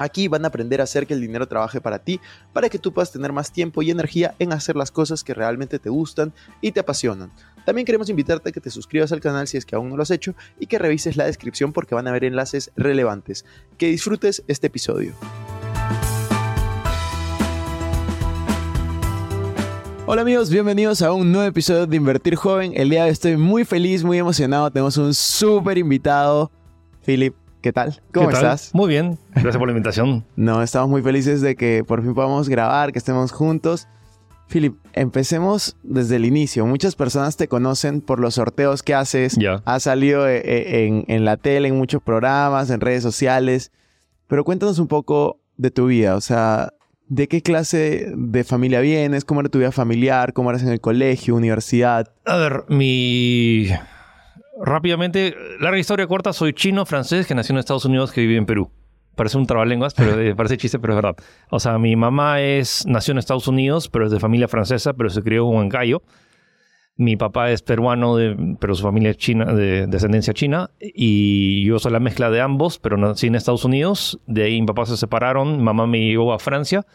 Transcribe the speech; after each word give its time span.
Aquí 0.00 0.28
van 0.28 0.46
a 0.46 0.48
aprender 0.48 0.80
a 0.80 0.84
hacer 0.84 1.06
que 1.06 1.12
el 1.12 1.20
dinero 1.20 1.46
trabaje 1.46 1.78
para 1.78 1.98
ti, 1.98 2.20
para 2.54 2.70
que 2.70 2.78
tú 2.78 2.90
puedas 2.90 3.12
tener 3.12 3.34
más 3.34 3.52
tiempo 3.52 3.82
y 3.82 3.90
energía 3.90 4.34
en 4.38 4.54
hacer 4.54 4.74
las 4.74 4.90
cosas 4.90 5.22
que 5.22 5.34
realmente 5.34 5.78
te 5.78 5.90
gustan 5.90 6.32
y 6.62 6.72
te 6.72 6.80
apasionan. 6.80 7.30
También 7.66 7.84
queremos 7.84 8.08
invitarte 8.08 8.48
a 8.48 8.52
que 8.52 8.62
te 8.62 8.70
suscribas 8.70 9.12
al 9.12 9.20
canal 9.20 9.46
si 9.46 9.58
es 9.58 9.66
que 9.66 9.76
aún 9.76 9.90
no 9.90 9.98
lo 9.98 10.02
has 10.02 10.10
hecho 10.10 10.34
y 10.58 10.68
que 10.68 10.78
revises 10.78 11.18
la 11.18 11.26
descripción 11.26 11.74
porque 11.74 11.94
van 11.94 12.06
a 12.06 12.10
haber 12.10 12.24
enlaces 12.24 12.70
relevantes. 12.76 13.44
Que 13.76 13.88
disfrutes 13.88 14.42
este 14.48 14.68
episodio. 14.68 15.12
Hola 20.06 20.22
amigos, 20.22 20.48
bienvenidos 20.48 21.02
a 21.02 21.12
un 21.12 21.30
nuevo 21.30 21.46
episodio 21.46 21.86
de 21.86 21.96
Invertir 21.96 22.36
Joven. 22.36 22.72
El 22.74 22.88
día 22.88 23.00
de 23.00 23.08
hoy 23.08 23.12
estoy 23.12 23.36
muy 23.36 23.66
feliz, 23.66 24.02
muy 24.02 24.16
emocionado. 24.16 24.70
Tenemos 24.70 24.96
un 24.96 25.12
súper 25.12 25.76
invitado, 25.76 26.50
Philip. 27.04 27.39
¿Qué 27.60 27.72
tal? 27.72 28.00
¿Cómo 28.14 28.30
estás? 28.30 28.74
Muy 28.74 28.88
bien, 28.88 29.18
gracias 29.32 29.58
por 29.58 29.68
la 29.68 29.72
invitación. 29.72 30.24
no, 30.36 30.62
estamos 30.62 30.88
muy 30.88 31.02
felices 31.02 31.42
de 31.42 31.56
que 31.56 31.84
por 31.86 32.02
fin 32.02 32.14
podamos 32.14 32.48
grabar, 32.48 32.92
que 32.92 32.98
estemos 32.98 33.32
juntos. 33.32 33.86
Philip, 34.48 34.76
empecemos 34.94 35.76
desde 35.82 36.16
el 36.16 36.24
inicio. 36.24 36.66
Muchas 36.66 36.96
personas 36.96 37.36
te 37.36 37.48
conocen 37.48 38.00
por 38.00 38.18
los 38.18 38.34
sorteos 38.34 38.82
que 38.82 38.94
haces. 38.94 39.36
Ya. 39.38 39.62
Has 39.64 39.84
salido 39.84 40.26
eh, 40.26 40.38
eh, 40.38 40.86
en, 40.86 41.04
en 41.06 41.24
la 41.24 41.36
tele, 41.36 41.68
en 41.68 41.76
muchos 41.76 42.02
programas, 42.02 42.70
en 42.70 42.80
redes 42.80 43.02
sociales. 43.02 43.70
Pero 44.26 44.42
cuéntanos 44.42 44.78
un 44.78 44.88
poco 44.88 45.38
de 45.56 45.70
tu 45.70 45.86
vida. 45.86 46.16
O 46.16 46.20
sea, 46.20 46.72
¿de 47.06 47.28
qué 47.28 47.42
clase 47.42 48.12
de 48.16 48.42
familia 48.44 48.80
vienes? 48.80 49.24
¿Cómo 49.24 49.40
era 49.40 49.50
tu 49.50 49.58
vida 49.58 49.70
familiar? 49.70 50.32
¿Cómo 50.32 50.50
eras 50.50 50.62
en 50.62 50.70
el 50.70 50.80
colegio, 50.80 51.36
universidad? 51.36 52.12
A 52.24 52.36
ver, 52.36 52.64
mi... 52.68 53.68
Rápidamente, 54.62 55.34
larga 55.58 55.78
historia 55.78 56.06
corta, 56.06 56.32
soy 56.32 56.52
chino, 56.52 56.84
francés, 56.84 57.26
que 57.26 57.34
nació 57.34 57.54
en 57.54 57.58
Estados 57.60 57.86
Unidos, 57.86 58.12
que 58.12 58.20
vive 58.20 58.36
en 58.36 58.44
Perú. 58.46 58.70
Parece 59.16 59.38
un 59.38 59.46
trabalenguas, 59.46 59.94
pero 59.94 60.36
parece 60.36 60.56
chiste, 60.58 60.78
pero 60.78 60.92
es 60.92 60.96
verdad. 61.02 61.16
O 61.50 61.58
sea, 61.60 61.78
mi 61.78 61.96
mamá 61.96 62.40
es, 62.40 62.84
nació 62.86 63.12
en 63.12 63.18
Estados 63.18 63.48
Unidos, 63.48 63.88
pero 63.88 64.06
es 64.06 64.12
de 64.12 64.20
familia 64.20 64.48
francesa, 64.48 64.92
pero 64.92 65.08
se 65.10 65.22
crió 65.22 65.48
en 65.48 65.56
Huancayo. 65.56 66.02
Mi 66.96 67.16
papá 67.16 67.50
es 67.50 67.62
peruano, 67.62 68.16
de- 68.16 68.56
pero 68.60 68.74
su 68.74 68.82
familia 68.82 69.10
es 69.10 69.16
china, 69.16 69.46
de 69.54 69.86
descendencia 69.86 70.34
china. 70.34 70.70
Y 70.78 71.64
yo 71.64 71.78
soy 71.78 71.92
la 71.92 72.00
mezcla 72.00 72.28
de 72.30 72.42
ambos, 72.42 72.78
pero 72.78 72.98
nací 72.98 73.28
en 73.28 73.36
Estados 73.36 73.64
Unidos. 73.64 74.20
De 74.26 74.42
ahí 74.44 74.60
mi 74.60 74.66
papá 74.66 74.84
se 74.84 74.98
separaron, 74.98 75.62
mamá 75.64 75.86
me 75.86 76.00
llevó 76.00 76.34
a 76.34 76.38
Francia. 76.38 76.86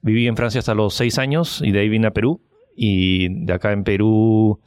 Viví 0.00 0.26
en 0.26 0.36
Francia 0.36 0.60
hasta 0.60 0.74
los 0.74 0.94
seis 0.94 1.18
años 1.18 1.60
y 1.62 1.72
de 1.72 1.80
ahí 1.80 1.88
vine 1.90 2.06
a 2.06 2.12
Perú. 2.12 2.40
Y 2.74 3.44
de 3.44 3.52
acá 3.52 3.72
en 3.72 3.84
Perú... 3.84 4.58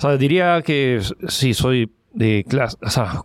O 0.00 0.02
sea, 0.02 0.16
diría 0.16 0.62
que 0.62 1.00
sí, 1.28 1.52
soy 1.52 1.92
de 2.14 2.42
clase... 2.48 2.78
O 2.82 2.88
sea, 2.88 3.20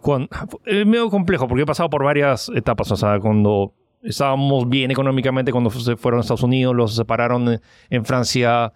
es 0.66 0.86
medio 0.86 1.10
complejo 1.10 1.48
porque 1.48 1.64
he 1.64 1.66
pasado 1.66 1.90
por 1.90 2.04
varias 2.04 2.50
etapas. 2.54 2.92
O 2.92 2.98
sea, 2.98 3.18
cuando 3.20 3.74
estábamos 4.04 4.68
bien 4.68 4.92
económicamente, 4.92 5.54
cuando 5.54 5.70
se 5.70 5.96
fueron 5.96 6.18
a 6.20 6.22
Estados 6.22 6.44
Unidos, 6.44 6.76
los 6.76 6.96
separaron 6.96 7.60
en- 7.90 8.06
Francia... 8.06 8.74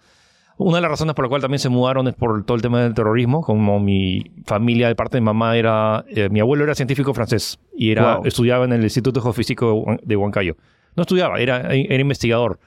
Una 0.56 0.76
de 0.76 0.82
las 0.82 0.90
razones 0.90 1.14
por 1.14 1.24
la 1.24 1.30
cual 1.30 1.40
también 1.40 1.58
se 1.58 1.70
mudaron 1.70 2.06
es 2.08 2.14
por 2.14 2.44
todo 2.44 2.54
el 2.54 2.60
tema 2.62 2.82
del 2.82 2.92
terrorismo. 2.92 3.40
Como 3.42 3.80
mi 3.80 4.30
familia 4.44 4.88
de 4.88 4.94
parte 4.94 5.16
de 5.16 5.22
mamá 5.22 5.56
era... 5.56 6.04
eh, 6.08 6.28
mi 6.30 6.40
abuelo 6.40 6.64
era 6.64 6.74
científico 6.74 7.14
francés 7.14 7.58
y 7.76 7.90
era, 7.92 8.16
Wow. 8.16 8.26
estudiaba 8.26 8.64
en 8.66 8.72
el 8.74 8.82
Instituto 8.82 9.22
Geofísico 9.22 9.66
de 9.66 9.72
Huan- 9.72 10.00
de 10.02 10.16
Huancayo. 10.16 10.56
No 10.96 11.02
estudiaba, 11.02 11.38
era, 11.40 11.60
era 11.72 12.00
investigador. 12.00 12.58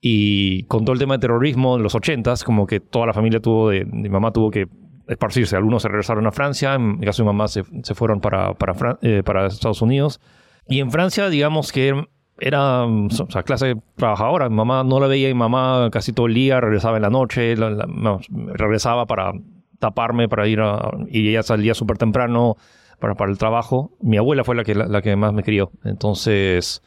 Y 0.00 0.64
con 0.64 0.84
todo 0.84 0.92
el 0.92 0.98
tema 0.98 1.14
de 1.14 1.20
terrorismo 1.20 1.76
en 1.76 1.82
los 1.82 1.94
80s, 1.94 2.44
como 2.44 2.66
que 2.66 2.80
toda 2.80 3.06
la 3.06 3.12
familia 3.12 3.40
tuvo, 3.40 3.70
de, 3.70 3.84
mi 3.84 4.08
mamá 4.08 4.32
tuvo 4.32 4.50
que 4.50 4.66
esparcirse. 5.08 5.56
Algunos 5.56 5.82
se 5.82 5.88
regresaron 5.88 6.26
a 6.26 6.32
Francia, 6.32 6.74
en 6.74 6.98
el 7.00 7.04
caso 7.06 7.22
de 7.22 7.24
mi 7.24 7.32
mamá 7.34 7.48
se, 7.48 7.64
fueron 7.94 8.20
para, 8.20 8.54
para, 8.54 8.74
Fran- 8.74 8.98
eh, 9.02 9.22
para 9.24 9.46
Estados 9.46 9.82
Unidos. 9.82 10.20
Y 10.68 10.80
en 10.80 10.90
Francia, 10.90 11.28
digamos 11.28 11.72
que 11.72 12.04
era 12.38 12.84
o 12.84 13.08
sea, 13.10 13.42
clase 13.42 13.76
trabajadora. 13.96 14.48
Mi 14.50 14.56
mamá 14.56 14.84
no 14.84 15.00
la 15.00 15.06
veía, 15.06 15.28
mi 15.28 15.34
mamá 15.34 15.88
casi 15.90 16.12
todo 16.12 16.26
el 16.26 16.34
día, 16.34 16.60
regresaba 16.60 16.96
en 16.96 17.02
la 17.02 17.10
noche, 17.10 17.54
no, 17.56 18.20
regresaba 18.52 19.06
para 19.06 19.32
taparme, 19.78 20.28
para 20.28 20.46
ir 20.46 20.60
a... 20.60 20.90
Y 21.08 21.30
ella 21.30 21.42
salía 21.42 21.74
súper 21.74 21.96
temprano 21.98 22.56
para, 23.00 23.14
para 23.14 23.30
el 23.30 23.38
trabajo. 23.38 23.96
Mi 24.02 24.18
abuela 24.18 24.44
fue 24.44 24.54
la 24.54 24.64
que, 24.64 24.74
la, 24.74 24.86
la 24.86 25.00
que 25.02 25.16
más 25.16 25.32
me 25.32 25.42
crió. 25.42 25.70
Entonces, 25.84 26.82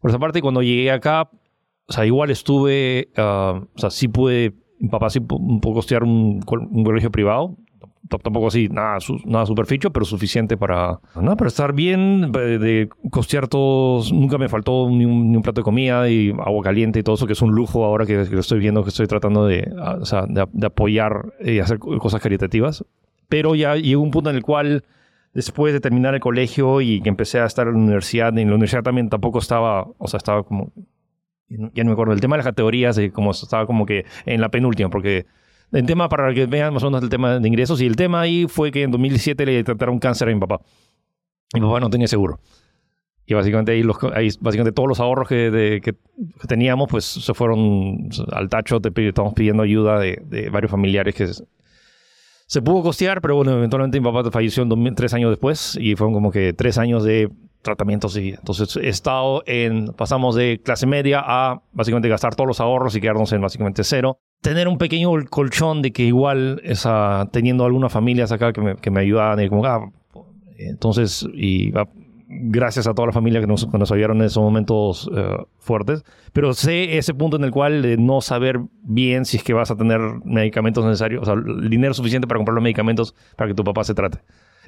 por 0.00 0.10
esa 0.10 0.18
parte, 0.18 0.40
cuando 0.42 0.62
llegué 0.62 0.90
acá, 0.92 1.30
o 1.88 1.92
sea, 1.92 2.04
igual 2.06 2.30
estuve, 2.30 3.08
ah, 3.16 3.60
o 3.74 3.78
sea, 3.78 3.90
sí 3.90 4.08
pude, 4.08 4.54
mi 4.78 4.88
papá 4.88 5.10
sí 5.10 5.20
pu- 5.20 5.60
pudo 5.60 5.82
un, 6.04 6.40
col- 6.42 6.68
un 6.70 6.84
colegio 6.84 7.10
privado, 7.10 7.56
tampoco 8.22 8.46
así, 8.48 8.68
nada, 8.68 9.00
su- 9.00 9.20
nada 9.24 9.46
superficio, 9.46 9.92
pero 9.92 10.04
suficiente 10.04 10.56
para, 10.56 11.00
¿no? 11.20 11.36
para 11.36 11.48
estar 11.48 11.72
bien, 11.72 12.30
de, 12.32 12.88
costear 13.10 13.48
todos, 13.48 14.12
nunca 14.12 14.38
me 14.38 14.48
faltó 14.48 14.88
ni 14.90 15.04
un, 15.04 15.30
ni 15.30 15.36
un 15.36 15.42
plato 15.42 15.60
de 15.60 15.64
comida 15.64 16.08
y 16.08 16.30
agua 16.30 16.62
caliente 16.62 17.00
y 17.00 17.02
todo 17.02 17.16
eso, 17.16 17.26
que 17.26 17.32
es 17.32 17.42
un 17.42 17.52
lujo 17.52 17.84
ahora 17.84 18.06
que, 18.06 18.28
que 18.28 18.38
estoy 18.38 18.60
viendo, 18.60 18.82
que 18.84 18.90
estoy 18.90 19.06
tratando 19.06 19.46
de, 19.46 19.72
o 20.00 20.04
sea, 20.04 20.22
de, 20.28 20.44
de 20.52 20.66
apoyar 20.66 21.32
y 21.44 21.58
hacer 21.58 21.78
co- 21.78 21.98
cosas 21.98 22.20
caritativas. 22.20 22.84
Pero 23.28 23.56
ya 23.56 23.74
llegó 23.74 24.02
un 24.02 24.12
punto 24.12 24.30
en 24.30 24.36
el 24.36 24.42
cual 24.42 24.84
después 25.34 25.72
de 25.72 25.80
terminar 25.80 26.14
el 26.14 26.20
colegio 26.20 26.80
y 26.80 27.00
que 27.00 27.08
empecé 27.08 27.40
a 27.40 27.44
estar 27.46 27.66
en 27.66 27.72
la 27.74 27.78
universidad, 27.80 28.28
en 28.38 28.48
la 28.48 28.54
universidad 28.54 28.84
también 28.84 29.08
tampoco 29.08 29.40
estaba, 29.40 29.84
o 29.98 30.06
sea, 30.06 30.18
estaba 30.18 30.44
como, 30.44 30.70
ya 31.48 31.84
no 31.84 31.90
me 31.90 31.92
acuerdo, 31.92 32.12
el 32.12 32.20
tema 32.20 32.36
de 32.36 32.38
las 32.38 32.46
categorías, 32.46 32.96
de 32.96 33.12
como 33.12 33.30
estaba 33.30 33.66
como 33.66 33.86
que 33.86 34.04
en 34.24 34.40
la 34.40 34.48
penúltima, 34.50 34.90
porque 34.90 35.26
el 35.72 35.86
tema 35.86 36.08
para 36.08 36.32
que 36.34 36.46
vean 36.46 36.72
más 36.74 36.82
o 36.82 36.86
menos 36.86 37.02
el 37.02 37.08
tema 37.08 37.38
de 37.38 37.48
ingresos, 37.48 37.80
y 37.80 37.86
el 37.86 37.96
tema 37.96 38.20
ahí 38.20 38.46
fue 38.48 38.70
que 38.70 38.82
en 38.82 38.90
2007 38.90 39.46
le 39.46 39.52
detectaron 39.52 39.98
cáncer 39.98 40.28
a 40.28 40.34
mi 40.34 40.40
papá. 40.40 40.60
Mi 41.54 41.60
papá 41.60 41.80
no 41.80 41.90
tenía 41.90 42.08
seguro. 42.08 42.40
Y 43.28 43.34
básicamente 43.34 43.72
ahí, 43.72 43.82
los, 43.82 43.96
ahí 44.14 44.28
básicamente 44.40 44.72
todos 44.72 44.88
los 44.88 45.00
ahorros 45.00 45.28
que, 45.28 45.50
de- 45.50 45.80
que- 45.80 45.94
teníamos 46.46 46.88
pues 46.88 47.04
se 47.04 47.34
fueron 47.34 48.08
al 48.32 48.48
tacho, 48.48 48.80
te, 48.80 49.08
estamos 49.08 49.34
pidiendo 49.34 49.64
ayuda 49.64 49.98
de, 49.98 50.22
de 50.26 50.48
varios 50.50 50.70
familiares 50.70 51.14
que 51.14 51.26
se, 51.26 51.44
se 52.46 52.62
pudo 52.62 52.82
costear, 52.84 53.20
pero 53.20 53.34
bueno, 53.34 53.56
eventualmente 53.56 53.98
mi 54.00 54.04
papá 54.10 54.30
falleció 54.30 54.62
en 54.62 54.68
2000 54.68 54.94
tres 54.94 55.12
años 55.14 55.30
después 55.30 55.76
y 55.80 55.96
fueron 55.96 56.14
como 56.14 56.30
que 56.30 56.52
tres 56.52 56.78
años 56.78 57.02
de 57.02 57.28
tratamientos 57.66 58.16
y 58.16 58.30
entonces 58.30 58.76
he 58.76 58.88
estado 58.88 59.42
en, 59.46 59.88
pasamos 59.88 60.34
de 60.34 60.60
clase 60.64 60.86
media 60.86 61.22
a 61.24 61.62
básicamente 61.72 62.08
gastar 62.08 62.34
todos 62.34 62.48
los 62.48 62.60
ahorros 62.60 62.96
y 62.96 63.00
quedarnos 63.00 63.32
en 63.32 63.42
básicamente 63.42 63.84
cero. 63.84 64.18
Tener 64.40 64.68
un 64.68 64.78
pequeño 64.78 65.10
colchón 65.28 65.82
de 65.82 65.92
que 65.92 66.04
igual 66.04 66.60
esa, 66.64 67.28
teniendo 67.32 67.64
algunas 67.64 67.92
familias 67.92 68.32
acá 68.32 68.52
que 68.52 68.60
me, 68.60 68.76
que 68.76 68.90
me 68.90 69.00
ayudaban 69.00 69.40
y 69.40 69.48
como, 69.48 69.64
ah, 69.66 69.90
entonces, 70.58 71.26
y 71.34 71.72
gracias 72.28 72.86
a 72.86 72.94
toda 72.94 73.06
la 73.06 73.12
familia 73.12 73.40
que 73.40 73.46
nos, 73.46 73.66
que 73.66 73.78
nos 73.78 73.92
ayudaron 73.92 74.18
en 74.18 74.24
esos 74.24 74.42
momentos 74.42 75.08
eh, 75.14 75.36
fuertes, 75.58 76.04
pero 76.32 76.54
sé 76.54 76.98
ese 76.98 77.14
punto 77.14 77.36
en 77.36 77.44
el 77.44 77.50
cual 77.50 77.82
de 77.82 77.96
no 77.96 78.20
saber 78.20 78.60
bien 78.82 79.24
si 79.24 79.36
es 79.36 79.44
que 79.44 79.52
vas 79.52 79.70
a 79.70 79.76
tener 79.76 80.00
medicamentos 80.24 80.84
necesarios, 80.84 81.22
o 81.22 81.24
sea, 81.24 81.34
el 81.34 81.70
dinero 81.70 81.94
suficiente 81.94 82.26
para 82.26 82.38
comprar 82.38 82.54
los 82.54 82.62
medicamentos 82.62 83.14
para 83.36 83.48
que 83.48 83.54
tu 83.54 83.64
papá 83.64 83.84
se 83.84 83.94
trate. 83.94 84.18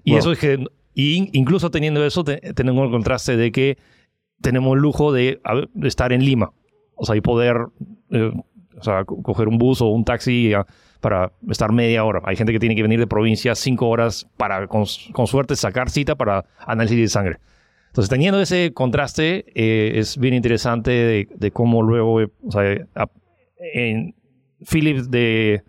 Y 0.04 0.10
Wow. 0.12 0.18
eso 0.18 0.32
es 0.32 0.38
que, 0.38 0.64
y 0.94 1.28
incluso 1.38 1.70
teniendo 1.70 2.04
eso, 2.04 2.24
te- 2.24 2.38
tenemos 2.54 2.84
el 2.86 2.90
contraste 2.90 3.36
de 3.36 3.52
que 3.52 3.78
tenemos 4.40 4.74
el 4.76 4.82
lujo 4.82 5.12
de, 5.12 5.40
estar 5.82 6.12
en 6.12 6.24
Lima, 6.24 6.52
o 6.94 7.04
sea, 7.04 7.16
y 7.16 7.20
poder, 7.20 7.56
eh, 8.10 8.32
o 8.78 8.82
sea, 8.84 9.04
co- 9.04 9.22
coger 9.22 9.48
un 9.48 9.58
bus 9.58 9.80
o 9.80 9.86
un 9.88 10.04
taxi 10.04 10.52
ah, 10.54 10.66
para 11.00 11.32
estar 11.50 11.72
media 11.72 12.04
hora. 12.04 12.20
Hay 12.24 12.36
gente 12.36 12.52
que 12.52 12.58
tiene 12.60 12.74
que 12.76 12.82
venir 12.82 12.98
de 13.00 13.06
provincia 13.06 13.54
cinco 13.54 13.88
horas 13.88 14.28
para, 14.36 14.66
con, 14.68 14.84
con 15.12 15.26
suerte, 15.26 15.56
sacar 15.56 15.90
cita 15.90 16.14
para 16.16 16.44
análisis 16.66 16.98
de 16.98 17.08
sangre. 17.08 17.38
Entonces, 17.88 18.10
teniendo 18.10 18.40
ese 18.40 18.72
contraste, 18.74 19.44
eh, 19.54 19.98
es 19.98 20.18
bien 20.18 20.34
interesante 20.34 20.90
de, 20.90 21.28
de 21.34 21.50
cómo 21.50 21.82
luego, 21.82 22.20
eh, 22.20 22.28
o 22.44 22.52
sea, 22.52 22.62
a- 22.94 23.08
en 23.74 24.14
Philip 24.70 24.98
de, 25.06 25.62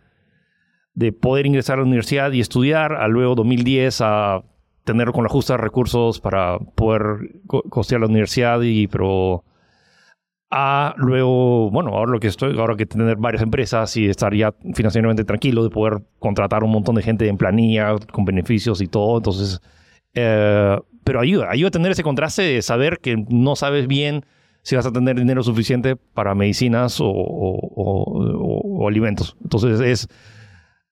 de 1.00 1.13
poder 1.13 1.46
ingresar 1.46 1.78
a 1.78 1.81
la 1.81 1.88
universidad 1.88 2.30
y 2.34 2.42
estudiar, 2.42 2.92
a 2.92 3.07
luego 3.07 3.34
2010 3.36 4.01
a 4.01 4.44
tener 4.84 5.13
con 5.13 5.24
la 5.24 5.30
justa 5.30 5.56
recursos 5.56 6.19
para 6.19 6.60
poder 6.60 7.40
co- 7.48 7.63
costear 7.69 8.01
la 8.01 8.07
universidad 8.07 8.60
y 8.62 8.88
pero 8.88 9.46
a 10.51 10.94
luego, 10.98 11.72
bueno, 11.72 11.92
ahora 11.92 12.12
lo 12.12 12.19
que 12.19 12.28
estoy, 12.28 12.60
ahora 12.60 12.75
que 12.75 12.86
tener 12.86 13.16
varias 13.16 13.42
empresas 13.42 13.96
y 13.96 14.07
estar 14.07 14.34
ya 14.36 14.54
financieramente 14.74 15.24
tranquilo 15.24 15.63
de 15.63 15.69
poder 15.69 16.01
contratar 16.19 16.66
un 16.66 16.72
montón 16.72 16.96
de 16.96 17.02
gente 17.02 17.30
en 17.30 17.38
planilla 17.38 17.95
con 18.12 18.25
beneficios 18.25 18.81
y 18.81 18.88
todo, 18.88 19.18
entonces, 19.19 19.62
eh, 20.16 20.78
pero 21.06 21.22
ayuda, 21.22 21.50
ayuda 21.50 21.69
a 21.69 21.72
tener 21.72 21.92
ese 21.94 22.04
contraste 22.04 22.42
de 22.42 22.62
saber 22.62 23.00
que 23.00 23.24
no 23.30 23.56
sabes 23.56 23.88
bien 23.88 24.25
si 24.63 24.75
vas 24.75 24.86
a 24.86 24.92
tener 24.92 25.16
dinero 25.18 25.44
suficiente 25.44 25.95
para 25.95 26.36
medicinas 26.36 26.98
o, 27.00 28.86
alimentos. 28.88 29.38
Entonces 29.42 29.80
es, 29.80 30.07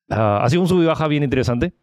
uh, 0.09 0.13
ha 0.41 0.49
sido 0.49 0.61
un 0.61 0.67
sub 0.67 0.81
y 0.81 0.85
baja 0.85 1.07
bien 1.07 1.23
interesante, 1.23 1.73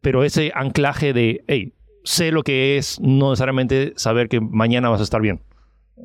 pero 0.00 0.24
ese 0.24 0.52
anclaje 0.54 1.12
de, 1.12 1.44
hey, 1.46 1.74
sé 2.04 2.30
lo 2.30 2.42
que 2.42 2.76
es 2.76 3.00
no 3.00 3.30
necesariamente 3.30 3.92
saber 3.96 4.28
que 4.28 4.40
mañana 4.40 4.90
vas 4.90 5.00
a 5.00 5.04
estar 5.04 5.20
bien. 5.20 5.40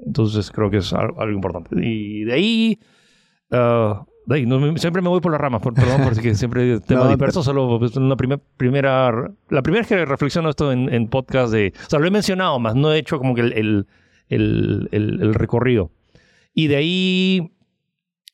Entonces 0.06 0.52
creo 0.52 0.70
que 0.70 0.78
es 0.78 0.94
algo, 0.94 1.30
importante. 1.30 1.76
Y 1.86 2.24
de 2.24 2.34
ahí, 2.34 2.80
uh, 3.52 4.06
siempre 4.78 5.02
me 5.02 5.10
voy 5.10 5.20
por 5.20 5.31
las 5.31 5.42
ramas, 5.42 5.62
perdón, 5.62 6.02
porque 6.04 6.36
siempre 6.36 6.80
tema 6.88 7.08
disperso, 7.08 7.44
solo 7.44 7.80
pues, 7.80 7.96
una 7.98 8.16
primera, 8.16 9.32
la 9.50 9.62
primera 9.62 9.82
vez 9.82 9.88
que 9.88 10.06
reflexiono 10.06 10.50
esto 10.50 10.72
en, 10.72 11.08
podcast 11.08 11.52
de, 11.52 11.74
o 11.86 11.90
sea, 11.90 12.00
lo 12.00 12.08
he 12.08 12.12
mencionado, 12.12 12.60
más 12.60 12.75
no 12.75 12.94
he 12.94 13.00
hecho 13.00 13.18
como 13.18 13.36
que 13.36 13.42
el, 13.42 13.88
el, 14.30 14.90
el, 14.92 15.34
recorrido. 15.34 15.92
Y 16.54 16.68
de 16.68 16.75
ahí, 16.75 17.52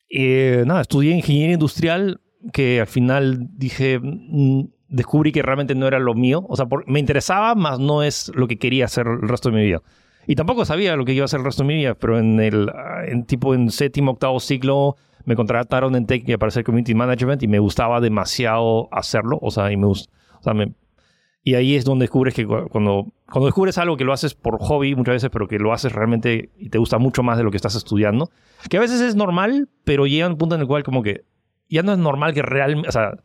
eh, 0.10 0.64
nada, 0.66 0.82
estudié 0.82 1.16
ingeniería 1.16 1.54
industrial, 1.54 2.20
que 2.54 2.82
al 2.82 2.88
final 2.88 3.48
dije, 3.58 4.00
mm, 4.02 4.66
descubrí 4.88 5.32
que 5.32 5.42
realmente 5.42 5.76
no 5.76 5.88
era 5.88 6.00
lo 6.00 6.14
mío, 6.14 6.46
o 6.48 6.56
sea, 6.56 6.68
me 6.88 7.00
interesaba, 7.00 7.56
más 7.56 7.80
no 7.80 8.04
es 8.04 8.32
lo 8.36 8.48
que 8.48 8.58
quería 8.58 8.86
hacer 8.86 9.08
el 9.08 9.28
resto 9.28 9.50
de 9.50 9.56
mi 9.58 9.64
vida. 9.64 9.82
Y 10.28 10.36
tampoco 10.36 10.66
sabía 10.66 10.96
lo 10.96 11.06
que 11.06 11.14
iba 11.14 11.24
a 11.24 11.26
hacer 11.26 11.40
el 11.40 11.46
resto 11.46 11.64
de 11.64 11.68
mi 11.68 11.76
vida, 11.76 11.96
pero 11.96 12.18
en 12.18 12.40
el 12.40 12.72
en 13.08 13.26
tipo 13.26 13.54
en 13.54 13.70
séptimo, 13.70 14.12
octavo 14.12 14.40
ciclo 14.40 14.96
me 15.26 15.36
contrataron 15.36 15.96
en 15.96 16.06
Tech 16.06 16.24
para 16.38 16.48
hacer 16.48 16.64
Community 16.64 16.94
Management 16.94 17.44
y 17.44 17.48
me 17.48 17.60
gustaba 17.60 18.00
demasiado 18.00 18.88
hacerlo. 18.92 19.40
O 19.42 19.52
sea, 19.52 19.72
y, 19.72 19.78
me, 19.78 19.88
o 19.88 19.96
y 21.44 21.56
ahí 21.56 21.76
es 21.76 21.86
donde 21.86 22.04
descubres 22.04 22.34
que 22.34 22.46
cuando, 22.46 23.12
cuando 23.32 23.46
descubres 23.46 23.78
algo 23.78 23.98
que 23.98 24.04
lo 24.04 24.14
haces 24.14 24.34
por 24.34 24.58
hobby 24.60 24.96
muchas 24.96 25.16
veces, 25.16 25.30
pero 25.32 25.48
que 25.48 25.60
lo 25.60 25.74
haces 25.74 25.94
realmente 25.94 26.52
y 26.58 26.70
te 26.70 26.78
gusta 26.78 26.98
mucho 26.98 27.24
más 27.24 27.38
de 27.38 27.44
lo 27.44 27.52
que 27.52 27.58
estás 27.58 27.76
estudiando, 27.76 28.30
que 28.70 28.78
a 28.78 28.80
veces 28.80 29.02
es 29.02 29.16
normal, 29.16 29.70
pero 29.84 30.08
llega 30.08 30.28
un 30.28 30.38
punto 30.38 30.56
en 30.56 30.62
el 30.62 30.68
cual 30.68 30.84
como 30.84 31.04
que 31.04 31.24
ya 31.70 31.84
no 31.84 31.94
es 31.94 31.98
normal 31.98 32.34
que 32.34 32.42
realmente, 32.42 32.90
o 32.90 32.92
sea, 32.92 33.18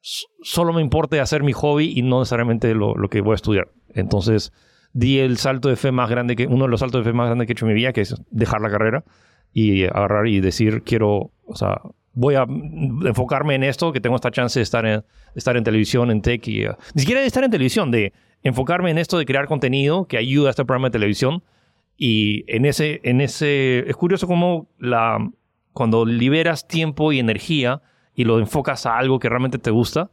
solo 0.00 0.72
me 0.72 0.80
importe 0.80 1.20
hacer 1.20 1.42
mi 1.42 1.52
hobby 1.52 1.92
y 1.96 2.02
no 2.02 2.20
necesariamente 2.20 2.74
lo, 2.74 2.94
lo 2.94 3.08
que 3.08 3.20
voy 3.20 3.32
a 3.32 3.36
estudiar. 3.36 3.68
Entonces 3.94 4.52
di 4.92 5.18
el 5.18 5.36
salto 5.38 5.68
de 5.68 5.76
fe 5.76 5.92
más 5.92 6.10
grande 6.10 6.36
que, 6.36 6.46
uno 6.46 6.64
de 6.64 6.70
los 6.70 6.80
saltos 6.80 7.04
de 7.04 7.10
fe 7.10 7.14
más 7.14 7.26
grandes 7.26 7.46
que 7.46 7.52
he 7.52 7.54
hecho 7.54 7.66
en 7.66 7.72
mi 7.72 7.74
vida, 7.74 7.92
que 7.92 8.00
es 8.00 8.14
dejar 8.30 8.60
la 8.60 8.70
carrera 8.70 9.04
y 9.52 9.84
agarrar 9.84 10.26
y 10.26 10.40
decir, 10.40 10.82
quiero, 10.82 11.30
o 11.46 11.54
sea, 11.54 11.80
voy 12.12 12.34
a 12.34 12.42
enfocarme 12.42 13.54
en 13.54 13.64
esto, 13.64 13.92
que 13.92 14.00
tengo 14.00 14.16
esta 14.16 14.30
chance 14.30 14.58
de 14.58 14.64
estar 14.64 14.84
en, 14.86 15.04
estar 15.34 15.56
en 15.56 15.64
televisión, 15.64 16.10
en 16.10 16.20
tech, 16.20 16.46
y, 16.48 16.66
uh, 16.66 16.74
ni 16.94 17.02
siquiera 17.02 17.20
de 17.20 17.26
estar 17.26 17.44
en 17.44 17.50
televisión, 17.50 17.90
de 17.90 18.12
enfocarme 18.42 18.90
en 18.90 18.98
esto 18.98 19.18
de 19.18 19.24
crear 19.24 19.46
contenido 19.46 20.06
que 20.06 20.18
ayuda 20.18 20.48
a 20.48 20.50
este 20.50 20.64
programa 20.64 20.88
de 20.88 20.92
televisión. 20.92 21.42
Y 21.96 22.44
en 22.46 22.64
ese, 22.64 23.00
en 23.02 23.20
ese, 23.20 23.88
es 23.88 23.96
curioso 23.96 24.26
cómo 24.26 24.68
la, 24.78 25.18
cuando 25.78 26.04
liberas 26.04 26.66
tiempo 26.66 27.12
y 27.12 27.20
energía 27.20 27.82
y 28.12 28.24
lo 28.24 28.40
enfocas 28.40 28.84
a 28.84 28.98
algo 28.98 29.20
que 29.20 29.28
realmente 29.28 29.58
te 29.58 29.70
gusta, 29.70 30.10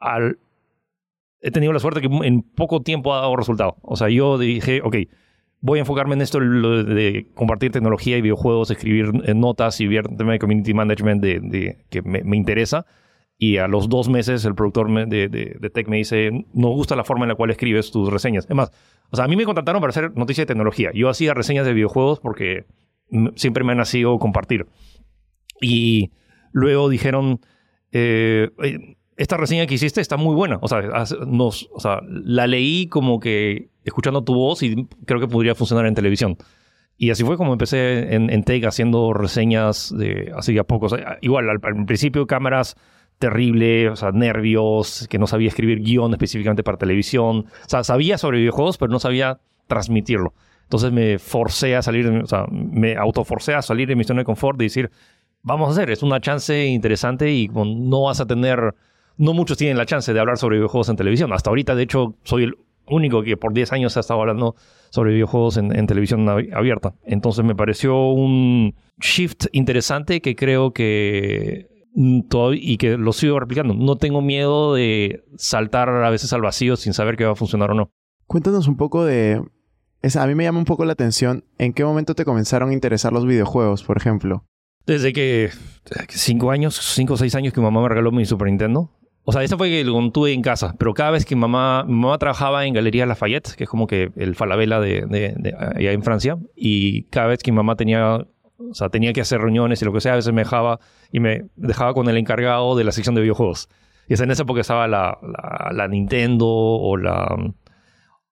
al, 0.00 0.40
he 1.40 1.52
tenido 1.52 1.72
la 1.72 1.78
suerte 1.78 2.00
que 2.00 2.08
en 2.08 2.42
poco 2.42 2.82
tiempo 2.82 3.14
ha 3.14 3.20
dado 3.20 3.36
resultado. 3.36 3.76
O 3.82 3.94
sea, 3.94 4.08
yo 4.08 4.38
dije, 4.38 4.80
ok, 4.82 4.96
voy 5.60 5.78
a 5.78 5.82
enfocarme 5.82 6.16
en 6.16 6.22
esto 6.22 6.40
de 6.40 7.30
compartir 7.36 7.70
tecnología 7.70 8.16
y 8.16 8.22
videojuegos, 8.22 8.72
escribir 8.72 9.12
eh, 9.24 9.34
notas 9.34 9.80
y 9.80 9.86
ver 9.86 10.08
tema 10.16 10.32
de 10.32 10.40
community 10.40 10.74
management 10.74 11.22
de, 11.22 11.78
que 11.90 12.02
me, 12.02 12.36
interesa. 12.36 12.84
Y 13.36 13.58
a 13.58 13.68
los 13.68 13.88
dos 13.88 14.08
meses 14.08 14.44
el 14.44 14.56
productor 14.56 14.90
de, 15.06 15.28
de, 15.28 15.70
Tech 15.70 15.86
me 15.86 15.98
dice, 15.98 16.44
no 16.54 16.70
gusta 16.70 16.96
la 16.96 17.04
forma 17.04 17.24
en 17.24 17.28
la 17.28 17.34
cual 17.36 17.50
escribes 17.50 17.92
tus 17.92 18.12
reseñas. 18.12 18.46
Es 18.48 18.56
más, 18.56 18.72
o 19.12 19.16
sea, 19.16 19.26
a 19.26 19.28
mí 19.28 19.36
me 19.36 19.44
contrataron 19.44 19.80
para 19.80 19.90
hacer 19.90 20.16
noticias 20.16 20.42
de 20.42 20.54
tecnología. 20.54 20.90
Yo 20.92 21.08
hacía 21.08 21.34
reseñas 21.34 21.66
de 21.66 21.72
videojuegos 21.72 22.18
porque 22.18 22.66
siempre 23.36 23.64
me 23.64 23.72
ha 23.72 23.76
nacido 23.76 24.18
compartir. 24.18 24.66
Y 25.60 26.12
luego 26.52 26.88
dijeron, 26.88 27.40
eh, 27.92 28.50
esta 29.16 29.36
reseña 29.36 29.66
que 29.66 29.74
hiciste 29.74 30.00
está 30.00 30.16
muy 30.16 30.34
buena. 30.34 30.58
O 30.62 30.68
sea, 30.68 30.80
o 30.80 32.00
la 32.08 32.46
leí 32.46 32.86
como 32.86 33.20
que 33.20 33.70
escuchando 33.84 34.22
tu 34.22 34.34
voz 34.34 34.62
y 34.62 34.86
creo 35.06 35.20
que 35.20 35.28
podría 35.28 35.54
funcionar 35.54 35.86
en 35.86 35.94
televisión. 35.94 36.36
Y 36.96 37.10
así 37.10 37.22
fue 37.24 37.36
como 37.36 37.52
empecé 37.52 38.14
en, 38.14 38.30
en 38.30 38.44
haciendo 38.66 39.12
reseñas 39.12 39.94
de 39.96 40.32
así 40.36 40.58
a 40.58 40.64
poco. 40.64 40.88
igual, 41.20 41.48
al, 41.48 41.60
principio 41.86 42.26
cámaras 42.26 42.76
terrible, 43.18 43.90
o 43.90 43.96
sea, 43.96 44.12
nervios, 44.12 45.06
que 45.08 45.18
no 45.18 45.26
sabía 45.26 45.48
escribir 45.48 45.80
guion 45.80 46.12
específicamente 46.12 46.62
para 46.62 46.78
televisión. 46.78 47.46
O 47.46 47.68
sea, 47.68 47.84
sabía 47.84 48.18
sobre 48.18 48.38
videojuegos, 48.38 48.78
pero 48.78 48.90
no 48.90 48.98
sabía 48.98 49.40
transmitirlo. 49.66 50.34
Entonces 50.68 50.92
me 50.92 51.18
forcé 51.18 51.74
a 51.76 51.82
salir, 51.82 52.06
o 52.06 52.26
sea, 52.26 52.44
me 52.50 52.96
autoforcé 52.96 53.54
a 53.54 53.62
salir 53.62 53.88
de 53.88 53.96
mi 53.96 54.04
zona 54.04 54.20
de 54.20 54.24
confort 54.26 54.60
y 54.60 54.66
decir, 54.66 54.90
vamos 55.42 55.68
a 55.68 55.72
hacer, 55.72 55.90
es 55.90 56.02
una 56.02 56.20
chance 56.20 56.66
interesante 56.66 57.32
y 57.32 57.48
no 57.48 58.02
vas 58.02 58.20
a 58.20 58.26
tener 58.26 58.74
no 59.18 59.34
muchos 59.34 59.58
tienen 59.58 59.76
la 59.76 59.84
chance 59.84 60.14
de 60.14 60.20
hablar 60.20 60.38
sobre 60.38 60.56
videojuegos 60.56 60.88
en 60.88 60.96
televisión. 60.96 61.32
Hasta 61.32 61.50
ahorita, 61.50 61.74
de 61.74 61.82
hecho, 61.82 62.14
soy 62.22 62.44
el 62.44 62.54
único 62.86 63.22
que 63.22 63.36
por 63.36 63.52
10 63.52 63.72
años 63.72 63.96
ha 63.96 64.00
estado 64.00 64.20
hablando 64.20 64.54
sobre 64.90 65.12
videojuegos 65.12 65.56
en, 65.58 65.86
televisión 65.86 66.26
abierta. 66.28 66.94
Entonces 67.04 67.44
me 67.44 67.54
pareció 67.54 68.10
un 68.10 68.74
shift 68.98 69.46
interesante 69.52 70.22
que 70.22 70.34
creo 70.34 70.72
que 70.72 71.68
y 71.94 72.76
que 72.76 72.96
lo 72.96 73.12
sigo 73.12 73.40
replicando. 73.40 73.74
No 73.74 73.96
tengo 73.96 74.22
miedo 74.22 74.74
de 74.74 75.24
saltar 75.36 75.88
a 75.88 76.10
veces 76.10 76.32
al 76.32 76.42
vacío 76.42 76.76
sin 76.76 76.92
saber 76.92 77.16
que 77.16 77.24
va 77.24 77.32
a 77.32 77.36
funcionar 77.36 77.72
o 77.72 77.74
no. 77.74 77.90
Cuéntanos 78.26 78.68
un 78.68 78.76
poco 78.76 79.04
de... 79.04 79.42
a 80.02 80.26
mí 80.26 80.34
me 80.34 80.44
llama 80.44 80.58
un 80.58 80.64
poco 80.64 80.84
la 80.84 80.92
atención 80.92 81.44
en 81.58 81.72
qué 81.72 81.84
momento 81.84 82.14
te 82.14 82.24
comenzaron 82.24 82.70
a 82.70 82.72
interesar 82.72 83.12
los 83.12 83.26
videojuegos, 83.26 83.82
por 83.82 83.96
ejemplo. 83.96 84.44
Desde 84.86 85.12
que 85.12 85.50
cinco 86.08 86.50
años, 86.50 86.76
cinco 86.76 87.14
o 87.14 87.16
seis 87.16 87.34
años 87.34 87.52
que 87.52 87.60
mamá 87.60 87.82
me 87.82 87.88
regaló 87.88 88.10
mi 88.10 88.24
Super 88.24 88.48
Nintendo. 88.48 88.90
O 89.24 89.32
sea, 89.32 89.42
eso 89.42 89.58
fue 89.58 89.68
que 89.68 89.84
lo 89.84 90.10
tuve 90.10 90.32
en 90.32 90.40
casa, 90.40 90.74
pero 90.78 90.94
cada 90.94 91.10
vez 91.10 91.26
que 91.26 91.36
mamá, 91.36 91.84
mamá 91.86 92.16
trabajaba 92.16 92.64
en 92.64 92.72
Galería 92.72 93.04
Lafayette, 93.04 93.54
que 93.56 93.64
es 93.64 93.70
como 93.70 93.86
que 93.86 94.10
el 94.16 94.34
Falabella 94.34 94.80
de, 94.80 95.04
de, 95.06 95.54
allá 95.58 95.92
en 95.92 96.02
Francia, 96.02 96.38
y 96.56 97.02
cada 97.10 97.26
vez 97.26 97.42
que 97.42 97.52
mamá 97.52 97.76
tenía, 97.76 98.16
o 98.16 98.74
sea, 98.74 98.88
tenía 98.88 99.12
que 99.12 99.20
hacer 99.20 99.42
reuniones 99.42 99.82
y 99.82 99.84
lo 99.84 99.92
que 99.92 100.00
sea, 100.00 100.14
a 100.14 100.16
veces 100.16 100.32
me 100.32 100.40
dejaba 100.40 100.80
y 101.12 101.20
me 101.20 101.44
dejaba 101.56 101.92
con 101.92 102.08
el 102.08 102.16
encargado 102.16 102.74
de 102.74 102.84
la 102.84 102.92
sección 102.92 103.14
de 103.14 103.20
videojuegos. 103.20 103.68
Y 104.08 104.14
es 104.14 104.20
en 104.22 104.30
esa 104.30 104.44
época 104.44 104.62
estaba 104.62 104.88
la, 104.88 105.88
Nintendo 105.90 106.46
o 106.48 106.96
la, 106.96 107.36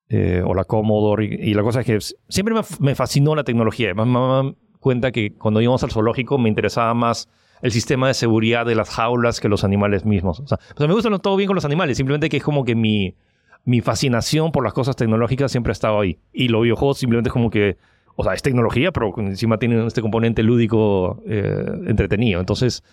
eh, 0.08 0.42
o 0.44 0.54
la 0.54 0.64
Commodore, 0.64 1.24
y, 1.24 1.54
la 1.54 1.62
cosa 1.62 1.80
es 1.80 1.86
que 1.86 1.98
siempre 2.28 2.54
me, 2.54 2.60
me 2.78 2.94
fascinó 2.94 3.34
la 3.34 3.44
tecnología. 3.44 3.88
Además, 3.88 4.06
mamá 4.06 4.54
cuenta 4.80 5.10
que 5.10 5.34
cuando 5.34 5.60
íbamos 5.60 5.82
al 5.82 5.90
zoológico 5.90 6.38
me 6.38 6.48
interesaba 6.48 6.94
más 6.94 7.28
el 7.62 7.72
sistema 7.72 8.08
de 8.08 8.14
seguridad 8.14 8.66
de 8.66 8.74
las 8.74 8.90
jaulas 8.90 9.40
que 9.40 9.48
los 9.48 9.64
animales 9.64 10.04
mismos. 10.04 10.40
O 10.40 10.46
sea, 10.46 10.58
me 10.78 10.92
gusta 10.92 11.10
todo 11.18 11.36
bien 11.36 11.48
con 11.48 11.54
los 11.54 11.64
animales, 11.64 11.96
simplemente 11.96 12.28
que 12.28 12.36
es 12.36 12.42
como 12.42 12.64
que 12.64 12.74
mi, 12.74 13.16
mi 13.64 13.80
fascinación 13.80 14.52
por 14.52 14.62
las 14.62 14.72
cosas 14.72 14.94
tecnológicas 14.96 15.50
siempre 15.50 15.70
ha 15.70 15.72
estado 15.72 16.00
ahí. 16.00 16.18
Y 16.32 16.48
los 16.48 16.62
videojuegos 16.62 16.98
simplemente 16.98 17.28
es 17.30 17.32
como 17.32 17.50
que, 17.50 17.76
o 18.14 18.24
sea, 18.24 18.34
es 18.34 18.42
tecnología, 18.42 18.92
pero 18.92 19.12
encima 19.18 19.58
tiene 19.58 19.84
este 19.86 20.02
componente 20.02 20.42
lúdico 20.42 21.22
eh, 21.26 21.66
entretenido. 21.86 22.38
Entonces, 22.38 22.84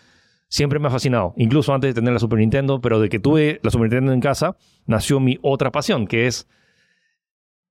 siempre 0.48 0.80
me 0.80 0.88
ha 0.88 0.92
fascinado, 0.92 1.34
incluso 1.38 1.74
antes 1.74 1.94
de 1.94 1.94
tener 1.94 2.14
la 2.14 2.20
Super 2.20 2.40
Nintendo, 2.40 2.82
pero 2.82 3.00
de 3.00 3.10
que 3.10 3.20
tuve 3.20 3.60
la 3.64 3.70
Super 3.70 3.90
Nintendo 3.90 4.14
en 4.14 4.20
casa, 4.20 4.56
nació 4.86 5.20
mi 5.20 5.38
otra 5.42 5.72
pasión, 5.72 6.08
que 6.08 6.28
es 6.28 6.48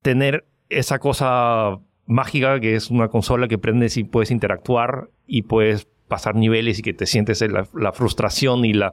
tener 0.02 0.44
esa 0.68 0.98
cosa 0.98 1.78
mágica 2.06 2.60
que 2.60 2.74
es 2.74 2.90
una 2.90 3.08
consola 3.08 3.48
que 3.48 3.58
prendes 3.58 3.96
y 3.96 4.04
puedes 4.04 4.30
interactuar 4.30 5.10
y 5.26 5.42
puedes 5.42 5.86
pasar 6.08 6.34
niveles 6.34 6.78
y 6.78 6.82
que 6.82 6.92
te 6.92 7.06
sientes 7.06 7.42
la, 7.42 7.92
frustración 7.92 8.64
y 8.64 8.74
la 8.74 8.92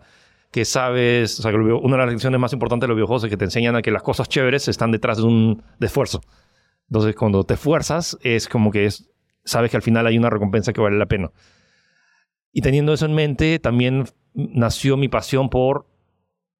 que 0.51 0.65
sabes, 0.65 1.39
o 1.39 1.43
sea, 1.43 1.51
que 1.51 1.57
una 1.57 1.97
de 1.97 2.03
las 2.03 2.11
lecciones 2.11 2.39
más 2.39 2.53
importantes 2.53 2.85
de 2.85 2.89
los 2.89 2.95
videojuegos 2.95 3.23
es 3.25 3.29
que 3.29 3.37
te 3.37 3.45
enseñan 3.45 3.75
a 3.75 3.81
que 3.81 3.91
las 3.91 4.01
cosas 4.01 4.29
chéveres 4.29 4.67
están 4.67 4.91
detrás 4.91 5.17
de 5.17 5.23
un 5.23 5.63
esfuerzo. 5.79 6.21
Entonces, 6.89 7.15
cuando 7.15 7.43
te 7.43 7.53
esfuerzas, 7.53 8.17
es 8.23 8.47
como 8.47 8.71
que 8.71 8.85
es, 8.85 9.11
sabes 9.43 9.69
que 9.69 9.77
al 9.77 9.83
final 9.83 10.07
hay 10.07 10.17
una 10.17 10.29
recompensa 10.29 10.73
que 10.73 10.81
vale 10.81 10.97
la 10.97 11.05
pena. 11.05 11.31
Y 12.51 12.61
teniendo 12.61 12.93
eso 12.93 13.05
en 13.05 13.13
mente, 13.13 13.59
también 13.59 14.05
nació 14.33 14.97
mi 14.97 15.07
pasión 15.07 15.49
por 15.49 15.85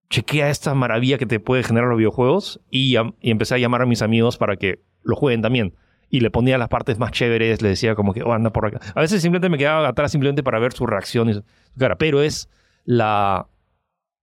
chequear 0.09 0.49
esta 0.49 0.73
maravilla 0.73 1.17
que 1.17 1.25
te 1.25 1.39
puede 1.39 1.63
generar 1.63 1.89
los 1.89 1.97
videojuegos 1.97 2.59
y, 2.69 2.95
empecé 3.21 3.55
a 3.55 3.57
llamar 3.57 3.83
a 3.83 3.85
mis 3.85 4.01
amigos 4.01 4.37
para 4.37 4.57
que 4.57 4.81
lo 5.03 5.15
jueguen 5.15 5.41
también 5.41 5.73
y 6.09 6.21
le 6.21 6.31
ponía 6.31 6.57
las 6.57 6.69
partes 6.69 6.97
más 6.97 7.11
chéveres, 7.11 7.61
le 7.61 7.69
decía 7.69 7.93
como 7.93 8.13
que, 8.13 8.23
oh, 8.23 8.33
anda 8.33 8.51
por 8.51 8.65
acá. 8.65 8.79
A 8.95 9.01
veces 9.01 9.21
simplemente 9.21 9.49
me 9.49 9.59
quedaba 9.59 9.87
atrás 9.87 10.11
simplemente 10.11 10.41
para 10.41 10.57
ver 10.57 10.73
su 10.73 10.87
reacción 10.87 11.31
su 11.33 11.43
cara, 11.77 11.97
pero 11.97 12.23
es 12.23 12.49
la, 12.83 13.47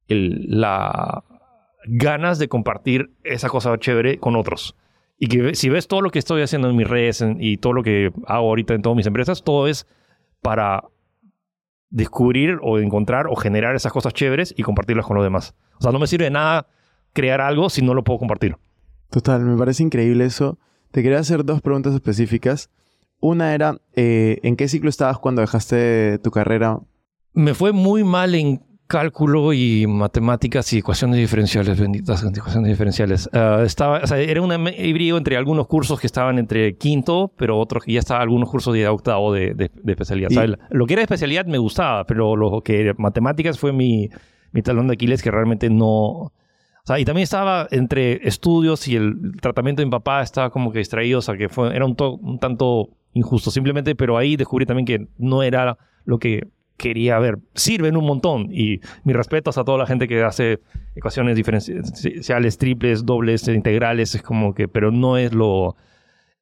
el, 0.08 0.46
la 0.48 1.22
ganas 1.86 2.40
de 2.40 2.48
compartir 2.48 3.12
esa 3.22 3.48
cosa 3.48 3.78
chévere 3.78 4.18
con 4.18 4.34
otros. 4.34 4.74
Y 5.18 5.28
que 5.28 5.54
si 5.54 5.68
ves 5.68 5.86
todo 5.86 6.02
lo 6.02 6.10
que 6.10 6.18
estoy 6.18 6.42
haciendo 6.42 6.68
en 6.68 6.76
mis 6.76 6.88
redes 6.88 7.24
y 7.38 7.56
todo 7.56 7.72
lo 7.72 7.82
que 7.84 8.12
hago 8.26 8.48
ahorita 8.48 8.74
en 8.74 8.82
todas 8.82 8.96
mis 8.96 9.06
empresas, 9.06 9.44
todo 9.44 9.68
es 9.68 9.86
para 10.42 10.84
descubrir 11.90 12.58
o 12.62 12.78
encontrar 12.78 13.26
o 13.28 13.36
generar 13.36 13.74
esas 13.76 13.92
cosas 13.92 14.12
chéveres 14.12 14.54
y 14.56 14.62
compartirlas 14.62 15.06
con 15.06 15.16
los 15.16 15.24
demás. 15.24 15.54
O 15.78 15.82
sea, 15.82 15.92
no 15.92 15.98
me 15.98 16.06
sirve 16.06 16.24
de 16.24 16.30
nada 16.30 16.68
crear 17.12 17.40
algo 17.40 17.70
si 17.70 17.82
no 17.82 17.94
lo 17.94 18.04
puedo 18.04 18.18
compartir. 18.18 18.56
Total, 19.10 19.40
me 19.42 19.56
parece 19.56 19.82
increíble 19.82 20.24
eso. 20.24 20.58
Te 20.90 21.02
quería 21.02 21.18
hacer 21.18 21.44
dos 21.44 21.60
preguntas 21.60 21.94
específicas. 21.94 22.70
Una 23.20 23.54
era, 23.54 23.80
eh, 23.94 24.40
¿en 24.42 24.56
qué 24.56 24.68
ciclo 24.68 24.90
estabas 24.90 25.18
cuando 25.18 25.40
dejaste 25.40 26.18
tu 26.18 26.30
carrera? 26.30 26.80
Me 27.32 27.54
fue 27.54 27.72
muy 27.72 28.04
mal 28.04 28.34
en 28.34 28.62
cálculo 28.86 29.52
y 29.52 29.86
matemáticas 29.86 30.72
y 30.72 30.78
ecuaciones 30.78 31.18
diferenciales, 31.18 31.78
benditas 31.78 32.24
ecuaciones 32.24 32.70
diferenciales. 32.70 33.28
Ah, 33.32 33.62
estaba, 33.64 33.98
o 33.98 34.06
sea, 34.06 34.18
era 34.18 34.40
un 34.40 34.68
híbrido 34.78 35.18
entre 35.18 35.36
algunos 35.36 35.66
cursos 35.66 36.00
que 36.00 36.06
estaban 36.06 36.38
entre 36.38 36.76
quinto, 36.76 37.32
pero 37.36 37.58
otros 37.58 37.84
que 37.84 37.92
ya 37.92 37.98
estaban 38.00 38.22
algunos 38.22 38.48
cursos 38.48 38.74
de 38.74 38.86
octavo 38.88 39.32
de, 39.32 39.54
de, 39.54 39.70
especialidad. 39.86 40.30
lo 40.70 40.86
que 40.86 40.92
era 40.94 41.02
especialidad 41.02 41.46
me 41.46 41.58
gustaba, 41.58 42.04
pero 42.04 42.36
lo 42.36 42.60
que 42.62 42.94
matemáticas 42.96 43.58
fue 43.58 43.72
mi, 43.72 44.08
mi 44.52 44.62
talón 44.62 44.86
de 44.88 44.94
Aquiles 44.94 45.22
que 45.22 45.30
realmente 45.30 45.68
no... 45.70 45.88
O 45.88 46.32
sea, 46.86 47.00
y 47.00 47.04
también 47.04 47.24
estaba 47.24 47.66
entre 47.72 48.26
estudios 48.28 48.86
y 48.86 48.94
el 48.94 49.32
tratamiento 49.40 49.82
de 49.82 49.86
mi 49.86 49.90
papá, 49.90 50.22
estaba 50.22 50.50
como 50.50 50.70
que 50.70 50.78
distraído, 50.78 51.18
o 51.18 51.22
sea, 51.22 51.36
que 51.36 51.48
fue, 51.48 51.74
era 51.74 51.84
un, 51.84 51.96
un 51.98 52.38
tanto 52.38 52.90
injusto 53.12 53.50
simplemente, 53.50 53.96
pero 53.96 54.16
ahí 54.16 54.36
descubrí 54.36 54.66
también 54.66 54.86
que 54.86 55.08
no 55.18 55.42
era 55.42 55.76
lo 56.04 56.18
que 56.18 56.46
quería 56.76 57.18
ver. 57.18 57.38
Sirven 57.54 57.96
un 57.96 58.04
montón 58.04 58.48
y 58.52 58.80
mis 59.04 59.16
respetos 59.16 59.58
a 59.58 59.64
toda 59.64 59.78
la 59.78 59.86
gente 59.86 60.08
que 60.08 60.22
hace 60.22 60.60
ecuaciones 60.94 61.36
diferenciales, 61.36 62.58
triples, 62.58 63.04
dobles, 63.04 63.48
integrales, 63.48 64.14
es 64.14 64.22
como 64.22 64.54
que, 64.54 64.68
pero 64.68 64.90
no 64.90 65.16
es 65.16 65.32
lo... 65.32 65.76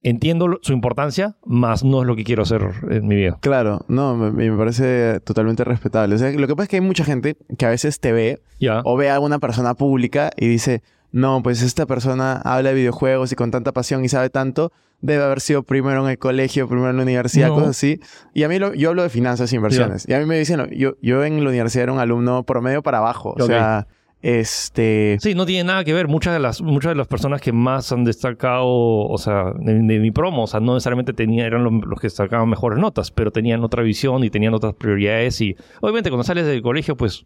Entiendo 0.06 0.58
su 0.60 0.74
importancia, 0.74 1.36
más 1.46 1.82
no 1.82 2.02
es 2.02 2.06
lo 2.06 2.14
que 2.14 2.24
quiero 2.24 2.42
hacer 2.42 2.60
en 2.90 3.08
mi 3.08 3.16
vida. 3.16 3.38
Claro, 3.40 3.86
no, 3.88 4.14
me, 4.14 4.54
parece 4.54 5.18
totalmente 5.20 5.64
respetable. 5.64 6.16
O 6.16 6.18
sea, 6.18 6.30
lo 6.30 6.46
que 6.46 6.54
pasa 6.54 6.64
es 6.64 6.68
que 6.68 6.76
hay 6.76 6.82
mucha 6.82 7.04
gente 7.04 7.38
que 7.56 7.64
a 7.64 7.70
veces 7.70 8.00
te 8.00 8.12
ve 8.12 8.42
o 8.84 8.98
ve 8.98 9.08
a 9.08 9.14
alguna 9.14 9.38
persona 9.38 9.72
pública 9.72 10.30
y 10.36 10.46
dice, 10.46 10.82
no, 11.14 11.44
pues 11.44 11.62
esta 11.62 11.87
persona 11.87 12.40
habla 12.44 12.71
de 12.71 12.75
videojuegos 12.75 13.30
y 13.30 13.37
con 13.37 13.52
tanta 13.52 13.71
pasión 13.71 14.04
y 14.04 14.09
sabe 14.09 14.30
tanto, 14.30 14.73
debe 15.00 15.23
haber 15.23 15.40
sido 15.40 15.62
primero 15.62 16.02
en 16.04 16.11
el 16.11 16.18
colegio, 16.18 16.66
primero 16.66 16.90
en 16.90 16.97
la 16.97 17.04
universidad, 17.04 17.50
cosas 17.50 17.68
así. 17.68 18.00
Y 18.35 18.42
a 18.42 18.49
mí 18.49 18.59
lo, 18.59 18.75
yo 18.75 18.88
hablo 18.88 19.04
de 19.04 19.11
finanzas 19.11 19.52
e 19.52 19.54
inversiones. 19.54 20.09
Y 20.09 20.12
a 20.12 20.18
mí 20.18 20.26
me 20.26 20.37
dicen, 20.37 20.68
yo, 20.73 20.97
yo 21.02 21.25
en 21.25 21.44
la 21.44 21.50
universidad 21.50 21.85
era 21.85 21.92
un 21.92 22.00
alumno 22.00 22.42
promedio 22.42 22.83
para 22.83 22.99
abajo. 22.99 23.33
O 23.38 23.47
sea, 23.47 23.87
este... 24.23 25.16
Sí, 25.21 25.37
no 25.37 25.47
tiene 25.47 25.62
nada 25.62 25.85
que 25.85 25.92
ver. 25.92 26.09
Muchas 26.09 26.33
de 26.33 26.40
las, 26.40 26.61
muchas 26.61 26.90
de 26.90 26.97
las 26.97 27.06
personas 27.06 27.40
que 27.40 27.52
más 27.52 27.92
han 27.92 28.02
destacado, 28.02 28.66
o 28.66 29.16
sea, 29.16 29.52
de, 29.56 29.75
mi 30.00 30.11
promo, 30.11 30.42
o 30.42 30.47
sea, 30.49 30.59
no 30.59 30.75
necesariamente 30.75 31.12
tenían, 31.12 31.47
eran 31.47 31.62
los, 31.62 32.00
que 32.00 32.09
destacaban 32.09 32.49
mejores 32.49 32.80
notas, 32.80 33.12
pero 33.12 33.30
tenían 33.30 33.62
otra 33.62 33.85
visión 33.85 34.25
y 34.25 34.30
tenían 34.30 34.52
otras 34.52 34.75
prioridades. 34.75 35.40
Y 35.40 35.56
obviamente 35.80 36.11
cuando 36.11 36.25
sales 36.25 36.44
del 36.44 36.61
colegio, 36.61 36.97
pues 36.97 37.25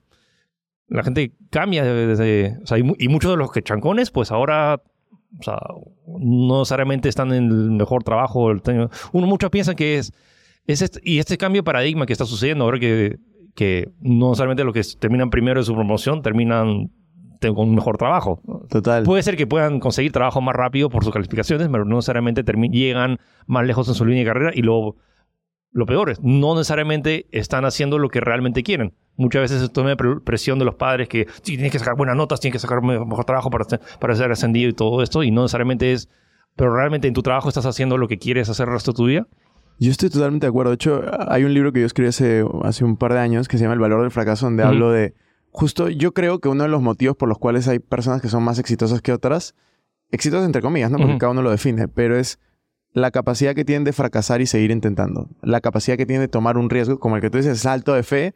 la 0.89 1.03
gente 1.03 1.33
cambia 1.51 1.85
desde... 1.85 2.59
O 2.63 2.67
sea, 2.67 2.79
y, 2.79 2.83
y 2.99 3.09
muchos 3.09 3.31
de 3.31 3.37
los 3.37 3.53
que 3.53 3.63
chancones, 3.63 4.11
pues 4.11 4.31
ahora 4.31 4.83
o 5.39 5.43
sea, 5.43 5.59
no 6.07 6.61
necesariamente 6.61 7.09
están 7.09 7.33
en 7.33 7.51
el 7.51 7.71
mejor 7.71 8.03
trabajo. 8.03 8.51
Uno 9.13 9.27
muchos 9.27 9.51
piensan 9.51 9.77
que 9.77 9.99
es, 9.99 10.13
es 10.67 10.83
este, 10.83 11.01
y 11.03 11.19
este 11.19 11.37
cambio 11.37 11.61
de 11.61 11.65
paradigma 11.65 12.07
que 12.07 12.13
está 12.13 12.25
sucediendo 12.25 12.65
ahora 12.65 12.79
que, 12.79 13.19
que 13.55 13.91
no 14.01 14.31
necesariamente 14.31 14.65
los 14.65 14.75
que 14.75 14.83
terminan 14.99 15.31
primero 15.31 15.61
de 15.61 15.65
su 15.65 15.75
promoción 15.75 16.23
terminan 16.23 16.91
con 17.41 17.69
un 17.69 17.75
mejor 17.75 17.99
trabajo. 17.99 18.41
Total. 18.69 19.05
Puede 19.05 19.23
ser 19.23 19.37
que 19.37 19.47
puedan 19.47 19.81
conseguir 19.81 20.13
trabajo 20.13 20.41
más 20.41 20.57
rápido 20.57 20.89
por 20.91 21.05
sus 21.05 21.13
calificaciones, 21.13 21.69
pero 21.71 21.85
no 21.85 21.97
necesariamente 21.97 22.43
llegan 22.71 23.19
más 23.47 23.65
lejos 23.65 23.87
en 23.89 23.95
su 23.95 24.05
línea 24.05 24.25
de 24.25 24.31
carrera 24.31 24.51
y 24.55 24.63
luego 24.63 24.97
lo 25.71 25.87
peor 25.87 26.11
es, 26.11 26.21
no 26.23 26.55
necesariamente 26.55 27.27
están 27.31 27.65
haciendo 27.65 27.99
lo 27.99 28.09
que 28.09 28.21
realmente 28.21 28.63
quieren. 28.63 28.95
Muchas 29.19 29.43
veces 29.43 29.63
esto 29.63 29.83
me 29.83 29.97
presión 29.97 30.61
de 30.61 30.65
los 30.65 30.77
padres 30.77 31.09
que 31.09 31.27
sí, 31.43 31.55
tienes 31.57 31.73
que 31.73 31.81
sacar 31.81 31.97
buenas 31.97 32.17
notas, 32.17 32.39
tienes 32.39 32.55
que 32.55 32.67
sacar 32.67 32.81
mejor 32.83 33.25
trabajo 33.25 33.51
para, 33.51 33.65
para 33.99 34.15
ser 34.15 34.31
ascendido 34.31 34.71
y 34.71 34.73
todo 34.73 35.03
esto, 35.03 35.25
y 35.25 35.33
no 35.33 35.43
necesariamente 35.43 35.93
es, 35.93 36.09
pero 36.55 36.73
realmente 36.73 37.09
en 37.09 37.15
tu 37.15 37.23
trabajo 37.23 37.49
estás 37.49 37.67
haciendo 37.67 37.99
lo 37.99 38.07
que 38.07 38.19
quieres 38.19 38.49
hacer 38.49 38.69
el 38.69 38.75
resto 38.75 38.93
de 38.93 38.97
tu 38.97 39.07
vida. 39.07 39.27
Yo 39.81 39.91
estoy 39.91 40.09
totalmente 40.09 40.47
de 40.47 40.51
acuerdo. 40.51 40.71
De 40.71 40.77
hecho, 40.77 41.03
hay 41.29 41.43
un 41.43 41.53
libro 41.53 41.73
que 41.73 41.81
yo 41.81 41.87
escribí 41.87 42.09
hace, 42.09 42.45
hace 42.63 42.85
un 42.85 42.97
par 42.97 43.13
de 43.13 43.19
años 43.19 43.49
que 43.49 43.59
se 43.59 43.65
llama 43.65 43.75
El 43.75 43.81
valor 43.81 44.03
del 44.03 44.13
fracaso, 44.13 44.47
donde 44.47 44.63
hablo 44.63 44.93
de, 44.93 45.15
justo 45.51 45.89
yo 45.89 46.15
creo 46.15 46.39
que 46.39 46.49
uno 46.49 46.63
de 46.63 46.69
los 46.69 46.81
motivos 46.81 47.17
por 47.17 47.29
los 47.29 47.39
cuales 47.39 47.67
hay 47.67 47.81
personas 47.81 48.23
que 48.23 48.29
son 48.29 48.45
más 48.45 48.61
exitosas 48.61 49.03
que 49.03 49.13
otras, 49.13 49.57
exitosas 50.13 50.47
entre 50.47 50.63
comillas, 50.63 50.93
¿no? 50.93 50.99
Porque 50.99 51.19
cada 51.19 51.33
uno 51.33 51.43
lo 51.43 51.51
define, 51.51 51.89
pero 51.89 52.17
es 52.17 52.39
la 52.93 53.11
capacidad 53.11 53.55
que 53.55 53.65
tienen 53.65 53.83
de 53.83 53.93
fracasar 53.93 54.41
y 54.41 54.47
seguir 54.47 54.71
intentando. 54.71 55.29
La 55.43 55.61
capacidad 55.61 55.97
que 55.97 56.07
tienen 56.07 56.23
de 56.23 56.29
tomar 56.29 56.57
un 56.57 56.71
riesgo, 56.71 57.01
como 57.01 57.17
el 57.17 57.23
que 57.23 57.31
tú 57.31 57.39
dices, 57.39 57.59
salto 57.59 57.95
de 57.95 58.05
fe 58.05 58.35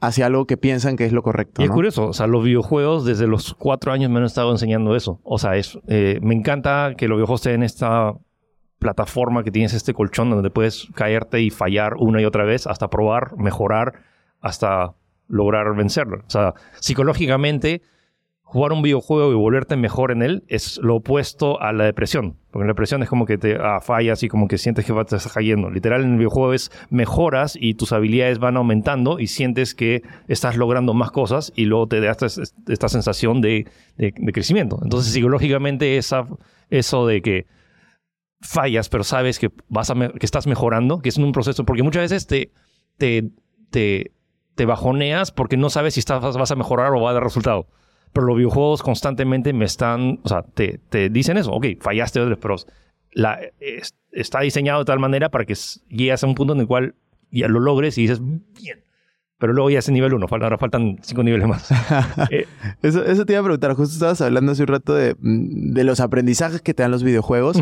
hacia 0.00 0.26
algo 0.26 0.46
que 0.46 0.56
piensan 0.56 0.96
que 0.96 1.04
es 1.04 1.12
lo 1.12 1.22
correcto. 1.22 1.62
Y 1.62 1.66
es 1.66 1.70
curioso, 1.70 2.08
o 2.08 2.12
sea, 2.12 2.26
los 2.26 2.42
videojuegos 2.42 3.04
desde 3.04 3.26
los 3.26 3.54
cuatro 3.54 3.92
años 3.92 4.10
me 4.10 4.18
han 4.18 4.24
estado 4.24 4.50
enseñando 4.50 4.96
eso. 4.96 5.20
O 5.22 5.38
sea, 5.38 5.56
es, 5.56 5.78
eh, 5.88 6.18
me 6.22 6.34
encanta 6.34 6.94
que 6.96 7.06
los 7.06 7.16
videojuegos 7.16 7.46
en 7.46 7.62
esta 7.62 8.14
plataforma 8.78 9.44
que 9.44 9.50
tienes 9.50 9.74
este 9.74 9.92
colchón 9.92 10.30
donde 10.30 10.50
puedes 10.50 10.88
caerte 10.94 11.42
y 11.42 11.50
fallar 11.50 11.94
una 11.98 12.22
y 12.22 12.24
otra 12.24 12.44
vez 12.44 12.66
hasta 12.66 12.88
probar, 12.88 13.36
mejorar, 13.36 14.02
hasta 14.40 14.94
lograr 15.28 15.76
vencerlo. 15.76 16.22
O 16.26 16.30
sea, 16.30 16.54
psicológicamente 16.80 17.82
jugar 18.50 18.72
un 18.72 18.82
videojuego 18.82 19.30
y 19.30 19.36
volverte 19.36 19.76
mejor 19.76 20.10
en 20.10 20.22
él 20.22 20.42
es 20.48 20.80
lo 20.82 20.96
opuesto 20.96 21.62
a 21.62 21.72
la 21.72 21.84
depresión. 21.84 22.36
Porque 22.50 22.64
la 22.66 22.72
depresión 22.72 23.00
es 23.00 23.08
como 23.08 23.24
que 23.24 23.38
te 23.38 23.54
ah, 23.54 23.80
fallas 23.80 24.24
y 24.24 24.28
como 24.28 24.48
que 24.48 24.58
sientes 24.58 24.84
que 24.84 24.92
te 24.92 25.00
estás 25.02 25.32
cayendo. 25.32 25.70
Literal, 25.70 26.02
en 26.02 26.14
el 26.14 26.16
videojuego 26.16 26.52
es 26.52 26.72
mejoras 26.90 27.56
y 27.58 27.74
tus 27.74 27.92
habilidades 27.92 28.40
van 28.40 28.56
aumentando 28.56 29.20
y 29.20 29.28
sientes 29.28 29.76
que 29.76 30.02
estás 30.26 30.56
logrando 30.56 30.94
más 30.94 31.12
cosas 31.12 31.52
y 31.54 31.66
luego 31.66 31.86
te 31.86 32.00
da 32.00 32.10
esta, 32.10 32.88
sensación 32.88 33.40
de, 33.40 33.68
crecimiento. 34.32 34.80
Entonces, 34.82 35.12
psicológicamente, 35.12 35.96
esa, 35.96 36.26
eso 36.70 37.06
de 37.06 37.22
que 37.22 37.46
fallas, 38.40 38.88
pero 38.88 39.04
sabes 39.04 39.38
que, 39.38 39.52
vas 39.68 39.90
a 39.90 39.94
que 39.94 40.26
estás 40.26 40.48
mejorando, 40.48 40.98
que 40.98 41.10
es 41.10 41.18
un 41.18 41.30
proceso, 41.30 41.64
porque 41.64 41.84
muchas 41.84 42.02
veces 42.02 42.26
te, 42.26 42.50
te, 42.98 43.30
te, 43.70 44.10
te 44.56 44.66
bajoneas 44.66 45.30
porque 45.30 45.56
no 45.56 45.70
sabes 45.70 45.94
si 45.94 46.00
estás, 46.00 46.36
vas 46.36 46.50
a 46.50 46.56
mejorar 46.56 46.92
o 46.94 47.00
va 47.00 47.10
a 47.10 47.14
dar 47.14 47.22
resultado. 47.22 47.68
Pero 48.12 48.26
los 48.26 48.36
videojuegos 48.36 48.82
constantemente 48.82 49.52
me 49.52 49.64
están, 49.64 50.20
o 50.22 50.28
sea, 50.28 50.42
te, 50.42 50.80
te 50.88 51.10
dicen 51.10 51.36
eso, 51.36 51.52
ok, 51.52 51.66
fallaste, 51.80 52.36
pero 52.36 52.56
la, 53.12 53.38
está 54.12 54.40
diseñado 54.40 54.80
de 54.80 54.84
tal 54.84 54.98
manera 54.98 55.28
para 55.30 55.44
que 55.44 55.54
llegues 55.88 56.22
a 56.22 56.26
un 56.26 56.34
punto 56.34 56.54
en 56.54 56.60
el 56.60 56.66
cual 56.66 56.94
ya 57.30 57.48
lo 57.48 57.60
logres 57.60 57.98
y 57.98 58.02
dices, 58.02 58.20
bien. 58.20 58.84
Pero 59.38 59.54
luego 59.54 59.70
ya 59.70 59.78
es 59.78 59.88
nivel 59.88 60.12
1, 60.12 60.26
ahora 60.28 60.58
faltan 60.58 60.98
cinco 61.02 61.22
niveles 61.22 61.48
más. 61.48 61.70
Eh, 62.30 62.46
eso, 62.82 63.02
eso, 63.04 63.24
te 63.24 63.32
iba 63.32 63.40
a 63.40 63.44
preguntar, 63.44 63.72
justo 63.74 63.94
estabas 63.94 64.20
hablando 64.20 64.52
hace 64.52 64.62
un 64.62 64.68
rato 64.68 64.94
de, 64.94 65.16
mm, 65.18 65.72
de 65.72 65.84
los 65.84 66.00
aprendizajes 66.00 66.60
que 66.60 66.74
te 66.74 66.82
dan 66.82 66.90
los 66.90 67.02
videojuegos 67.02 67.56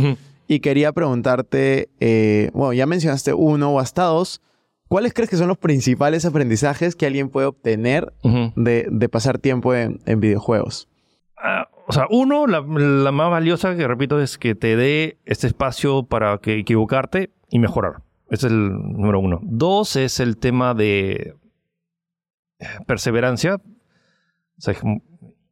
y 0.48 0.60
quería 0.60 0.92
preguntarte, 0.92 1.90
eh, 2.00 2.50
bueno, 2.54 2.72
ya 2.72 2.86
mencionaste 2.86 3.34
uno 3.34 3.70
o 3.70 3.78
hasta 3.78 4.04
dos, 4.04 4.40
¿Cuáles 4.88 5.12
crees 5.12 5.28
que 5.28 5.36
son 5.36 5.48
los 5.48 5.58
principales 5.58 6.24
aprendizajes 6.24 6.96
que 6.96 7.06
alguien 7.06 7.28
puede 7.28 7.46
obtener 7.46 8.12
de, 8.56 9.08
pasar 9.10 9.38
tiempo 9.38 9.74
en, 9.74 10.00
videojuegos? 10.20 10.88
Ah, 11.36 11.68
o 11.86 11.92
sea, 11.92 12.06
uno, 12.10 12.46
la, 12.46 12.62
más 12.62 13.30
valiosa 13.30 13.76
que 13.76 13.86
repito 13.86 14.20
es 14.20 14.38
que 14.38 14.54
te 14.54 14.76
dé 14.76 15.18
este 15.26 15.46
espacio 15.46 16.04
para 16.04 16.38
que 16.38 16.58
equivocarte 16.58 17.30
y 17.50 17.58
mejorar. 17.58 18.02
Ese 18.30 18.46
es 18.46 18.52
el 18.52 18.70
número 18.70 19.20
uno. 19.20 19.40
Dos 19.42 19.96
es 19.96 20.20
el 20.20 20.38
tema 20.38 20.74
de 20.74 21.34
perseverancia. 22.86 23.56
O 23.56 24.60
sea, 24.60 24.74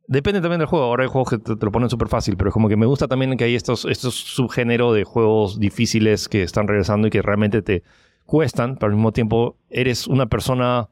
depende 0.07 0.41
también 0.41 0.59
del 0.59 0.69
juego. 0.69 0.87
Ahora 0.87 1.05
hay 1.05 1.11
juegos 1.11 1.31
que 1.31 1.39
te, 1.39 1.65
lo 1.65 1.73
ponen 1.73 1.91
súper 1.91 2.09
fácil, 2.09 2.37
pero 2.37 2.49
es 2.49 2.55
como 2.55 2.69
que 2.69 2.77
me 2.77 2.87
gusta 2.87 3.07
también 3.07 3.37
que 3.37 3.45
hay 3.45 3.55
estos, 3.55 3.85
estos 3.85 4.15
subgéneros 4.15 4.95
de 4.95 5.05
juegos 5.05 5.59
difíciles 5.59 6.29
que 6.29 6.43
están 6.43 6.69
regresando 6.69 7.07
y 7.07 7.11
que 7.11 7.23
realmente 7.23 7.63
te, 7.63 7.83
cuestan, 8.27 8.77
pero 8.77 8.91
al 8.91 8.97
mismo 8.97 9.13
tiempo 9.13 9.57
eres 9.71 10.07
una 10.07 10.27
persona 10.27 10.89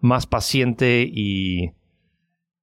más 0.00 0.26
paciente 0.26 1.08
y 1.10 1.72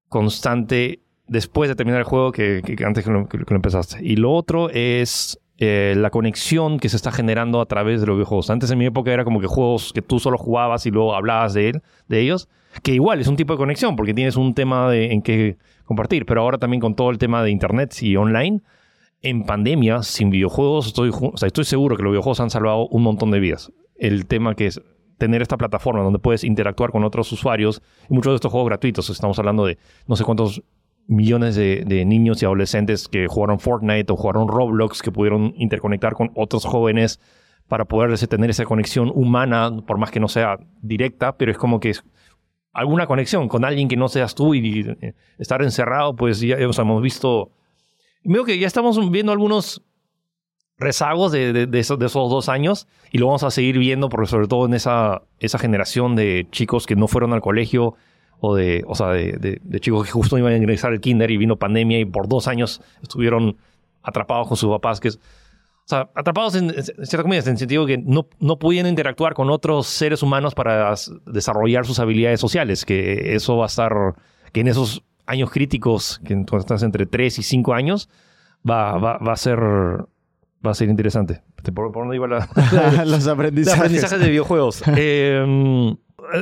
constante 0.10 1.00
después 1.28 1.70
de 1.70 1.76
terminar 1.76 2.00
el 2.00 2.06
juego 2.06 2.32
que, 2.32 2.62
antes 2.86 3.04
que 3.04 3.12
lo, 3.12 3.28
empezaste. 3.50 4.00
Y 4.02 4.16
lo 4.16 4.34
otro 4.34 4.70
es 4.70 5.40
eh, 5.58 5.94
la 5.98 6.10
conexión 6.10 6.80
que 6.80 6.90
se 6.90 6.96
está 6.98 7.12
generando 7.12 7.62
a 7.62 7.66
través 7.66 8.02
de 8.02 8.08
los 8.08 8.16
videojuegos. 8.16 8.50
Antes 8.50 8.72
en 8.72 8.78
mi 8.78 8.86
época 8.86 9.12
era 9.12 9.24
como 9.24 9.40
que 9.40 9.48
juegos 9.48 9.94
que 9.94 10.02
tú 10.02 10.20
solo 10.20 10.38
jugabas 10.38 10.86
y 10.86 10.92
luego 10.92 11.16
hablabas 11.16 11.54
de, 11.54 11.70
él, 11.70 11.82
de 12.08 12.22
ellos, 12.22 12.50
que 12.84 12.94
igual 12.94 13.22
es 13.22 13.28
un 13.28 13.36
tipo 13.36 13.54
de 13.54 13.58
conexión 13.58 13.96
porque 13.96 14.14
tienes 14.14 14.36
un 14.36 14.54
tema 14.54 14.96
en 14.96 15.22
que 15.22 15.58
compartir, 15.86 16.26
pero 16.26 16.42
ahora 16.42 16.58
también 16.58 16.82
con 16.82 16.96
todo 16.96 17.10
el 17.10 17.18
tema 17.18 17.44
de 17.44 17.52
internet 17.52 17.96
y 18.02 18.16
online, 18.16 18.62
en 19.22 19.44
pandemia, 19.44 20.04
sin 20.04 20.30
videojuegos, 20.30 20.88
estoy, 20.88 21.12
estoy 21.42 21.64
seguro 21.64 21.96
que 21.96 22.04
los 22.04 22.12
videojuegos 22.12 22.40
han 22.42 22.50
salvado 22.50 22.88
un 22.88 23.02
montón 23.02 23.32
de 23.32 23.40
vidas 23.40 23.72
el 23.96 24.26
tema 24.26 24.56
que 24.56 24.68
es 24.68 24.82
tener 25.18 25.42
esta 25.42 25.58
plataforma 25.58 26.04
donde 26.04 26.20
puedes 26.20 26.44
interactuar 26.44 26.92
con 26.92 27.04
otros 27.04 27.32
usuarios. 27.32 27.82
Y 28.10 28.14
muchos 28.14 28.32
de 28.32 28.36
estos 28.36 28.52
juegos 28.52 28.70
gratuitos, 28.70 29.10
estamos 29.10 29.40
hablando 29.40 29.66
de 29.66 29.78
no 30.08 30.16
sé 30.16 30.24
cuántos 30.24 30.62
millones 31.08 31.56
de, 31.56 32.04
niños 32.06 32.42
y 32.42 32.46
adolescentes 32.46 33.08
que 33.08 33.28
jugaron 33.28 33.60
Fortnite 33.60 34.12
o 34.12 34.16
jugaron 34.16 34.48
Roblox, 34.48 35.02
que 35.02 35.12
pudieron 35.12 35.54
interconectar 35.58 36.14
con 36.14 36.32
otros 36.36 36.66
jóvenes 36.66 37.20
para 37.68 37.86
poder 37.86 38.18
tener 38.28 38.50
esa 38.50 38.66
conexión 38.66 39.12
humana, 39.14 39.72
por 39.86 39.98
más 39.98 40.12
que 40.12 40.20
no 40.20 40.28
sea 40.28 40.58
directa, 40.82 41.38
pero 41.38 41.52
es 41.52 41.58
como 41.58 41.80
que 41.80 41.92
es 41.92 42.04
alguna 42.74 43.08
conexión 43.08 43.48
con 43.48 43.66
alguien 43.66 43.88
que 43.88 43.98
no 43.98 44.08
seas 44.08 44.36
tú 44.36 44.54
y, 44.54 44.86
estar 45.38 45.62
encerrado, 45.62 46.16
pues 46.16 46.40
ya 46.40 46.58
hemos 46.58 47.02
visto... 47.02 47.52
Veo 48.24 48.44
que 48.44 48.58
ya 48.58 48.68
estamos 48.68 49.12
viendo 49.12 49.32
algunos 49.32 49.84
rezagos 50.78 51.32
de, 51.32 51.70
esos, 51.74 52.00
dos 52.00 52.50
años 52.50 52.88
y 53.12 53.18
lo 53.18 53.28
vamos 53.28 53.44
a 53.44 53.52
seguir 53.52 53.78
viendo 53.78 54.10
porque 54.10 54.28
sobre 54.28 54.48
todo 54.48 54.66
en 54.66 54.74
esa, 54.74 55.22
esa 55.40 55.58
generación 55.58 56.16
de 56.16 56.48
chicos 56.52 56.86
que 56.86 56.96
no 56.96 57.08
fueron 57.08 57.34
al 57.34 57.42
colegio 57.42 57.96
o 58.42 58.56
de, 58.56 58.84
o 58.88 58.96
sea, 58.96 59.10
de, 59.10 59.60
chicos 59.80 60.06
que 60.06 60.12
justo 60.12 60.38
iban 60.38 60.54
a 60.54 60.58
ingresar 60.58 60.92
al 60.92 61.00
kinder 61.00 61.32
y 61.32 61.38
vino 61.38 61.56
pandemia 61.56 62.00
y 62.00 62.06
por 62.06 62.28
dos 62.28 62.48
años 62.48 62.82
estuvieron 63.02 63.58
atrapados 64.04 64.48
con 64.48 64.58
sus 64.58 64.70
papás, 64.70 65.00
que 65.00 65.08
es, 65.08 65.16
o 65.16 65.88
sea, 65.88 66.10
atrapados 66.14 66.56
en, 66.56 66.72
en 66.72 67.06
cierta 67.06 67.28
medida, 67.28 67.44
en 67.46 67.52
el 67.52 67.58
sentido 67.58 67.86
que 67.86 67.98
no, 67.98 68.28
no 68.40 68.60
podían 68.60 68.88
interactuar 68.88 69.34
con 69.34 69.50
otros 69.50 69.88
seres 69.88 70.22
humanos 70.24 70.54
para 70.54 70.94
desarrollar 71.26 71.86
sus 71.86 72.00
habilidades 72.00 72.40
sociales, 72.40 72.86
que 72.86 73.36
eso 73.36 73.56
va 73.58 73.66
a 73.66 73.68
estar, 73.68 73.94
que 74.52 74.60
en 74.60 74.68
esos 74.68 75.04
años 75.26 75.50
críticos, 75.52 76.20
que 76.26 76.36
tú 76.44 76.58
estás 76.58 76.84
entre 76.84 77.06
3 77.06 77.40
y 77.40 77.44
5 77.44 77.74
años, 77.74 78.10
va, 78.68 78.98
va, 78.98 79.18
va 79.20 79.34
a 79.34 79.38
ser 79.38 79.60
va 80.66 80.72
a 80.72 80.76
ser 80.76 80.90
interesante. 80.90 81.42
¿Por, 81.74 81.92
por 81.92 82.04
dónde 82.04 82.16
iba 82.16 82.28
la, 82.28 82.50
Los 83.06 83.28
aprendizajes. 83.28 83.80
aprendizajes 83.80 84.20
de 84.20 84.30
videojuegos. 84.30 84.84
Eh, 84.98 85.94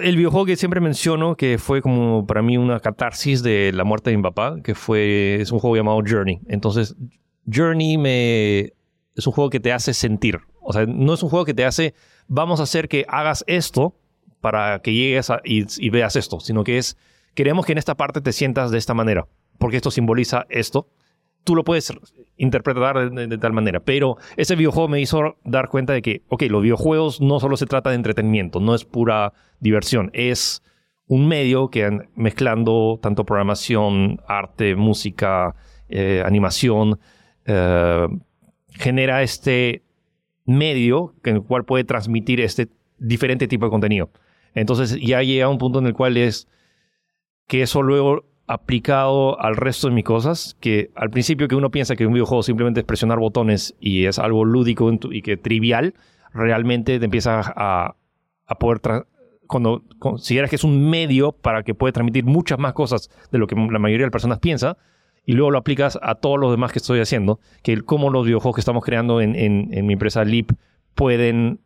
el 0.02 0.16
videojuego 0.16 0.46
que 0.46 0.56
siempre 0.56 0.80
menciono, 0.80 1.36
que 1.36 1.58
fue 1.58 1.82
como 1.82 2.26
para 2.26 2.42
mí 2.42 2.58
una 2.58 2.80
catarsis 2.80 3.44
de 3.44 3.72
la 3.74 3.84
muerte 3.84 4.12
de 4.12 4.18
mi 4.18 4.24
papá, 4.24 4.56
que 4.64 4.76
fue, 4.76 5.42
es 5.42 5.52
un 5.52 5.60
juego 5.60 5.76
llamado 5.76 6.00
Journey. 6.08 6.40
Entonces, 6.48 6.96
Journey 7.54 7.98
me, 7.98 8.60
es 9.16 9.28
un 9.28 9.34
juego 9.34 9.50
que 9.50 9.60
te 9.60 9.74
hace 9.74 9.94
sentir. 9.94 10.40
O 10.62 10.72
sea, 10.72 10.86
no 10.86 11.14
es 11.14 11.22
un 11.24 11.30
juego 11.30 11.44
que 11.44 11.54
te 11.54 11.66
hace, 11.66 11.94
vamos 12.30 12.62
a 12.62 12.64
hacer 12.64 12.88
que 12.88 13.04
hagas 13.10 13.44
esto 13.48 13.94
para 14.40 14.80
que 14.80 14.94
llegues 14.94 15.30
a- 15.30 15.42
y, 15.44 15.66
y 15.86 15.90
veas 15.90 16.16
esto, 16.16 16.40
sino 16.40 16.64
que 16.64 16.78
es, 16.78 16.96
queremos 17.34 17.66
que 17.66 17.74
en 17.74 17.78
esta 17.78 17.96
parte 17.96 18.22
te 18.22 18.32
sientas 18.32 18.72
de 18.72 18.78
esta 18.78 18.94
manera, 18.94 19.28
porque 19.58 19.76
esto 19.78 19.92
simboliza 19.92 20.46
esto. 20.50 20.88
Tú 21.44 21.56
lo 21.56 21.64
puedes 21.64 21.92
interpretar 22.38 23.12
de, 23.12 23.38
tal 23.38 23.54
manera, 23.54 23.80
pero 23.80 24.18
ese 24.38 24.56
videojuego 24.56 24.88
me 24.88 25.02
hizo 25.02 25.36
dar 25.44 25.68
cuenta 25.70 25.94
de 25.94 26.02
que, 26.02 26.22
ok, 26.30 26.44
los 26.44 26.62
videojuegos 26.62 27.22
no 27.22 27.40
solo 27.40 27.58
se 27.58 27.66
trata 27.66 27.90
de 27.90 27.98
entretenimiento, 27.98 28.60
no 28.60 28.74
es 28.76 28.86
pura 28.86 29.34
diversión, 29.60 30.10
es 30.14 30.64
un 31.08 31.28
medio 31.28 31.70
que 31.70 31.84
an- 31.86 32.10
mezclando 32.16 32.98
tanto 33.02 33.26
programación, 33.26 34.22
arte, 34.28 34.76
música, 34.76 35.54
eh, 35.90 36.24
animación, 36.26 37.00
eh, 37.46 38.08
genera 38.70 39.22
este 39.22 39.84
medio 40.46 41.14
en 41.24 41.36
el 41.36 41.44
cual 41.44 41.66
puede 41.66 41.84
transmitir 41.84 42.40
este 42.42 42.70
diferente 42.98 43.48
tipo 43.48 43.66
de 43.66 43.72
contenido. 43.72 44.10
Entonces 44.56 44.98
ya 45.00 45.22
llega 45.24 45.50
un 45.50 45.58
punto 45.58 45.80
en 45.80 45.88
el 45.88 45.94
cual 45.94 46.16
es 46.18 46.48
que 47.48 47.62
eso 47.64 47.82
luego 47.82 48.26
aplicado 48.48 49.40
al 49.40 49.56
resto 49.56 49.88
de 49.88 49.94
mis 49.96 50.04
cosas, 50.04 50.56
que 50.60 50.92
al 50.96 51.10
principio 51.10 51.48
que 51.48 51.56
uno 51.56 51.72
piensa 51.72 51.96
que 51.96 52.06
un 52.06 52.14
videojuego 52.14 52.44
simplemente 52.44 52.82
es 52.82 52.86
presionar 52.86 53.20
botones 53.20 53.76
y 53.80 54.06
es 54.06 54.20
algo 54.20 54.44
lúdico 54.46 54.92
y 55.12 55.22
que 55.22 55.38
trivial, 55.38 55.94
realmente 56.34 57.00
te 57.00 57.06
empieza 57.06 57.42
a, 57.56 57.96
a 58.46 58.56
poder... 58.60 59.06
Cuando 59.46 59.84
consideras 60.00 60.50
que 60.50 60.56
es 60.56 60.64
un 60.64 60.90
medio 60.90 61.32
para 61.34 61.64
que 61.64 61.76
puede 61.76 61.92
transmitir 61.92 62.26
muchas 62.26 62.58
más 62.58 62.74
cosas 62.74 63.10
de 63.32 63.38
lo 63.38 63.46
que 63.46 63.56
la 63.56 63.78
mayoría 63.78 64.04
de 64.04 64.08
las 64.08 64.12
personas 64.12 64.40
piensa, 64.40 64.78
y 65.26 65.34
luego 65.34 65.52
lo 65.52 65.58
aplicas 65.58 66.00
a 66.02 66.16
todos 66.16 66.40
los 66.40 66.52
demás 66.52 66.72
que 66.72 66.80
estoy 66.80 67.00
haciendo, 67.02 67.40
que 67.62 67.72
el- 67.74 67.86
cómo 67.86 68.10
los 68.10 68.26
videojuegos 68.26 68.56
que 68.56 68.62
estamos 68.62 68.84
creando 68.84 69.22
en, 69.22 69.36
en- 69.36 69.86
mi 69.86 69.94
empresa 69.94 70.24
Leap 70.24 70.52
pueden 70.96 71.60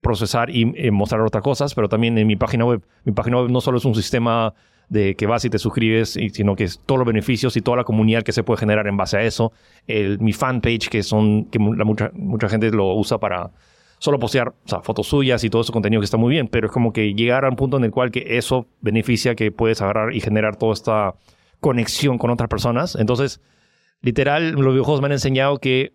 procesar 0.00 0.50
y 0.50 0.72
eh, 0.76 0.90
mostrar 0.90 1.20
otras 1.22 1.42
cosas, 1.42 1.74
pero 1.74 1.88
también 1.88 2.16
en 2.16 2.26
mi 2.26 2.36
página 2.36 2.64
web. 2.64 2.82
Mi 3.04 3.12
página 3.12 3.38
web 3.38 3.50
no 3.50 3.60
solo 3.60 3.78
es 3.78 3.84
un 3.84 3.94
sistema 3.94 4.54
de 4.90 5.14
que 5.14 5.24
vas 5.26 5.44
y 5.46 5.50
te 5.50 5.58
suscribes, 5.58 6.16
y- 6.18 6.28
sino 6.30 6.54
que 6.54 6.64
es 6.64 6.78
todos 6.84 6.98
los 6.98 7.06
beneficios 7.06 7.56
y 7.56 7.62
toda 7.62 7.78
la 7.78 7.84
comunidad 7.84 8.22
que 8.22 8.32
se 8.32 8.42
puede 8.42 8.58
generar 8.60 8.86
en 8.86 8.96
base 8.98 9.16
a 9.16 9.22
eso. 9.22 9.52
El, 9.86 10.18
mi 10.18 10.32
fanpage, 10.34 10.88
que 10.90 11.02
son 11.02 11.46
que 11.46 11.58
mucha, 11.58 12.10
mucha 12.12 12.48
gente 12.50 12.70
lo 12.70 12.92
usa 12.94 13.16
para 13.18 13.50
solo 13.98 14.18
postear 14.18 14.52
fotos 14.82 15.06
suyas 15.06 15.44
y 15.44 15.50
todo 15.50 15.62
ese 15.62 15.72
contenido 15.72 16.00
que 16.00 16.06
está 16.06 16.16
muy 16.16 16.30
bien, 16.32 16.48
pero 16.48 16.66
es 16.66 16.72
como 16.72 16.92
que 16.92 17.14
llegar 17.14 17.44
a 17.44 17.48
un 17.50 17.56
punto 17.56 17.76
en 17.76 17.84
el 17.84 17.90
cual 17.90 18.10
que 18.10 18.36
eso 18.38 18.66
beneficia 18.80 19.34
que 19.34 19.52
puedes 19.52 19.80
agarrar 19.82 20.14
y 20.14 20.20
generar 20.20 20.56
toda 20.56 20.72
esta 20.72 21.14
conexión 21.60 22.18
con 22.18 22.30
otras 22.30 22.48
personas. 22.48 22.96
Entonces, 22.96 23.40
literal, 24.00 24.52
los 24.52 24.72
videojuegos 24.72 25.00
me 25.02 25.06
han 25.06 25.12
enseñado 25.12 25.58
que 25.58 25.92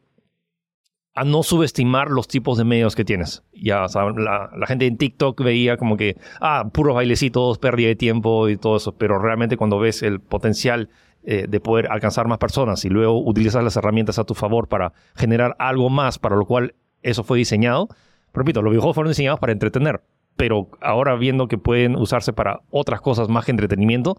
a 1.15 1.23
no 1.23 1.43
subestimar 1.43 2.11
los 2.11 2.27
tipos 2.27 2.57
de 2.57 2.65
medios 2.65 2.93
que 2.93 3.05
tienes. 3.05 3.43
Ya, 3.53 3.85
o 3.85 4.09
la 4.19 4.67
gente 4.67 4.85
en 4.85 4.97
TikTok 4.97 5.41
veía 5.41 5.77
como 5.77 5.95
que, 5.95 6.17
ah, 6.41 6.69
puros 6.73 6.93
bailecitos, 6.93 7.57
pérdida 7.57 7.87
de 7.87 7.95
tiempo 7.95 8.49
y 8.49 8.57
todo 8.57 8.75
eso, 8.75 8.97
pero 8.97 9.17
realmente 9.17 9.55
cuando 9.55 9.79
ves 9.79 10.03
el 10.03 10.19
potencial 10.19 10.89
eh, 11.23 11.47
de 11.47 11.59
poder 11.59 11.87
alcanzar 11.89 12.27
más 12.27 12.37
personas 12.37 12.85
y 12.85 12.89
luego 12.89 13.19
utilizas 13.23 13.63
las 13.63 13.75
herramientas 13.77 14.19
a 14.19 14.25
tu 14.25 14.35
favor 14.35 14.67
para 14.67 14.93
generar 15.15 15.55
algo 15.57 15.89
más 15.89 16.19
para 16.19 16.35
lo 16.35 16.45
cual 16.45 16.75
eso 17.01 17.23
fue 17.23 17.37
diseñado, 17.37 17.87
repito, 18.33 18.61
los 18.61 18.69
videojuegos 18.69 18.93
fueron 18.93 19.09
diseñados 19.09 19.39
para 19.39 19.53
entretener, 19.53 20.03
pero 20.35 20.69
ahora 20.81 21.15
viendo 21.15 21.47
que 21.47 21.57
pueden 21.57 21.95
usarse 21.95 22.31
para 22.31 22.61
otras 22.69 23.01
cosas 23.01 23.29
más 23.29 23.45
que 23.45 23.51
entretenimiento, 23.51 24.17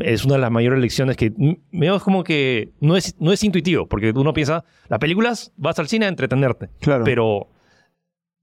es 0.00 0.24
una 0.24 0.34
de 0.34 0.40
las 0.40 0.50
mayores 0.50 0.80
lecciones 0.80 1.16
que 1.16 1.32
veo 1.72 1.96
es 1.96 2.02
como 2.02 2.24
que 2.24 2.72
no 2.80 2.96
es, 2.96 3.14
no 3.20 3.32
es 3.32 3.42
intuitivo, 3.44 3.86
porque 3.86 4.10
uno 4.10 4.32
piensa, 4.32 4.64
las 4.88 4.98
películas, 4.98 5.52
vas 5.56 5.78
al 5.78 5.88
cine 5.88 6.06
a 6.06 6.08
entretenerte, 6.08 6.70
Claro. 6.80 7.04
pero 7.04 7.48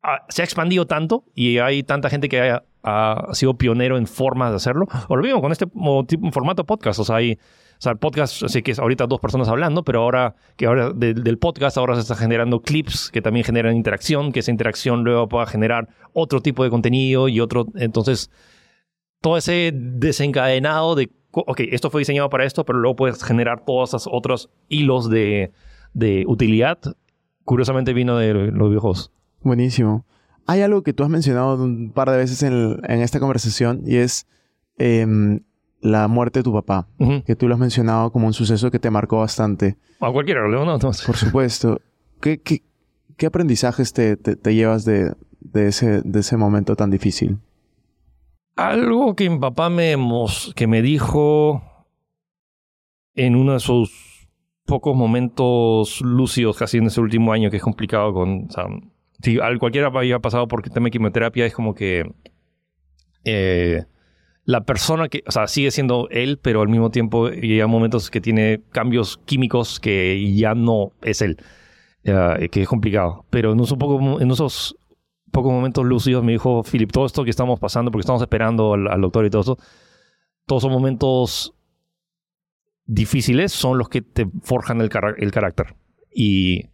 ah, 0.02 0.26
se 0.30 0.42
ha 0.42 0.46
expandido 0.46 0.86
tanto 0.88 1.26
y 1.36 1.58
hay 1.58 1.84
tanta 1.84 2.10
gente 2.10 2.30
que 2.30 2.40
ha, 2.42 2.64
ha 2.84 3.28
sido 3.34 3.58
pionero 3.58 3.98
en 3.98 4.08
formas 4.08 4.52
de 4.52 4.56
hacerlo. 4.58 4.88
O 5.10 5.16
lo 5.16 5.24
mismo 5.24 5.42
con 5.42 5.52
este 5.52 5.66
tipo, 6.08 6.32
formato 6.32 6.66
podcast, 6.66 7.00
o 7.00 7.04
sea, 7.04 7.18
hay, 7.18 7.34
o 7.34 7.82
sea, 7.84 7.92
el 7.94 7.98
podcast, 7.98 8.46
sé 8.48 8.64
que 8.64 8.72
es 8.72 8.80
ahorita 8.80 9.08
dos 9.08 9.20
personas 9.20 9.50
hablando, 9.50 9.84
pero 9.84 10.02
ahora 10.02 10.36
que 10.56 10.66
ahora 10.68 10.92
de- 10.92 11.14
del 11.14 11.38
podcast 11.38 11.78
ahora 11.78 11.96
se 11.96 12.02
está 12.02 12.16
generando 12.16 12.62
clips 12.62 13.10
que 13.12 13.22
también 13.22 13.44
generan 13.46 13.76
interacción, 13.76 14.32
que 14.32 14.40
esa 14.40 14.52
interacción 14.52 15.04
luego 15.04 15.28
pueda 15.28 15.46
generar 15.46 15.90
otro 16.14 16.42
tipo 16.42 16.64
de 16.64 16.70
contenido 16.70 17.28
y 17.28 17.40
otro, 17.42 17.68
entonces 17.76 18.30
todo 19.22 19.38
ese 19.38 19.72
desencadenado 19.74 20.96
de, 20.96 21.10
ok, 21.42 21.62
esto 21.72 21.90
fue 21.90 22.02
diseñado 22.02 22.30
para 22.30 22.46
esto, 22.46 22.64
pero 22.66 22.80
luego 22.80 22.96
puedes 22.96 23.24
generar 23.24 23.64
todos 23.66 23.90
esos 23.90 24.10
otros 24.12 24.50
hilos 24.70 25.10
de, 25.10 25.52
de 25.94 26.24
utilidad. 26.28 26.80
Curiosamente 27.44 27.94
vino 27.94 28.18
de 28.18 28.34
los 28.34 28.70
videojuegos. 28.70 29.12
Buenísimo. 29.42 30.06
Hay 30.46 30.62
algo 30.62 30.84
que 30.84 30.94
tú 30.94 31.04
has 31.04 31.10
mencionado 31.10 31.56
un 31.64 31.92
par 31.92 32.10
de 32.10 32.18
veces 32.18 32.44
en, 32.44 32.80
en 32.84 33.02
esta 33.02 33.20
conversación 33.20 33.82
y 33.86 33.98
es 33.98 34.28
em, 34.78 35.42
la 35.82 36.08
muerte 36.08 36.40
de 36.40 36.44
tu 36.44 36.54
papá, 36.54 36.88
que 37.26 37.36
tú 37.36 37.48
lo 37.48 37.54
has 37.56 37.60
mencionado 37.60 38.12
como 38.12 38.28
un 38.28 38.34
suceso 38.34 38.72
que 38.72 38.80
te 38.80 38.90
marcó 38.90 39.20
bastante. 39.20 39.78
A 40.00 40.12
cualquiera, 40.12 40.48
¿no? 40.48 40.66
no, 40.66 40.78
no. 40.78 40.80
Por 40.80 41.16
supuesto. 41.18 41.80
¿Qué, 42.22 42.40
qué, 42.42 42.62
qué 43.18 43.26
aprendizajes 43.26 43.92
te, 43.94 44.16
te- 44.18 44.36
te 44.38 44.56
llevas 44.56 44.86
de, 44.86 45.14
de 45.42 45.68
ese, 45.68 46.02
de 46.04 46.20
ese 46.22 46.38
momento 46.38 46.76
tan 46.76 46.90
difícil? 46.90 47.38
Algo 48.56 49.16
que 49.16 49.30
mi 49.30 49.40
papá 49.40 49.70
me, 49.70 49.96
que 50.56 50.68
me 50.68 50.82
dijo 50.82 51.64
en 53.16 53.36
uno 53.36 53.54
de 53.54 53.60
sus 53.60 54.28
pocos 54.66 54.96
momentos 54.96 56.02
lúcidos 56.02 56.58
casi 56.58 56.78
en 56.78 56.86
ese 56.86 57.02
último 57.02 57.34
año 57.34 57.50
que 57.50 57.58
es 57.58 57.64
complicado 57.64 58.14
con... 58.14 58.46
O 58.46 58.52
sea, 58.52 58.66
si 59.22 59.40
al 59.40 59.60
cualquiera 59.60 59.88
había 59.88 60.20
pasado 60.20 60.48
por 60.48 60.62
tema 60.62 60.86
de 60.86 60.92
quimioterapia 60.92 61.46
es 61.46 61.54
como 61.54 61.74
que 61.74 62.12
eh, 63.24 63.86
la 64.46 64.64
persona 64.66 65.10
que... 65.10 65.24
O 65.28 65.32
sea, 65.32 65.48
sigue 65.48 65.72
siendo 65.72 66.08
él, 66.12 66.40
pero 66.42 66.62
al 66.62 66.70
mismo 66.70 66.92
tiempo 66.92 67.30
llega 67.30 67.66
momentos 67.66 68.12
que 68.12 68.22
tiene 68.22 68.62
cambios 68.72 69.18
químicos 69.26 69.80
que 69.80 70.34
ya 70.36 70.54
no 70.54 70.92
es 71.02 71.22
él. 71.22 71.38
eh, 72.04 72.50
que 72.50 72.62
es 72.62 72.68
complicado. 72.68 73.26
Pero 73.30 73.54
en 73.54 73.60
esos, 73.62 73.78
pocos, 73.78 74.22
en 74.22 74.30
esos 74.30 74.76
pocos 75.34 75.52
momentos 75.52 75.84
lúcidos 75.84 76.24
me 76.24 76.32
dijo, 76.32 76.64
Philip, 76.64 76.92
todo 76.92 77.06
esto 77.06 77.24
que 77.24 77.32
estamos 77.32 77.60
pasando, 77.60 77.90
porque 77.92 78.02
estamos 78.04 78.22
esperando 78.22 78.74
al, 78.76 79.02
doctor 79.02 79.26
y 79.26 79.30
todo 79.32 79.42
eso, 79.42 79.58
todos 80.46 80.64
esos 80.64 80.72
momentos 80.72 81.56
difíciles 82.86 83.52
son 83.52 83.78
los 83.78 83.90
que 83.90 84.02
te 84.02 84.28
forjan 84.44 84.80
el, 84.80 84.90
cara- 84.90 85.16
el 85.18 85.32
carácter. 85.32 85.76
Y 86.14 86.70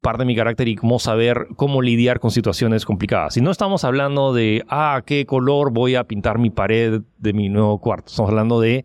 parte 0.00 0.22
de 0.22 0.26
mi 0.26 0.34
carácter 0.36 0.66
y 0.68 0.74
cómo 0.74 0.98
saber 0.98 1.46
cómo 1.56 1.80
lidiar 1.80 2.18
con 2.18 2.32
situaciones 2.32 2.84
complicadas. 2.84 3.34
Si 3.34 3.40
no 3.40 3.50
estamos 3.52 3.84
hablando 3.84 4.34
de, 4.34 4.64
ah, 4.68 5.02
qué 5.06 5.24
color 5.24 5.72
voy 5.72 5.94
a 5.94 6.04
pintar 6.04 6.38
mi 6.38 6.50
pared 6.50 7.02
de 7.18 7.32
mi 7.32 7.48
nuevo 7.48 7.78
cuarto. 7.78 8.08
Estamos 8.08 8.30
hablando 8.30 8.60
de 8.60 8.84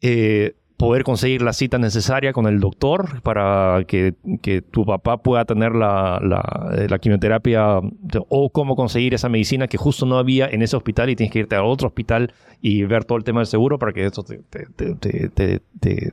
eh, 0.00 0.56
poder 0.76 1.04
conseguir 1.04 1.40
la 1.42 1.52
cita 1.52 1.78
necesaria 1.78 2.32
con 2.32 2.46
el 2.46 2.58
doctor 2.58 3.22
para 3.22 3.84
que, 3.86 4.14
que 4.42 4.60
tu 4.60 4.84
papá 4.84 5.18
pueda 5.18 5.44
tener 5.44 5.72
la, 5.72 6.18
la, 6.20 6.74
eh, 6.76 6.98
quimioterapia 6.98 7.80
o 8.28 8.50
cómo 8.50 8.74
conseguir 8.74 9.14
esa 9.14 9.28
medicina 9.28 9.68
que 9.68 9.76
justo 9.76 10.04
no 10.04 10.18
había 10.18 10.46
en 10.48 10.62
ese 10.62 10.76
hospital 10.76 11.10
y 11.10 11.16
tienes 11.16 11.32
que 11.32 11.38
irte 11.40 11.54
a 11.54 11.62
otro 11.62 11.86
hospital 11.88 12.32
y 12.60 12.82
ver 12.84 13.04
todo 13.04 13.18
el 13.18 13.24
tema 13.24 13.40
del 13.40 13.46
seguro 13.46 13.78
para 13.78 13.92
que 13.92 14.04
esto 14.04 14.24
te, 14.24 14.38
te- 14.38 14.94
te- 15.30 15.60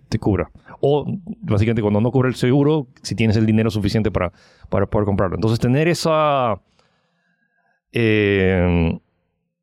te 0.07 0.19
cubra. 0.19 0.51
O 0.79 1.05
básicamente 1.41 1.81
cuando 1.81 1.99
no 2.01 2.11
cubre 2.11 2.29
el 2.29 2.35
seguro, 2.35 2.87
si 3.01 3.15
tienes 3.15 3.37
el 3.37 3.45
dinero 3.45 3.69
suficiente 3.71 4.11
para, 4.11 4.31
para 4.69 4.85
poder 4.85 5.05
comprarlo. 5.05 5.35
Entonces 5.37 5.59
tener 5.59 5.87
esa... 5.87 6.59
eh, 7.91 8.99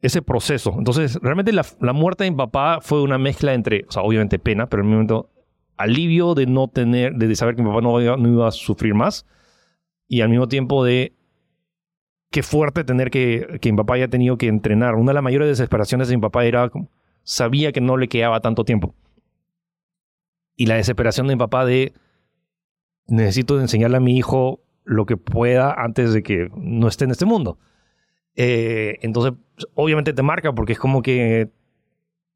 ese 0.00 0.22
proceso. 0.22 0.74
Entonces, 0.78 1.18
realmente 1.22 1.52
la, 1.52 1.92
muerte 1.92 2.24
de 2.24 2.30
mi 2.30 2.36
papá 2.36 2.78
fue 2.80 3.02
una 3.02 3.18
mezcla 3.18 3.54
entre, 3.54 3.84
o 3.88 3.92
sea, 3.92 4.02
obviamente 4.02 4.38
pena, 4.38 4.68
pero 4.68 4.82
en 4.82 4.86
un 4.88 4.92
momento 4.92 5.30
alivio 5.76 6.34
de 6.34 6.46
no 6.46 6.68
tener, 6.68 7.14
de 7.14 7.34
saber 7.36 7.56
que 7.56 7.62
mi 7.62 7.68
papá 7.68 7.80
no, 7.80 8.16
no 8.16 8.28
iba 8.28 8.48
a 8.48 8.52
sufrir 8.52 8.94
más 8.94 9.26
y 10.06 10.20
al 10.20 10.28
mismo 10.28 10.48
tiempo 10.48 10.84
de 10.84 11.14
qué 12.30 12.42
fuerte 12.42 12.84
tener 12.84 13.10
que, 13.10 13.58
que 13.60 13.72
mi 13.72 13.78
papá 13.78 13.94
haya 13.94 14.08
tenido 14.08 14.38
que 14.38 14.48
entrenar. 14.48 14.94
Una 14.94 15.10
de 15.10 15.14
las 15.14 15.22
mayores 15.22 15.48
desesperaciones 15.48 16.08
de 16.08 16.16
mi 16.16 16.20
papá 16.20 16.44
era, 16.44 16.70
sabía 17.22 17.72
que 17.72 17.80
no 17.80 17.96
le 17.96 18.08
quedaba 18.08 18.40
tanto 18.40 18.64
tiempo. 18.64 18.94
Y 20.56 20.66
la 20.66 20.74
desesperación 20.76 21.26
de 21.28 21.36
mi 21.36 21.38
papá 21.38 21.64
de, 21.64 21.92
necesito 23.06 23.60
enseñarle 23.60 23.98
a 23.98 24.00
mi 24.00 24.16
hijo 24.16 24.60
lo 24.84 25.06
que 25.06 25.16
pueda 25.16 25.72
antes 25.72 26.12
de 26.12 26.22
que 26.22 26.48
no 26.54 26.88
esté 26.88 27.04
en 27.04 27.12
este 27.12 27.26
mundo. 27.26 27.58
Eh, 28.40 28.98
entonces, 29.02 29.32
obviamente 29.74 30.12
te 30.12 30.22
marca 30.22 30.52
porque 30.52 30.72
es 30.72 30.78
como 30.78 31.02
que 31.02 31.50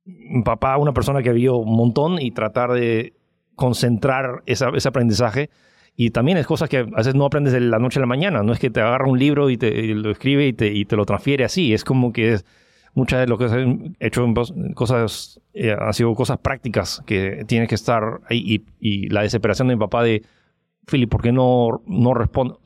mi 0.04 0.42
papá, 0.42 0.76
una 0.76 0.92
persona 0.92 1.22
que 1.22 1.32
vio 1.32 1.56
un 1.58 1.76
montón 1.76 2.20
y 2.20 2.32
tratar 2.32 2.72
de 2.72 3.12
concentrar 3.54 4.42
ese 4.46 4.88
aprendizaje 4.88 5.48
y 5.96 6.10
también 6.10 6.38
es 6.38 6.46
cosas 6.46 6.68
que 6.68 6.78
a 6.78 6.82
veces 6.82 7.14
no 7.14 7.24
aprendes 7.24 7.52
de 7.52 7.60
la 7.60 7.78
noche 7.78 8.00
a 8.00 8.00
la 8.00 8.06
mañana. 8.06 8.42
No 8.42 8.52
es 8.52 8.58
que 8.58 8.70
te 8.70 8.80
agarra 8.80 9.06
un 9.06 9.16
libro 9.16 9.48
y, 9.48 9.56
te, 9.56 9.70
lo 9.94 10.10
escribe 10.10 10.48
y 10.48 10.84
te, 10.84 10.96
lo 10.96 11.04
transfiere 11.04 11.44
así. 11.44 11.72
Es 11.72 11.84
como 11.84 12.12
que 12.12 12.32
es, 12.32 12.44
muchas 12.94 13.20
de 13.20 13.28
lo 13.28 13.38
que 13.38 13.44
he 14.00 14.06
hecho 14.06 14.24
en 14.24 14.72
cosas, 14.74 15.40
eh, 15.54 15.76
han 15.78 15.92
sido 15.92 16.12
cosas 16.16 16.38
prácticas 16.38 17.00
que 17.06 17.44
tienen 17.46 17.68
que 17.68 17.76
estar 17.76 18.20
ahí. 18.28 18.42
Y, 18.44 18.64
y, 18.80 19.08
la 19.10 19.22
desesperación 19.22 19.68
de 19.68 19.76
mi 19.76 19.80
papá 19.80 20.02
de, 20.02 20.24
Philip, 20.86 21.10
¿por 21.10 21.22
qué 21.22 21.32
no, 21.32 21.82
no 21.86 22.14
respondo? 22.14 22.60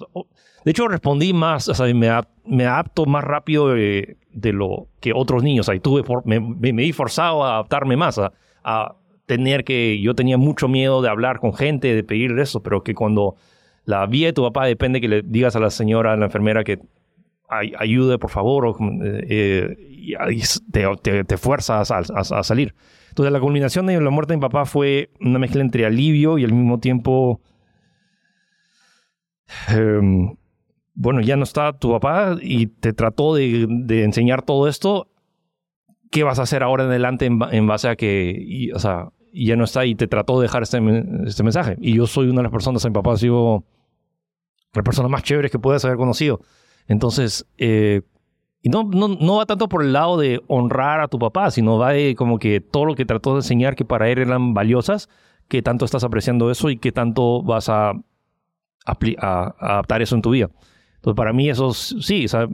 De 0.64 0.70
hecho, 0.70 0.88
respondí 0.88 1.33
más, 1.33 1.68
o 1.68 1.74
sea, 1.74 1.87
me, 1.94 2.11
me 2.44 2.66
adapto 2.66 3.07
más 3.07 3.22
rápido 3.22 3.68
de, 3.68 4.16
de, 4.33 4.52
lo 4.52 4.88
que 5.00 5.12
otros 5.14 5.42
niños. 5.42 5.68
Ahí 5.68 5.79
tuve, 5.79 6.02
me, 6.24 6.40
me, 6.40 6.72
me, 6.72 6.83
vi 6.83 6.92
forzado 6.92 7.44
a 7.44 7.55
adaptarme 7.55 7.96
más, 7.96 8.18
a, 8.18 8.33
a 8.64 8.96
tener 9.26 9.64
que, 9.64 10.00
yo 10.00 10.14
tenía 10.14 10.38
mucho 10.38 10.66
miedo 10.66 11.02
de 11.02 11.09
hablar 11.09 11.38
con 11.38 11.55
gente, 11.55 11.94
de 11.94 12.02
pedir 12.02 12.37
eso, 12.38 12.62
pero 12.62 12.83
que 12.83 12.94
cuando 12.94 13.37
la 13.85 14.07
vía 14.07 14.26
de 14.26 14.33
tu 14.33 14.42
papá 14.42 14.66
depende 14.66 15.00
que 15.00 15.09
le 15.09 15.22
digas 15.22 15.55
a 15.55 15.61
la 15.61 15.70
señora, 15.70 16.14
a 16.14 16.16
la 16.16 16.26
enfermera 16.26 16.64
que 16.64 16.81
ayude, 17.48 18.18
por 18.18 18.31
favor, 18.31 18.66
o, 18.66 18.76
eh, 19.00 19.76
te, 20.72 21.24
te, 21.24 21.37
fuerzas 21.37 21.92
a, 21.92 21.98
a, 21.98 22.42
salir. 22.42 22.74
Entonces 23.11 23.33
la 23.33 23.38
culminación 23.38 23.87
de 23.87 24.00
la 24.00 24.11
muerte 24.11 24.33
de 24.33 24.38
mi 24.38 24.40
papá 24.40 24.64
fue 24.64 25.11
una 25.20 25.38
mezcla 25.38 25.61
entre 25.61 25.87
alivio 25.87 26.38
y 26.38 26.44
al 26.44 26.52
mismo 26.52 26.79
tiempo... 26.81 27.40
Eh, 29.70 30.00
bueno, 30.94 31.20
ya 31.20 31.37
no 31.37 31.44
está 31.44 31.72
tu 31.74 31.90
papá 31.92 32.37
y 32.40 32.68
te 32.68 32.92
trató 32.92 33.35
de, 33.35 33.66
enseñar 34.02 34.42
todo 34.42 34.66
esto. 34.66 35.09
¿Qué 36.11 36.22
vas 36.22 36.38
a 36.38 36.42
hacer 36.42 36.62
ahora 36.62 36.85
en 36.85 36.90
adelante 36.90 37.26
en, 37.26 37.66
base 37.66 37.88
a 37.88 37.96
que, 37.96 38.35
y, 38.38 38.70
o 38.72 38.78
sea, 38.78 39.11
ya 39.32 39.56
no 39.56 39.64
está 39.64 39.85
y 39.85 39.94
te 39.94 40.06
trató 40.06 40.40
de 40.40 40.44
dejar 40.44 40.62
este, 40.62 40.80
este 41.26 41.42
mensaje. 41.42 41.76
Y 41.80 41.94
yo 41.94 42.06
soy 42.06 42.28
una 42.28 42.38
de 42.38 42.44
las 42.44 42.52
personas, 42.52 42.85
mi 42.85 42.92
papá 42.92 43.12
ha 43.12 43.16
sido 43.18 43.64
la 44.72 44.82
persona 44.82 45.09
más 45.09 45.22
chévere 45.22 45.50
que 45.50 45.59
puedes 45.59 45.85
haber 45.85 45.98
conocido. 45.98 46.40
Entonces, 46.87 47.46
eh, 47.59 48.02
y 48.62 48.70
no, 48.70 48.85
no, 48.85 49.09
no, 49.09 49.37
va 49.37 49.46
tanto 49.46 49.68
por 49.68 49.82
el 49.82 49.92
lado 49.92 50.16
de 50.16 50.40
honrar 50.48 51.00
a 51.00 51.09
tu 51.09 51.18
papá, 51.18 51.50
sino 51.50 51.78
va 51.78 51.92
de 51.92 52.14
como 52.14 52.38
que 52.38 52.61
todo 52.61 52.85
lo 52.87 52.94
que 52.94 53.04
trató 53.04 53.32
de 53.32 53.40
enseñar 53.40 53.76
que 53.76 53.85
para 53.85 54.09
él 54.09 54.18
eran 54.18 54.54
valiosas, 54.54 55.09
que 55.48 55.62
tanto 55.62 55.85
estás 55.85 56.04
apreciando 56.04 56.50
eso 56.50 56.70
y 56.70 56.78
que 56.78 56.92
tanto 56.92 57.42
vas 57.42 57.68
a, 57.68 57.92
a, 58.87 59.55
adaptar 59.59 60.03
eso 60.03 60.14
en 60.14 60.22
tu 60.22 60.31
vida. 60.31 60.51
Entonces, 60.96 61.16
para 61.16 61.33
mí 61.33 61.49
eso 61.49 61.72
sí, 61.72 62.25
o 62.25 62.29
sea, 62.29 62.49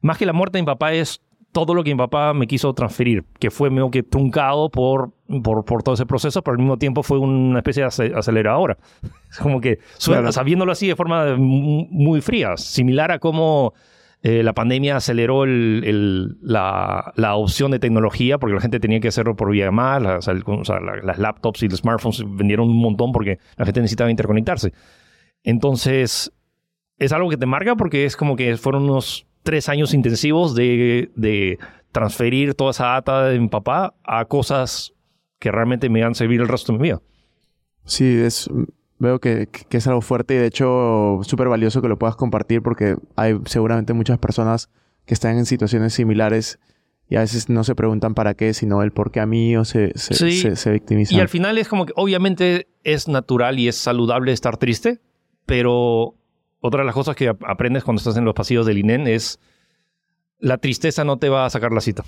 más 0.00 0.18
que 0.18 0.26
la 0.26 0.32
muerte 0.32 0.58
de 0.58 0.62
mi 0.62 0.66
papá 0.66 0.92
es 0.92 1.20
todo 1.52 1.74
lo 1.74 1.82
que 1.82 1.90
mi 1.90 1.98
papá 1.98 2.32
me 2.32 2.46
quiso 2.46 2.72
transferir, 2.74 3.24
que 3.38 3.50
fue 3.50 3.70
medio 3.70 3.90
que 3.90 4.02
truncado 4.02 4.70
por, 4.70 5.10
por, 5.42 5.64
por, 5.64 5.82
todo 5.82 5.94
ese 5.94 6.06
proceso, 6.06 6.42
pero 6.42 6.52
al 6.52 6.58
mismo 6.58 6.78
tiempo 6.78 7.02
fue 7.02 7.18
una 7.18 7.58
especie 7.58 7.82
de 7.82 8.14
aceleradora. 8.14 8.78
Es 9.30 9.38
como 9.38 9.60
que, 9.60 9.78
suena, 9.96 10.32
sabiéndolo 10.32 10.72
así 10.72 10.88
de 10.88 10.96
forma 10.96 11.36
muy 11.36 12.20
fría, 12.20 12.56
similar 12.56 13.12
a 13.12 13.20
cómo 13.20 13.74
eh, 14.22 14.42
la 14.42 14.52
pandemia 14.52 14.96
aceleró 14.96 15.44
el, 15.44 15.82
el, 15.86 16.36
la, 16.42 17.12
la, 17.14 17.36
opción 17.36 17.70
de 17.70 17.78
tecnología, 17.78 18.38
porque 18.38 18.54
la 18.54 18.60
gente 18.60 18.80
tenía 18.80 18.98
que 18.98 19.08
hacerlo 19.08 19.36
por 19.36 19.50
vía 19.50 19.70
más, 19.70 20.02
o 20.04 20.64
sea, 20.64 20.80
las 20.80 21.18
laptops 21.18 21.62
y 21.62 21.68
los 21.68 21.78
smartphones 21.78 22.24
vendieron 22.26 22.68
un 22.68 22.80
montón 22.80 23.12
porque 23.12 23.38
la 23.56 23.64
gente 23.64 23.80
necesitaba 23.80 24.10
interconectarse. 24.10 24.72
Entonces, 25.42 26.32
es 26.98 27.12
algo 27.12 27.30
que 27.30 27.36
te 27.36 27.46
marca 27.46 27.76
porque 27.76 28.04
es 28.04 28.16
como 28.16 28.36
que 28.36 28.56
fueron 28.56 28.84
unos 28.84 29.26
tres 29.42 29.68
años 29.68 29.94
intensivos 29.94 30.54
de, 30.54 31.10
de 31.16 31.58
transferir 31.92 32.54
toda 32.54 32.70
esa 32.70 32.86
data 32.86 33.24
de 33.24 33.40
mi 33.40 33.48
papá 33.48 33.94
a 34.04 34.24
cosas 34.26 34.92
que 35.38 35.50
realmente 35.50 35.88
me 35.88 36.02
van 36.02 36.12
a 36.12 36.14
servir 36.14 36.40
el 36.40 36.48
resto 36.48 36.72
de 36.72 36.78
mi 36.78 36.82
vida. 36.84 37.00
Sí, 37.84 38.04
es, 38.04 38.48
veo 38.98 39.18
que, 39.18 39.48
que 39.48 39.76
es 39.78 39.86
algo 39.86 40.02
fuerte 40.02 40.34
y 40.34 40.38
de 40.38 40.46
hecho 40.46 41.20
súper 41.22 41.48
valioso 41.48 41.80
que 41.80 41.88
lo 41.88 41.98
puedas 41.98 42.16
compartir 42.16 42.62
porque 42.62 42.96
hay 43.16 43.38
seguramente 43.46 43.94
muchas 43.94 44.18
personas 44.18 44.68
que 45.06 45.14
están 45.14 45.38
en 45.38 45.46
situaciones 45.46 45.94
similares 45.94 46.60
y 47.08 47.16
a 47.16 47.20
veces 47.20 47.48
no 47.48 47.64
se 47.64 47.74
preguntan 47.74 48.14
para 48.14 48.34
qué, 48.34 48.54
sino 48.54 48.82
el 48.82 48.92
por 48.92 49.10
qué 49.10 49.18
a 49.18 49.26
mí 49.26 49.56
o 49.56 49.64
se, 49.64 49.92
se, 49.96 50.14
se, 50.14 50.54
se 50.54 50.70
victimizan. 50.70 51.18
Y 51.18 51.20
al 51.20 51.28
final 51.28 51.58
es 51.58 51.66
como 51.66 51.86
que 51.86 51.92
obviamente 51.96 52.68
es 52.84 53.08
natural 53.08 53.58
y 53.58 53.66
es 53.66 53.76
saludable 53.76 54.30
estar 54.30 54.58
triste, 54.58 55.00
pero 55.50 56.14
otra 56.60 56.82
de 56.82 56.86
las 56.86 56.94
cosas 56.94 57.16
que 57.16 57.26
aprendes 57.28 57.82
cuando 57.82 57.98
estás 57.98 58.16
en 58.16 58.24
los 58.24 58.34
pasillos 58.34 58.66
del 58.66 58.78
INEN 58.78 59.08
es 59.08 59.40
la 60.38 60.58
tristeza 60.58 61.02
no 61.02 61.18
te 61.18 61.28
va 61.28 61.44
a 61.44 61.50
sacar 61.50 61.72
la 61.72 61.80
cita. 61.80 62.04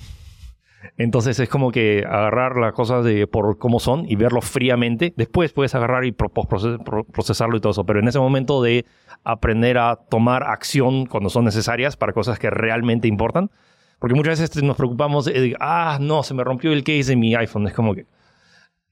Entonces 0.96 1.40
es 1.40 1.48
como 1.48 1.72
que 1.72 2.05
agarrar 2.07 2.55
las 2.57 2.72
cosas 2.72 3.05
de 3.05 3.26
por 3.26 3.59
cómo 3.59 3.81
son 3.81 4.09
y 4.09 4.14
verlo 4.14 4.42
fríamente. 4.42 5.12
Después 5.16 5.52
puedes 5.52 5.74
agarrar 5.74 6.05
y 6.05 6.12
procesarlo 6.12 7.57
y 7.57 7.61
todo 7.61 7.72
eso. 7.72 7.85
Pero 7.85 7.98
en 7.98 8.07
ese 8.07 8.20
momento 8.20 8.62
de 8.62 8.87
aprender 9.24 9.76
a 9.76 9.96
tomar 9.96 10.44
acción 10.44 11.07
cuando 11.07 11.28
son 11.28 11.44
necesarias 11.44 11.96
para 11.96 12.12
cosas 12.12 12.38
que 12.38 12.48
realmente 12.48 13.09
importan. 13.09 13.50
Porque 13.98 14.14
muchas 14.14 14.38
veces 14.38 14.62
nos 14.62 14.76
preocupamos 14.76 15.24
de, 15.24 15.57
ah, 15.59 15.98
no, 16.00 16.22
se 16.22 16.35
me 16.35 16.44
rompió 16.44 16.72
el 16.72 16.85
case 16.85 17.11
de 17.11 17.16
mi 17.16 17.35
iPhone. 17.35 17.66
Es 17.66 17.74
como 17.74 17.92
que, 17.92 18.07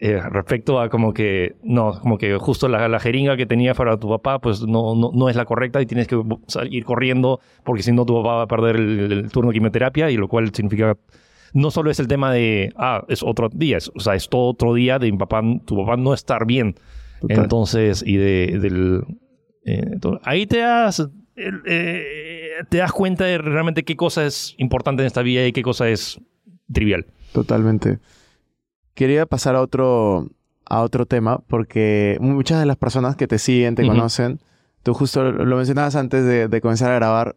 eh, 0.03 0.19
respecto 0.31 0.81
a 0.81 0.89
como 0.89 1.13
que, 1.13 1.57
no, 1.63 1.93
como 2.01 2.17
que 2.17 2.35
justo 2.39 2.69
la, 2.69 2.89
la, 2.89 2.99
jeringa 3.01 3.37
que 3.37 3.45
tenía 3.45 3.75
para 3.75 3.99
tu 3.99 4.09
papá, 4.09 4.39
pues 4.39 4.63
no, 4.63 4.95
no, 4.95 5.11
no, 5.15 5.29
es 5.29 5.37
la 5.37 5.45
correcta 5.45 5.83
y 5.83 5.85
tienes 5.85 6.09
que 6.09 6.19
ir 6.71 6.85
corriendo 6.87 7.39
porque 7.65 7.83
si 7.83 7.93
no 7.93 8.07
tu 8.07 8.15
papá 8.15 8.37
va 8.37 8.43
a 8.45 8.47
perder 8.47 8.77
el, 8.77 9.13
el, 9.13 9.31
turno 9.31 9.51
de 9.51 9.55
quimioterapia 9.55 10.11
y 10.11 10.17
lo 10.17 10.27
cual 10.27 10.55
significa, 10.55 10.97
no 11.53 11.71
solo 11.71 11.91
es 11.91 12.01
el 12.01 12.09
tema 12.09 12.33
de, 12.33 12.73
ah, 12.77 13.05
es 13.09 13.23
otro 13.23 13.51
día, 13.53 13.77
es, 13.77 13.93
o 13.95 14.01
sea, 14.01 14.15
es 14.15 14.31
todo 14.31 14.49
otro 14.49 14.73
día 14.73 14.99
de 14.99 15.13
mi 15.13 15.19
papá, 15.19 15.43
tu 15.67 15.77
papá 15.77 15.99
no 15.99 16.15
estar 16.15 16.47
bien. 16.47 16.77
Total. 17.21 17.43
Entonces, 17.43 18.03
y 18.07 18.17
de, 18.17 18.59
del... 18.59 19.05
Eh, 19.67 19.83
entonces, 19.93 20.23
ahí 20.25 20.47
te 20.47 20.61
das, 20.61 21.07
eh, 21.37 22.53
te 22.71 22.79
das 22.79 22.93
cuenta 22.93 23.27
de 23.27 23.37
realmente 23.37 23.85
qué 23.85 23.97
cosa 23.97 24.25
es 24.25 24.55
importante 24.57 25.03
en 25.03 25.09
esta 25.09 25.21
vida 25.21 25.47
y 25.47 25.53
qué 25.53 25.61
cosa 25.61 25.91
es 25.91 26.19
trivial. 26.73 27.05
Totalmente. 27.35 27.99
Quería 29.01 29.25
pasar 29.25 29.57
a 29.57 29.63
otro, 29.63 30.29
a 30.67 30.83
otro 30.83 31.07
tema 31.07 31.39
porque 31.49 32.19
muchas 32.21 32.61
de 32.61 32.67
las 32.67 32.77
personas 32.77 33.17
que 33.17 33.27
te 33.27 33.39
siguen, 33.39 33.75
te 33.75 33.83
uh 33.83 33.87
-huh. 33.87 33.89
conocen, 33.93 34.41
tú 34.83 34.93
justo 34.93 35.33
lo 35.33 35.57
mencionabas 35.57 35.97
antes 35.97 36.23
de, 36.23 36.49
de, 36.49 36.61
comenzar 36.61 36.91
a 36.91 36.97
grabar, 36.97 37.35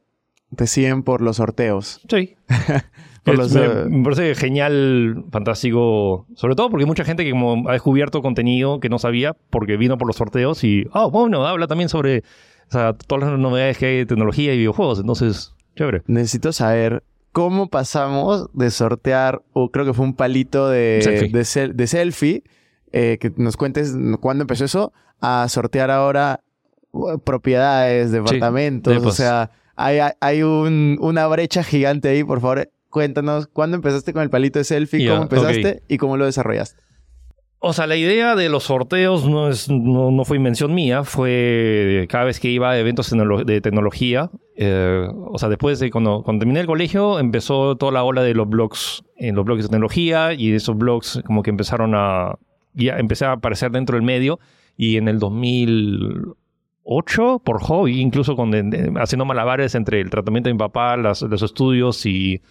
te 0.58 0.68
siguen 0.68 1.04
por 1.04 1.22
los 1.22 1.38
sorteos. 1.38 2.02
Sí. 2.10 2.36
por 3.24 3.38
los, 3.38 3.54
me, 3.54 3.86
me, 3.86 4.04
parece 4.04 4.36
genial, 4.36 5.24
fantástico, 5.32 6.28
sobre 6.36 6.56
todo 6.56 6.70
porque 6.70 6.86
mucha 6.86 7.06
gente 7.06 7.24
que 7.24 7.32
como 7.32 7.70
ha 7.70 7.72
descubierto 7.72 8.22
contenido 8.22 8.82
que 8.82 8.90
no 8.90 9.00
sabía 9.00 9.34
porque 9.50 9.78
vino 9.78 9.98
por 9.98 10.08
los 10.08 10.18
sorteos 10.18 10.66
y, 10.66 10.84
oh, 10.92 11.12
bueno, 11.12 11.48
habla 11.48 11.68
también 11.68 11.88
sobre 11.88 12.26
o 12.68 12.72
sea, 12.72 12.92
todas 12.92 13.30
las 13.30 13.40
novedades 13.40 13.78
que 13.78 13.86
hay 13.86 13.98
de 14.00 14.06
tecnología 14.06 14.54
y 14.54 14.58
videojuegos, 14.58 15.00
entonces, 15.00 15.56
chévere. 15.78 16.02
Necesito 16.08 16.52
saber 16.52 17.04
cómo 17.34 17.68
pasamos 17.68 18.50
de 18.54 18.72
sortear, 18.72 19.42
o 19.52 19.72
creo 19.72 19.86
que 19.86 19.94
fue 19.94 20.06
un 20.06 20.14
palito 20.14 20.70
de 20.70 21.00
selfie, 21.04 21.30
de, 21.30 21.46
sel, 21.46 21.76
de 21.76 21.88
selfie 21.88 22.44
eh, 22.94 23.18
que 23.20 23.34
nos 23.36 23.58
cuentes 23.58 23.94
cuándo 24.22 24.44
empezó 24.44 24.64
eso, 24.64 24.94
a 25.20 25.48
sortear 25.50 25.90
ahora 25.92 26.42
uh, 26.92 27.18
propiedades, 27.18 28.12
departamentos, 28.12 28.94
sí, 28.94 29.00
o 29.06 29.12
sea, 29.12 29.50
hay, 29.76 30.00
hay 30.22 30.44
un, 30.44 30.98
una 31.02 31.26
brecha 31.28 31.64
gigante 31.64 32.10
ahí, 32.10 32.24
por 32.24 32.40
favor, 32.40 32.70
cuéntanos 32.92 33.48
cuándo 33.48 33.76
empezaste 33.76 34.14
con 34.14 34.22
el 34.22 34.30
palito 34.30 34.60
de 34.60 34.66
selfie, 34.66 35.00
yeah, 35.00 35.14
cómo 35.14 35.24
empezaste 35.24 35.60
okay. 35.60 35.82
y 35.88 35.98
cómo 35.98 36.18
lo 36.18 36.26
desarrollaste. 36.26 36.84
O 37.66 37.72
sea, 37.72 37.88
la 37.88 37.96
idea 37.96 38.36
de 38.36 38.50
los 38.50 38.66
sorteos 38.66 39.26
no, 39.26 39.48
es, 39.48 39.70
no, 39.70 40.12
no, 40.12 40.26
fue 40.26 40.36
invención 40.36 40.76
mía, 40.76 41.06
fue 41.06 42.08
cada 42.10 42.26
vez 42.26 42.42
que 42.42 42.50
iba 42.50 42.72
a 42.72 42.78
eventos 42.78 43.10
de 43.46 43.62
tecnología. 43.62 44.30
Eh, 44.58 45.08
o 45.10 45.38
sea, 45.38 45.48
después 45.48 45.80
de 45.80 45.90
cuando, 45.90 46.26
terminé 46.26 46.60
el 46.60 46.66
colegio, 46.66 47.20
empezó 47.20 47.78
toda 47.78 47.94
la 47.94 48.04
ola 48.04 48.22
de 48.22 48.34
los 48.34 48.50
blogs, 48.50 49.06
en 49.16 49.36
los 49.36 49.46
blogs 49.46 49.64
de 49.64 49.70
tecnología, 49.70 50.34
y 50.34 50.52
esos 50.52 50.78
blogs 50.78 51.22
como 51.26 51.42
que 51.42 51.52
empezaron 51.52 51.94
a. 51.96 52.38
Ya 52.74 52.98
empecé 52.98 53.24
a 53.24 53.32
aparecer 53.32 53.72
dentro 53.72 53.96
del 53.96 54.04
medio, 54.04 54.42
y 54.76 54.98
en 54.98 55.08
el 55.08 55.20
2008, 55.20 57.44
por 57.46 57.62
hobby, 57.62 58.02
incluso 58.02 58.36
con, 58.36 58.52
haciendo 58.98 59.24
malabares 59.24 59.74
entre 59.76 60.02
el 60.02 60.10
tratamiento 60.10 60.50
de 60.50 60.54
mi 60.56 60.60
papá, 60.60 60.98
las, 60.98 61.22
los 61.22 61.42
estudios 61.42 62.06
y 62.06 62.42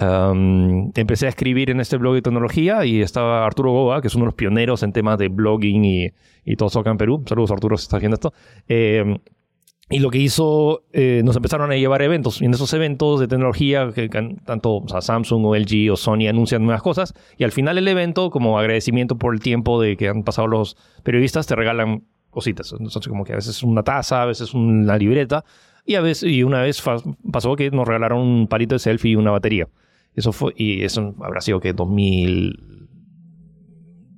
Um, 0.00 0.92
empecé 0.94 1.26
a 1.26 1.28
escribir 1.30 1.70
en 1.70 1.80
este 1.80 1.96
blog 1.96 2.14
de 2.14 2.22
tecnología 2.22 2.84
y 2.84 3.02
estaba 3.02 3.44
Arturo 3.44 3.72
Goba, 3.72 4.00
que 4.00 4.06
es 4.06 4.14
uno 4.14 4.24
de 4.24 4.26
los 4.26 4.34
pioneros 4.34 4.84
en 4.84 4.92
temas 4.92 5.18
de 5.18 5.26
blogging 5.26 5.84
y, 5.84 6.12
y 6.44 6.56
todo 6.56 6.68
eso 6.68 6.80
acá 6.80 6.90
en 6.90 6.98
Perú. 6.98 7.24
Saludos 7.26 7.50
Arturo 7.50 7.76
si 7.76 7.82
estás 7.82 8.00
viendo 8.00 8.14
esto. 8.14 8.32
Eh, 8.68 9.18
y 9.90 10.00
lo 10.00 10.10
que 10.10 10.18
hizo, 10.18 10.84
eh, 10.92 11.22
nos 11.24 11.34
empezaron 11.34 11.72
a 11.72 11.76
llevar 11.76 12.02
eventos. 12.02 12.42
Y 12.42 12.44
en 12.44 12.52
esos 12.52 12.72
eventos 12.74 13.20
de 13.20 13.26
tecnología, 13.26 13.90
que, 13.94 14.10
que 14.10 14.36
tanto 14.44 14.76
o 14.76 14.88
sea, 14.88 15.00
Samsung 15.00 15.46
o 15.46 15.56
LG 15.56 15.90
o 15.90 15.96
Sony 15.96 16.28
anuncian 16.28 16.62
nuevas 16.62 16.82
cosas. 16.82 17.14
Y 17.38 17.44
al 17.44 17.52
final 17.52 17.74
del 17.76 17.88
evento, 17.88 18.30
como 18.30 18.58
agradecimiento 18.58 19.16
por 19.16 19.32
el 19.32 19.40
tiempo 19.40 19.80
de 19.80 19.96
que 19.96 20.08
han 20.08 20.24
pasado 20.24 20.46
los 20.46 20.76
periodistas, 21.02 21.46
te 21.46 21.56
regalan 21.56 22.04
cositas. 22.28 22.72
Entonces, 22.72 23.08
como 23.08 23.24
que 23.24 23.32
a 23.32 23.36
veces 23.36 23.62
una 23.62 23.82
taza, 23.82 24.22
a 24.22 24.26
veces 24.26 24.52
una 24.52 24.98
libreta. 24.98 25.44
Y, 25.86 25.94
a 25.94 26.02
veces, 26.02 26.30
y 26.30 26.42
una 26.42 26.60
vez 26.60 26.82
pasó 27.32 27.56
que 27.56 27.70
nos 27.70 27.88
regalaron 27.88 28.20
un 28.20 28.46
palito 28.46 28.74
de 28.74 28.80
selfie 28.80 29.12
y 29.12 29.16
una 29.16 29.30
batería. 29.30 29.68
Eso 30.18 30.32
fue, 30.32 30.52
y 30.56 30.82
eso 30.82 31.14
habrá 31.20 31.40
sido 31.40 31.60
que 31.60 31.72
2000, 31.72 32.88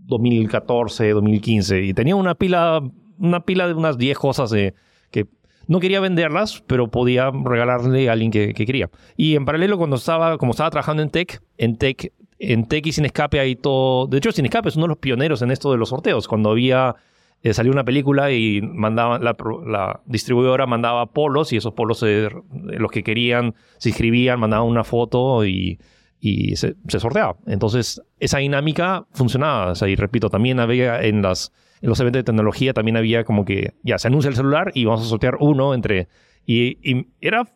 2014, 0.06 1.10
2015. 1.10 1.82
Y 1.82 1.92
tenía 1.92 2.16
una 2.16 2.34
pila, 2.34 2.80
una 3.18 3.44
pila 3.44 3.66
de 3.66 3.74
unas 3.74 3.98
10 3.98 4.16
cosas 4.16 4.48
de, 4.48 4.72
que 5.10 5.26
no 5.66 5.78
quería 5.78 6.00
venderlas, 6.00 6.64
pero 6.66 6.90
podía 6.90 7.30
regalarle 7.30 8.08
a 8.08 8.12
alguien 8.12 8.30
que, 8.30 8.54
que, 8.54 8.64
quería. 8.64 8.88
Y 9.14 9.36
en 9.36 9.44
paralelo, 9.44 9.76
cuando 9.76 9.96
estaba, 9.96 10.38
como 10.38 10.52
estaba 10.52 10.70
trabajando 10.70 11.02
en 11.02 11.10
Tech, 11.10 11.42
en 11.58 11.76
Tech, 11.76 12.14
en 12.38 12.66
Tech 12.66 12.86
y 12.86 12.92
Sin 12.92 13.04
Escape 13.04 13.38
hay 13.38 13.56
todo... 13.56 14.06
De 14.06 14.16
hecho, 14.16 14.32
Sin 14.32 14.46
Escape 14.46 14.70
es 14.70 14.76
uno 14.76 14.86
de 14.86 14.88
los 14.88 14.98
pioneros 14.98 15.42
en 15.42 15.50
esto 15.50 15.70
de 15.70 15.76
los 15.76 15.90
sorteos. 15.90 16.28
Cuando 16.28 16.50
había... 16.50 16.96
Eh, 17.42 17.54
salió 17.54 17.72
una 17.72 17.84
película 17.84 18.30
y 18.30 18.60
mandaban 18.60 19.24
la, 19.24 19.34
la, 19.66 20.00
distribuidora 20.04 20.66
mandaba 20.66 21.06
polos 21.06 21.54
y 21.54 21.56
esos 21.56 21.72
polos 21.72 22.02
eh, 22.02 22.28
los 22.52 22.90
que 22.90 23.02
querían 23.02 23.54
se 23.78 23.88
inscribían, 23.88 24.38
mandaban 24.38 24.66
una 24.66 24.84
foto 24.84 25.46
y, 25.46 25.78
y 26.20 26.56
se, 26.56 26.76
se, 26.86 27.00
sorteaba. 27.00 27.36
Entonces, 27.46 28.02
esa 28.18 28.38
dinámica 28.38 29.06
funcionaba. 29.12 29.72
O 29.72 29.74
sea, 29.74 29.88
y 29.88 29.96
repito, 29.96 30.28
también 30.28 30.60
había 30.60 31.02
en, 31.02 31.22
las, 31.22 31.50
en 31.80 31.88
los 31.88 31.98
eventos 32.00 32.20
de 32.20 32.24
tecnología, 32.24 32.74
también 32.74 32.98
había 32.98 33.24
como 33.24 33.46
que 33.46 33.72
ya 33.82 33.98
se 33.98 34.08
anuncia 34.08 34.28
el 34.28 34.36
celular 34.36 34.70
y 34.74 34.84
vamos 34.84 35.00
a 35.00 35.08
sortear 35.08 35.36
uno 35.40 35.72
entre. 35.72 36.08
Y, 36.44 36.76
y 36.82 37.06
era 37.22 37.48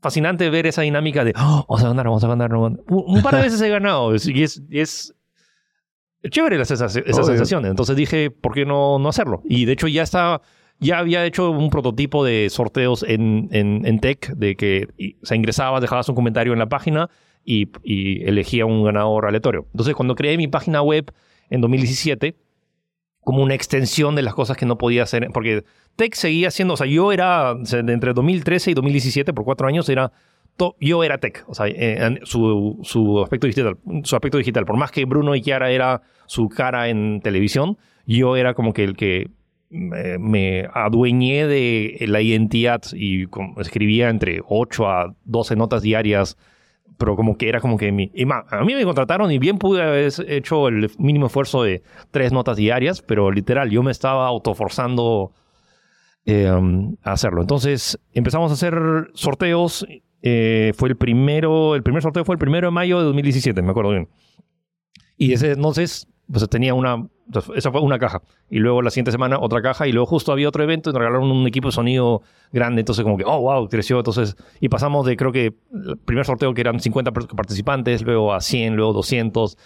fascinante 0.00 0.48
ver 0.48 0.66
esa 0.66 0.82
dinámica 0.82 1.24
de 1.24 1.32
oh, 1.36 1.66
vamos 1.68 1.84
a 1.84 1.88
ganar, 1.88 2.06
vamos 2.06 2.24
a 2.24 2.28
ganar. 2.28 2.54
Un, 2.54 2.82
un 2.88 3.22
par 3.22 3.36
de 3.36 3.42
veces 3.42 3.60
he 3.60 3.68
ganado 3.68 4.14
y 4.14 4.42
es, 4.42 4.62
y 4.70 4.80
es 4.80 5.14
chévere 6.30 6.60
esa, 6.60 6.74
esa 6.74 7.22
sensación. 7.24 7.66
Entonces 7.66 7.96
dije, 7.96 8.30
¿por 8.30 8.54
qué 8.54 8.64
no, 8.64 8.98
no 8.98 9.08
hacerlo? 9.08 9.42
Y 9.44 9.64
de 9.64 9.72
hecho 9.72 9.88
ya 9.88 10.02
estaba 10.02 10.42
ya 10.80 10.98
había 10.98 11.24
hecho 11.24 11.50
un 11.50 11.70
prototipo 11.70 12.24
de 12.24 12.48
sorteos 12.50 13.04
en, 13.04 13.48
en, 13.52 13.86
en 13.86 14.00
Tech, 14.00 14.28
de 14.34 14.56
que 14.56 14.88
se 15.22 15.36
ingresabas, 15.36 15.80
dejabas 15.80 16.08
un 16.08 16.14
comentario 16.14 16.52
en 16.52 16.58
la 16.58 16.68
página 16.68 17.10
y, 17.44 17.68
y, 17.82 18.24
elegía 18.24 18.66
un 18.66 18.84
ganador 18.84 19.26
aleatorio. 19.26 19.66
Entonces, 19.72 19.94
cuando 19.94 20.14
creé 20.14 20.36
mi 20.36 20.48
página 20.48 20.82
web 20.82 21.12
en 21.48 21.60
2017, 21.60 22.36
como 23.20 23.42
una 23.42 23.54
extensión 23.54 24.16
de 24.16 24.22
las 24.22 24.34
cosas 24.34 24.56
que 24.56 24.66
no 24.66 24.76
podía 24.76 25.04
hacer, 25.04 25.28
porque 25.32 25.64
Tech 25.96 26.14
seguía 26.14 26.50
siendo, 26.50 26.74
o 26.74 26.76
sea, 26.76 26.86
yo 26.86 27.12
era, 27.12 27.54
entre 27.72 28.12
2013 28.12 28.72
y 28.72 28.74
2017, 28.74 29.32
por 29.32 29.44
cuatro 29.44 29.66
años, 29.68 29.88
era 29.88 30.12
yo 30.80 31.02
era 31.02 31.18
tech, 31.18 31.44
o 31.48 31.54
sea, 31.54 31.66
eh, 31.66 32.20
su, 32.22 32.78
su, 32.82 33.20
aspecto 33.20 33.46
digital, 33.46 33.76
su 34.04 34.14
aspecto 34.14 34.38
digital. 34.38 34.64
Por 34.64 34.76
más 34.76 34.92
que 34.92 35.04
Bruno 35.04 35.34
y 35.34 35.42
Chiara 35.42 35.70
era 35.70 36.02
su 36.26 36.48
cara 36.48 36.88
en 36.88 37.20
televisión, 37.22 37.78
yo 38.06 38.36
era 38.36 38.54
como 38.54 38.72
que 38.72 38.84
el 38.84 38.96
que 38.96 39.30
me, 39.70 40.18
me 40.18 40.68
adueñé 40.72 41.46
de 41.46 42.04
la 42.06 42.20
identidad 42.20 42.82
y 42.92 43.26
escribía 43.58 44.08
entre 44.08 44.40
8 44.46 44.88
a 44.88 45.14
12 45.24 45.56
notas 45.56 45.82
diarias, 45.82 46.36
pero 46.98 47.16
como 47.16 47.36
que 47.36 47.48
era 47.48 47.60
como 47.60 47.76
que 47.76 47.90
mi... 47.90 48.10
Y 48.14 48.24
más, 48.24 48.44
a 48.50 48.62
mí 48.62 48.74
me 48.74 48.84
contrataron 48.84 49.30
y 49.32 49.38
bien 49.38 49.58
pude 49.58 49.82
haber 49.82 50.12
hecho 50.28 50.68
el 50.68 50.90
mínimo 50.98 51.26
esfuerzo 51.26 51.62
de 51.62 51.82
tres 52.10 52.32
notas 52.32 52.56
diarias, 52.56 53.02
pero 53.02 53.30
literal, 53.32 53.70
yo 53.70 53.82
me 53.82 53.90
estaba 53.90 54.26
autoforzando 54.28 55.32
eh, 56.24 56.48
a 57.02 57.12
hacerlo. 57.12 57.40
Entonces 57.40 57.98
empezamos 58.12 58.50
a 58.50 58.54
hacer 58.54 59.10
sorteos 59.14 59.86
eh, 60.26 60.72
fue 60.74 60.88
el 60.88 60.96
primero, 60.96 61.74
el 61.74 61.82
primer 61.82 62.00
sorteo 62.00 62.24
fue 62.24 62.36
el 62.36 62.38
primero 62.38 62.68
de 62.68 62.70
mayo 62.70 62.98
de 62.98 63.04
2017, 63.04 63.60
me 63.60 63.72
acuerdo 63.72 63.90
bien. 63.90 64.08
Y 65.18 65.34
entonces, 65.34 66.08
pues 66.30 66.48
tenía 66.48 66.74
una, 66.74 67.06
esa 67.54 67.70
fue 67.70 67.80
una 67.80 67.98
caja. 67.98 68.22
Y 68.50 68.58
luego 68.58 68.82
la 68.82 68.90
siguiente 68.90 69.12
semana 69.12 69.38
otra 69.40 69.62
caja. 69.62 69.86
Y 69.86 69.92
luego 69.92 70.06
justo 70.06 70.32
había 70.32 70.48
otro 70.48 70.62
evento 70.62 70.90
y 70.90 70.92
nos 70.92 71.00
regalaron 71.00 71.30
un 71.30 71.46
equipo 71.46 71.68
de 71.68 71.72
sonido 71.72 72.22
grande. 72.52 72.80
Entonces 72.80 73.02
como 73.02 73.16
que, 73.16 73.24
oh, 73.24 73.40
wow, 73.40 73.68
creció. 73.68 73.98
Entonces, 73.98 74.36
y 74.60 74.68
pasamos 74.68 75.06
de 75.06 75.16
creo 75.16 75.32
que 75.32 75.54
el 75.72 75.98
primer 76.04 76.24
sorteo 76.24 76.54
que 76.54 76.60
eran 76.60 76.80
50 76.80 77.12
participantes, 77.12 78.02
luego 78.02 78.32
a 78.32 78.40
100, 78.40 78.76
luego 78.76 78.92
200. 78.94 79.56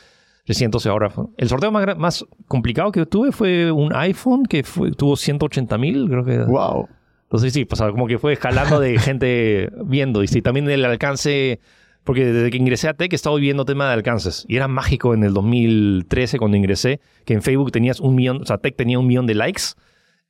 300 0.48 0.86
y 0.86 0.88
ahora. 0.88 1.12
El 1.36 1.48
sorteo 1.50 1.70
más, 1.70 1.98
más 1.98 2.24
complicado 2.46 2.90
que 2.90 3.04
tuve 3.04 3.32
fue 3.32 3.70
un 3.70 3.94
iPhone 3.94 4.46
que 4.46 4.62
fue, 4.62 4.92
tuvo 4.92 5.14
180 5.14 5.76
mil, 5.76 6.08
creo 6.08 6.24
que. 6.24 6.38
¡Wow! 6.38 6.88
Entonces 7.24 7.52
sí, 7.52 7.66
pues 7.66 7.82
como 7.82 8.06
que 8.06 8.18
fue 8.18 8.32
escalando 8.32 8.80
de 8.80 8.98
gente 8.98 9.70
viendo. 9.84 10.22
Y 10.22 10.28
sí, 10.28 10.40
también 10.40 10.70
el 10.70 10.82
alcance, 10.86 11.60
porque 12.08 12.24
desde 12.24 12.50
que 12.50 12.56
ingresé 12.56 12.88
a 12.88 12.94
Tech 12.94 13.12
he 13.12 13.14
estado 13.14 13.36
viendo 13.36 13.66
tema 13.66 13.86
de 13.86 13.92
alcances. 13.92 14.46
Y 14.48 14.56
era 14.56 14.66
mágico 14.66 15.12
en 15.12 15.24
el 15.24 15.34
2013 15.34 16.38
cuando 16.38 16.56
ingresé, 16.56 17.02
que 17.26 17.34
en 17.34 17.42
Facebook 17.42 17.70
tenías 17.70 18.00
un 18.00 18.14
millón, 18.14 18.40
o 18.40 18.46
sea, 18.46 18.56
Tech 18.56 18.74
tenía 18.76 18.98
un 18.98 19.06
millón 19.06 19.26
de 19.26 19.34
likes. 19.34 19.74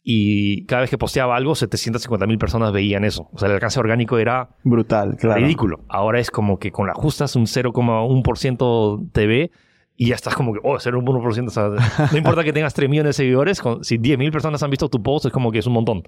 Y 0.03 0.67
cada 0.67 0.81
vez 0.81 0.91
que 0.91 0.99
posteaba 0.99 1.37
algo, 1.37 1.55
750 1.55 2.27
mil 2.27 2.37
personas 2.37 2.73
veían 2.73 3.05
eso. 3.05 3.29
O 3.33 3.39
sea, 3.39 3.47
el 3.47 3.55
alcance 3.55 3.79
orgánico 3.79 4.19
era... 4.19 4.57
Brutal, 4.65 5.17
claro. 5.21 5.41
Ridículo. 5.41 5.85
Ahora 5.89 6.19
es 6.19 6.33
como 6.33 6.59
que 6.59 6.73
con 6.73 6.89
la 6.89 6.95
justas 6.95 7.37
un 7.37 7.45
0,1% 7.45 9.13
TV 9.13 9.53
y 9.95 10.09
ya 10.09 10.17
estás 10.17 10.35
como 10.35 10.55
que, 10.55 10.59
oh, 10.65 10.79
0,1%. 10.79 11.47
O 11.47 11.51
sea, 11.51 12.09
no 12.11 12.19
importa 12.19 12.43
que 12.43 12.53
tengas 12.53 12.75
3 12.75 12.91
millones 12.91 13.11
de 13.11 13.23
seguidores, 13.23 13.61
con, 13.61 13.85
si 13.85 13.99
10 13.99 14.19
mil 14.19 14.33
personas 14.33 14.61
han 14.65 14.71
visto 14.71 14.89
tu 14.89 15.01
post, 15.01 15.27
es 15.27 15.33
como 15.33 15.53
que 15.53 15.61
es 15.61 15.67
un 15.69 15.75
montón. 15.75 16.03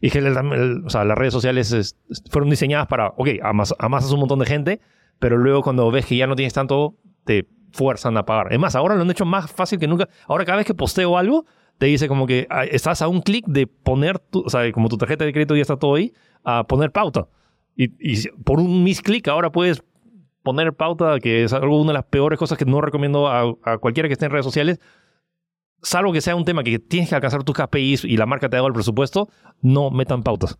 Y 0.00 0.08
que 0.08 0.20
el, 0.20 0.28
el, 0.28 0.82
o 0.86 0.88
sea, 0.88 1.04
las 1.04 1.18
redes 1.18 1.34
sociales 1.34 1.72
es, 1.72 1.98
fueron 2.30 2.48
diseñadas 2.48 2.86
para, 2.86 3.08
ok, 3.18 3.28
amas, 3.42 3.74
amasas 3.78 4.12
un 4.12 4.20
montón 4.20 4.38
de 4.38 4.46
gente, 4.46 4.80
pero 5.20 5.38
luego 5.38 5.62
cuando 5.62 5.88
ves 5.92 6.06
que 6.06 6.16
ya 6.16 6.26
no 6.26 6.34
tienes 6.34 6.54
tanto, 6.54 6.96
te 7.24 7.46
fuerzan 7.72 8.16
a 8.16 8.24
pagar. 8.24 8.52
Es 8.52 8.58
más, 8.58 8.74
ahora 8.74 8.96
lo 8.96 9.02
han 9.02 9.10
hecho 9.10 9.24
más 9.24 9.50
fácil 9.50 9.78
que 9.78 9.86
nunca. 9.86 10.08
Ahora 10.26 10.44
cada 10.44 10.56
vez 10.56 10.66
que 10.66 10.74
posteo 10.74 11.16
algo, 11.16 11.44
te 11.78 11.86
dice 11.86 12.08
como 12.08 12.26
que 12.26 12.46
ah, 12.50 12.64
estás 12.64 13.02
a 13.02 13.08
un 13.08 13.20
clic 13.20 13.46
de 13.46 13.66
poner, 13.66 14.18
tu, 14.18 14.40
o 14.40 14.50
sea, 14.50 14.70
como 14.72 14.88
tu 14.88 14.96
tarjeta 14.96 15.24
de 15.24 15.32
crédito 15.32 15.54
ya 15.54 15.62
está 15.62 15.76
todo 15.76 15.94
ahí, 15.94 16.12
a 16.42 16.64
poner 16.64 16.90
pauta. 16.90 17.28
Y, 17.76 18.28
por 18.44 18.60
un 18.60 18.82
misclick 18.82 19.28
ahora 19.28 19.52
puedes 19.52 19.82
poner 20.42 20.74
pauta, 20.74 21.18
que 21.20 21.44
es 21.44 21.52
algo, 21.52 21.80
una 21.80 21.92
de 21.92 21.98
las 21.98 22.04
peores 22.04 22.38
cosas 22.38 22.58
que 22.58 22.64
no 22.64 22.80
recomiendo 22.80 23.28
a, 23.28 23.54
a 23.62 23.78
cualquiera 23.78 24.08
que 24.08 24.14
esté 24.14 24.26
en 24.26 24.32
redes 24.32 24.44
sociales, 24.44 24.80
salvo 25.82 26.12
que 26.12 26.20
sea 26.20 26.34
un 26.34 26.44
tema 26.44 26.62
que 26.62 26.78
tienes 26.78 27.08
que 27.10 27.14
alcanzar 27.14 27.44
tus 27.44 27.54
KPIs 27.54 28.04
y 28.04 28.16
la 28.16 28.26
marca 28.26 28.48
te 28.48 28.56
ha 28.56 28.58
dado 28.58 28.68
el 28.68 28.74
presupuesto, 28.74 29.28
no 29.60 29.90
metan 29.90 30.22
pautas. 30.22 30.58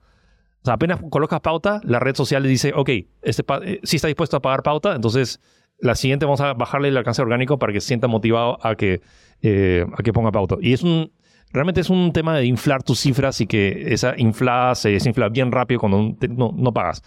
O 0.62 0.64
sea, 0.64 0.75
apenas 0.75 1.01
colocas 1.11 1.40
pauta, 1.40 1.81
la 1.85 1.99
red 2.01 2.14
social 2.14 2.42
le 2.42 2.49
dice, 2.49 2.73
ok, 2.75 2.90
este 3.23 3.44
eh, 3.62 3.81
sí 3.83 3.96
está 3.96 4.09
dispuesto 4.09 4.37
a 4.37 4.40
pagar 4.40 4.62
pauta, 4.62 4.94
entonces 4.94 5.40
la 5.79 5.94
siguiente 5.94 6.27
vamos 6.27 6.40
a 6.42 6.53
bajarle 6.53 6.88
el 6.88 6.96
alcance 6.96 7.23
orgánico 7.23 7.59
para 7.59 7.73
que 7.73 7.81
se 7.81 7.88
sienta 7.88 8.09
motivado 8.09 8.59
a 8.62 8.75
que, 8.75 9.01
eh, 9.40 9.87
a 9.96 10.03
que 10.03 10.12
ponga 10.12 10.31
pauta. 10.31 10.57
Y 10.61 10.75
es 10.75 10.83
un, 10.83 11.12
realmente 11.53 11.81
es 11.81 11.88
un 11.88 12.12
tema 12.12 12.37
de 12.37 12.44
inflar 12.44 12.83
tus 12.83 13.01
cifras 13.01 13.40
y 13.40 13.46
que 13.46 13.92
esa 13.92 14.14
inflada 14.18 14.75
se 14.75 14.90
desinfla 14.90 15.31
bien 15.31 15.51
rápido 15.51 15.81
cuando 15.81 16.14
no, 16.29 16.53
no 16.55 16.73
pagas. 16.73 17.03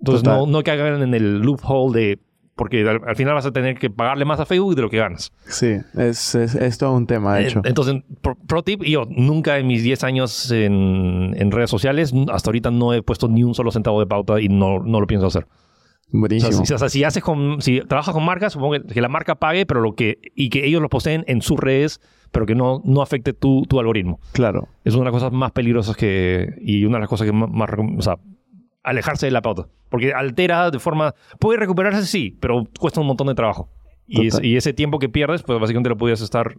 Entonces, 0.00 0.24
no, 0.24 0.46
no 0.46 0.58
hagan 0.58 1.02
en 1.02 1.14
el 1.14 1.40
loophole 1.40 2.00
de 2.00 2.18
porque 2.60 2.86
al, 2.86 3.16
final 3.16 3.32
vas 3.32 3.46
a 3.46 3.52
tener 3.52 3.78
que 3.78 3.88
pagarle 3.88 4.26
más 4.26 4.38
a 4.38 4.44
Facebook 4.44 4.74
de 4.74 4.82
lo 4.82 4.90
que 4.90 4.98
ganas. 4.98 5.32
Sí, 5.46 5.78
es, 5.96 6.34
es, 6.34 6.54
es 6.54 6.76
todo 6.76 6.92
un 6.92 7.06
tema, 7.06 7.36
de 7.36 7.46
hecho. 7.46 7.62
Entonces, 7.64 8.02
pro, 8.20 8.62
tip, 8.62 8.82
yo 8.82 9.04
nunca 9.08 9.56
en 9.56 9.66
mis 9.66 9.82
10 9.82 10.04
años 10.04 10.50
en, 10.50 11.34
en, 11.38 11.50
redes 11.52 11.70
sociales, 11.70 12.12
hasta 12.30 12.50
ahorita 12.50 12.70
no 12.70 12.92
he 12.92 13.00
puesto 13.02 13.28
ni 13.28 13.44
un 13.44 13.54
solo 13.54 13.70
centavo 13.70 13.98
de 13.98 14.06
pauta 14.06 14.42
y 14.42 14.50
no, 14.50 14.80
no 14.80 15.00
lo 15.00 15.06
pienso 15.06 15.26
hacer. 15.26 15.46
Buenísimo. 16.10 16.60
O 16.60 16.66
sea, 16.66 16.76
si, 16.90 16.98
si, 16.98 17.04
haces 17.04 17.22
con, 17.22 17.62
si 17.62 17.80
trabajas 17.80 18.12
con 18.12 18.26
marcas, 18.26 18.52
supongo 18.52 18.74
que, 18.74 18.82
que, 18.82 19.00
la 19.00 19.08
marca 19.08 19.36
pague, 19.36 19.64
pero 19.64 19.80
lo 19.80 19.94
que, 19.94 20.18
y 20.34 20.50
que 20.50 20.66
ellos 20.66 20.82
lo 20.82 20.90
poseen 20.90 21.24
en 21.28 21.40
sus 21.40 21.58
redes, 21.58 22.02
pero 22.30 22.44
que 22.44 22.54
no, 22.54 22.82
no 22.84 23.00
afecte 23.00 23.32
tu, 23.32 23.62
tu 23.70 23.80
algoritmo. 23.80 24.20
Claro. 24.32 24.68
Es 24.84 24.92
una 24.92 25.04
de 25.04 25.12
las 25.12 25.14
cosas 25.14 25.32
más 25.32 25.52
peligrosas 25.52 25.96
que, 25.96 26.56
y 26.60 26.84
una 26.84 26.98
de 26.98 27.00
las 27.00 27.08
cosas 27.08 27.26
que 27.26 27.32
más, 27.32 27.48
más 27.48 27.70
o 27.96 28.02
sea, 28.02 28.18
alejarse 28.82 29.26
de 29.26 29.32
la 29.32 29.42
pauta. 29.42 29.68
Porque 29.88 30.12
altera 30.12 30.70
de 30.70 30.78
forma... 30.78 31.14
Puede 31.38 31.58
recuperarse, 31.58 32.06
sí, 32.06 32.36
pero 32.40 32.64
cuesta 32.78 33.00
un 33.00 33.06
montón 33.06 33.26
de 33.26 33.34
trabajo. 33.34 33.68
Y, 34.06 34.26
es, 34.26 34.40
y 34.42 34.56
ese 34.56 34.72
tiempo 34.72 34.98
que 34.98 35.08
pierdes, 35.08 35.42
pues 35.42 35.60
básicamente 35.60 35.88
lo 35.88 35.96
podías 35.96 36.20
estar 36.20 36.56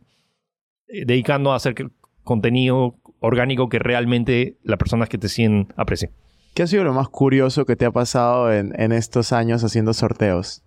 eh, 0.88 1.06
dedicando 1.06 1.52
a 1.52 1.56
hacer 1.56 1.76
contenido 2.24 2.96
orgánico 3.20 3.70
que 3.70 3.80
realmente 3.80 4.58
las 4.64 4.78
personas 4.78 5.10
que 5.10 5.18
te 5.18 5.30
siguen 5.30 5.74
aprecien. 5.76 6.12
¿Qué 6.54 6.64
ha 6.64 6.68
sido 6.68 6.84
lo 6.84 6.94
más 6.94 7.10
curioso 7.10 7.66
que 7.66 7.76
te 7.76 7.86
ha 7.86 7.92
pasado 7.92 8.52
en, 8.52 8.74
en 8.80 8.92
estos 8.92 9.32
años 9.32 9.64
haciendo 9.64 9.94
sorteos? 9.94 10.64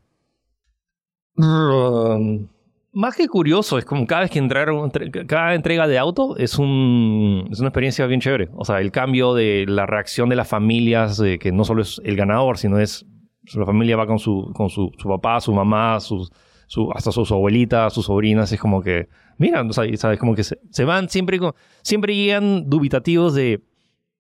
Um, 1.37 2.49
más 2.95 3.17
que 3.17 3.29
curioso, 3.29 3.77
es 3.77 3.85
como 3.85 4.07
cada 4.07 4.23
vez 4.23 4.31
que 4.31 4.39
entraron, 4.39 4.91
cada 5.27 5.55
entrega 5.55 5.87
de 5.87 5.99
auto 5.99 6.37
es, 6.37 6.59
un, 6.59 7.49
es 7.51 7.59
una 7.59 7.69
experiencia 7.69 8.07
bien 8.07 8.21
chévere. 8.21 8.49
O 8.55 8.65
sea, 8.65 8.81
el 8.81 8.93
cambio 8.93 9.35
de 9.35 9.67
la 9.69 9.85
reacción 9.87 10.29
de 10.29 10.37
las 10.37 10.49
familias, 10.49 11.21
que 11.41 11.53
no 11.53 11.65
solo 11.65 11.83
es 11.83 12.01
el 12.05 12.17
ganador, 12.17 12.57
sino 12.57 12.79
es 12.79 13.05
la 13.55 13.67
familia 13.67 13.97
va 13.97 14.07
con 14.07 14.19
su, 14.19 14.51
con 14.55 14.71
su, 14.71 14.91
su 14.97 15.09
papá, 15.09 15.41
su 15.41 15.53
mamá, 15.53 16.01
sus, 16.01 16.33
su, 16.67 16.91
hasta 16.93 17.13
sus 17.13 17.31
abuelitas, 17.31 17.93
sus 17.93 18.07
sobrinas, 18.07 18.51
es 18.53 18.61
como 18.61 18.83
que, 18.83 19.09
mira, 19.37 19.63
¿sabes? 19.73 20.19
Como 20.19 20.35
que 20.35 20.45
se, 20.45 20.59
se 20.71 20.85
van 20.85 21.09
siempre, 21.09 21.39
siempre 21.83 22.15
llegan 22.15 22.71
dubitativos 22.71 23.35
de, 23.35 23.63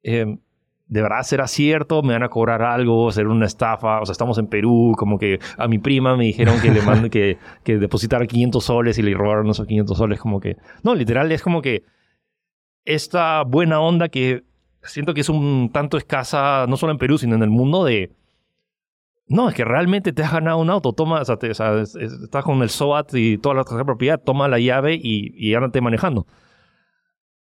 eh, 0.03 0.37
¿de 0.87 1.03
verdad 1.03 1.23
será 1.23 1.47
cierto? 1.47 2.03
¿Me 2.03 2.13
van 2.13 2.23
a 2.23 2.29
cobrar 2.29 2.63
algo? 2.63 3.11
¿Será 3.11 3.29
una 3.29 3.47
estafa? 3.47 4.01
O 4.01 4.07
sea, 4.07 4.13
estamos 4.13 4.39
en 4.39 4.47
Perú, 4.47 4.95
como 4.97 5.19
que 5.19 5.41
a 5.57 5.69
mi 5.69 5.79
prima 5.79 6.17
me 6.17 6.25
dijeron 6.25 6.61
que 6.61 6.71
le 6.71 6.83
mande, 6.83 7.11
que, 7.11 7.39
que 7.63 7.79
depositara 7.79 8.27
500 8.27 8.65
soles 8.65 8.99
y 8.99 9.03
le 9.03 9.15
robaron 9.15 9.49
esos 9.49 9.67
500 9.67 9.97
soles, 9.97 10.21
como 10.21 10.41
que, 10.41 10.57
no, 10.83 10.95
literal, 10.95 11.31
es 11.33 11.43
como 11.43 11.63
que 11.63 11.85
esta 12.85 13.43
buena 13.45 13.81
onda 13.81 14.09
que 14.09 14.45
siento 14.83 15.15
que 15.15 15.23
es 15.23 15.29
un 15.29 15.71
tanto 15.73 15.97
escasa, 15.97 16.67
no 16.69 16.77
solo 16.77 16.93
en 16.93 16.99
Perú, 16.99 17.19
sino 17.19 17.35
en 17.35 17.43
el 17.43 17.51
mundo 17.51 17.85
de 17.85 18.13
no, 19.27 19.49
es 19.49 19.55
que 19.55 19.65
realmente 19.65 20.13
te 20.13 20.23
has 20.23 20.33
ganado 20.33 20.59
un 20.59 20.69
auto. 20.69 20.93
Toma, 20.93 21.23
o 21.23 21.25
sea, 21.25 21.39
estás 21.41 22.45
con 22.45 22.63
el 22.63 22.69
SOAT 22.69 23.15
y 23.15 23.39
toda 23.39 23.55
la 23.55 23.65
propiedad, 23.65 24.21
toma 24.23 24.49
la 24.49 24.59
llave 24.59 24.95
y, 24.95 25.33
y 25.35 25.55
ándate 25.55 25.81
manejando. 25.81 26.27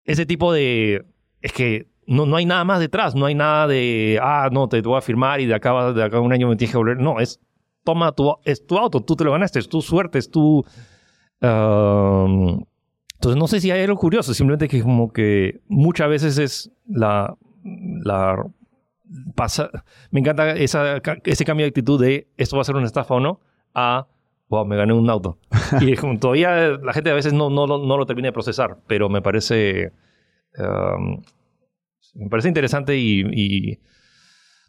Ese 0.04 0.26
tipo 0.26 0.54
de. 0.54 1.06
Es 1.42 1.54
que 1.54 1.91
no, 2.08 2.26
no 2.26 2.36
hay 2.36 2.46
nada 2.46 2.64
más 2.64 2.80
detrás, 2.80 3.16
no 3.16 3.26
hay 3.26 3.36
nada 3.36 3.68
de. 3.68 4.20
Ah, 4.22 4.50
no, 4.52 4.68
te, 4.68 4.82
voy 4.82 4.98
a 4.98 5.02
firmar 5.02 5.40
y 5.40 5.46
de 5.46 5.56
acá, 5.56 5.94
de 5.94 6.04
acá 6.04 6.18
a 6.18 6.22
un 6.22 6.34
año 6.34 6.48
me 6.48 6.56
tienes 6.56 6.72
que 6.72 6.78
volver. 6.78 6.98
No, 6.98 7.20
es. 7.20 7.40
Toma 7.84 8.12
tu, 8.12 8.36
es 8.44 8.66
tu 8.68 8.78
auto, 8.78 9.02
tú 9.02 9.16
te 9.16 9.24
lo 9.24 9.32
ganaste, 9.32 9.58
es 9.58 9.68
tu 9.68 9.82
suerte, 9.82 10.20
es 10.20 10.30
tu. 10.30 10.64
entonces, 11.42 12.56
no 13.36 13.48
sé 13.48 13.60
si 13.60 13.72
hay 13.72 13.82
algo 13.82 13.98
curioso, 13.98 14.36
simplemente 14.36 14.68
que 14.68 14.84
como 14.84 15.12
que 15.12 15.62
muchas 15.68 16.08
veces 16.08 16.38
es 16.38 16.72
la, 16.88 17.36
la 18.04 18.46
pasa, 19.36 19.70
me 20.12 20.20
encanta 20.20 20.52
esa, 20.52 21.02
ese 21.24 21.46
cambio 21.46 21.66
de 21.66 21.70
actitud 21.70 22.00
de 22.00 22.28
esto 22.38 22.56
va 22.56 22.62
a 22.62 22.66
ser 22.66 22.76
una 22.76 22.86
estafa 22.86 23.16
o 23.16 23.20
no, 23.20 23.40
a 23.74 24.08
wow, 24.50 24.66
me 24.66 24.76
gané 24.76 24.94
un 24.94 25.10
auto. 25.10 25.38
y 25.82 25.96
todavía 26.18 26.78
la 26.78 26.94
gente 26.94 27.10
a 27.10 27.14
veces 27.14 27.34
no, 27.34 27.50
no, 27.50 27.66
no, 27.66 27.98
lo 27.98 28.06
termina 28.06 28.28
de 28.28 28.34
procesar, 28.34 28.78
pero 28.88 29.10
me 29.10 29.22
parece, 29.22 29.94
um, 30.58 31.22
me 32.14 32.30
parece 32.30 32.48
interesante 32.48 32.98
y, 32.98 33.80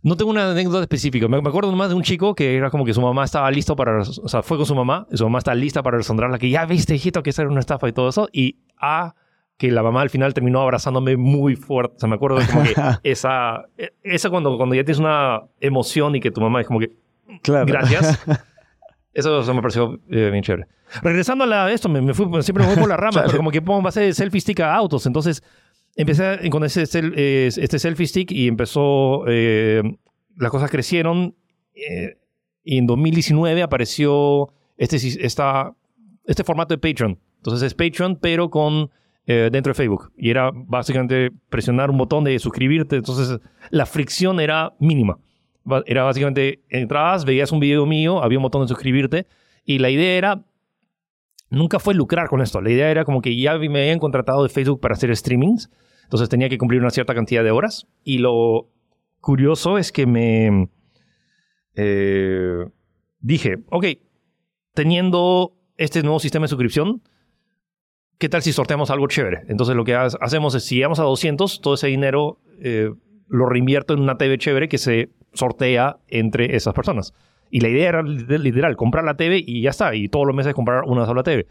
no 0.05 0.17
tengo 0.17 0.33
una 0.33 0.51
anécdota 0.51 0.81
específica. 0.81 1.29
Me, 1.29 1.37
acuerdo 1.39 1.71
nomás 1.71 1.91
de 1.91 1.95
un 1.95 2.03
chico 2.03 2.35
que 2.35 2.57
era 2.57 2.71
como 2.71 2.85
que 2.85 2.93
su 2.93 3.01
mamá 3.01 3.25
estaba 3.25 3.49
listo 3.53 3.77
para, 3.77 4.01
o 4.01 4.29
sea, 4.29 4.43
fue 4.43 4.57
con 4.57 4.67
su 4.67 4.75
mamá, 4.75 5.07
y 5.13 5.17
su 5.17 5.23
mamá 5.23 5.39
está 5.39 5.55
lista 5.55 5.81
para 5.81 5.99
resonarla, 5.99 6.39
que 6.39 6.51
ya 6.51 6.65
viste, 6.67 6.97
hijito, 6.97 7.23
que 7.23 7.31
esa 7.31 7.43
era 7.43 7.51
una 7.53 7.61
estafa 7.61 7.89
y 7.89 7.93
todo 7.93 8.09
eso, 8.09 8.29
y 8.33 8.57
a 8.81 9.15
que 9.57 9.71
la 9.71 9.85
mamá 9.85 10.01
al 10.01 10.11
final 10.11 10.35
terminó 10.35 10.61
abrazándome 10.61 11.17
muy 11.17 11.55
fuerte. 11.55 11.95
O 11.97 12.01
sea, 12.01 12.09
me 12.09 12.17
acuerdo 12.17 12.41
de 12.41 12.47
como 12.47 12.65
que 12.65 12.75
esa, 13.05 13.67
e, 13.79 13.93
esa 14.03 14.29
cuando, 14.29 14.57
cuando 14.57 14.75
ya 14.75 14.83
tienes 14.83 14.99
una 14.99 15.43
emoción 15.61 16.17
y 16.17 16.21
que 16.21 16.33
tu 16.33 16.41
mamá 16.41 16.63
es 16.63 16.67
como 16.67 16.81
que, 16.81 16.97
claro. 17.43 17.67
gracias. 17.67 18.19
Eso, 19.13 19.55
me 19.55 19.61
pareció 19.61 20.01
eh, 20.11 20.31
bien 20.31 20.43
chévere. 20.43 20.67
Regresando 21.03 21.45
a 21.45 21.71
esto, 21.71 21.89
me, 21.89 22.15
fui, 22.15 22.27
siempre 22.43 22.65
me 22.65 22.71
voy 22.71 22.81
por 22.81 22.89
la 22.89 22.97
rama, 22.97 23.23
pero 23.27 23.37
como 23.37 23.51
que 23.51 23.61
pongo 23.63 23.83
base 23.83 24.01
de 24.01 24.15
selfie 24.15 24.41
stick 24.41 24.61
a 24.61 24.75
autos. 24.75 25.07
Entonces, 25.07 25.43
empecé 25.97 26.49
con 26.51 26.65
este 26.65 26.87
selfie 26.87 28.07
stick 28.07 28.31
y 28.31 28.49
empezó, 28.49 29.25
eh, 29.27 29.83
las 30.37 30.51
cosas 30.51 30.71
crecieron. 30.71 31.35
Eh, 31.75 32.19
y 32.65 32.79
en 32.79 32.87
2019 32.87 33.63
apareció 33.63 34.53
este, 34.77 34.97
esta, 34.97 35.75
este 36.27 36.45
formato 36.45 36.75
de 36.75 36.79
Patreon. 36.79 37.19
Entonces 37.37 37.67
es 37.67 37.75
Patreon, 37.75 38.17
pero 38.17 38.51
con 38.51 38.91
eh, 39.27 39.51
dentro 39.53 39.71
de 39.71 39.75
Facebook. 39.75 40.13
Y 40.17 40.31
era 40.31 40.51
básicamente 40.53 41.31
presionar 41.49 41.91
un 41.91 41.99
botón 41.99 42.25
de 42.25 42.39
suscribirte. 42.39 42.97
Entonces 42.97 43.41
la 43.71 43.87
fricción 43.87 44.41
era 44.41 44.75
mínima. 44.79 45.19
Era 45.87 46.03
básicamente, 46.03 46.63
entrabas, 46.69 47.25
veías 47.25 47.53
un 47.53 47.61
video 47.61 47.87
mío, 47.87 48.23
había 48.23 48.39
un 48.39 48.43
botón 48.43 48.63
de 48.63 48.69
suscribirte. 48.69 49.27
Y 49.65 49.79
la 49.79 49.91
idea 49.91 50.17
era, 50.17 50.45
nunca 51.53 51.79
fue 51.79 51.95
lucrar 51.95 52.29
con 52.29 52.41
esto. 52.41 52.61
La 52.61 52.71
idea 52.71 52.91
era 52.91 53.05
como 53.05 53.21
que 53.21 53.37
ya 53.37 53.57
me 53.59 53.83
habían 53.83 53.99
contratado 53.99 54.43
de 54.43 54.49
Facebook 54.49 54.81
para 54.81 54.95
hacer 54.95 55.15
streamings. 55.15 55.71
Entonces 56.05 56.29
tenía 56.29 56.49
que 56.49 56.59
cumplir 56.59 56.81
una 56.81 56.91
cierta 56.91 57.15
cantidad 57.15 57.45
de 57.45 57.51
horas. 57.51 57.87
Y 58.03 58.19
lo 58.19 58.71
curioso 59.21 59.79
es 59.79 59.93
que 59.93 60.07
me 60.07 60.69
eh, 61.77 62.65
dije, 63.21 63.57
ok, 63.71 63.87
teniendo 64.75 65.53
este 65.77 66.03
nuevo 66.03 66.19
sistema 66.19 66.45
de 66.45 66.49
suscripción, 66.49 67.03
¿qué 68.19 68.29
tal 68.29 68.43
si 68.43 68.53
sorteamos 68.53 68.91
algo 68.91 69.07
chévere? 69.07 69.43
Entonces 69.49 69.77
lo 69.77 69.85
que 69.85 69.95
hacemos 69.95 70.55
es, 70.55 70.65
si 70.65 70.77
llegamos 70.77 71.01
a 71.01 71.05
200, 71.05 71.61
todo 71.61 71.75
ese 71.75 71.89
dinero 71.89 72.41
eh, 72.63 72.91
lo 73.29 73.47
reinvierto 73.47 73.95
en 73.95 74.01
una 74.01 74.17
TV 74.17 74.39
chévere 74.39 74.69
que 74.69 74.79
se 74.79 75.11
sortea 75.35 75.99
entre 76.09 76.57
esas 76.57 76.75
personas. 76.75 77.13
Y 77.53 77.61
la 77.61 77.69
idea 77.69 77.91
era 77.91 78.03
literal, 78.03 78.77
comprar 78.77 79.05
la 79.05 79.15
TV 79.15 79.45
y 79.47 79.61
ya 79.61 79.71
está. 79.71 79.95
Y 79.95 80.09
todos 80.09 80.27
los 80.27 80.35
meses 80.35 80.55
comprar 80.55 80.85
una 80.85 81.05
sola 81.05 81.23
TV. 81.23 81.47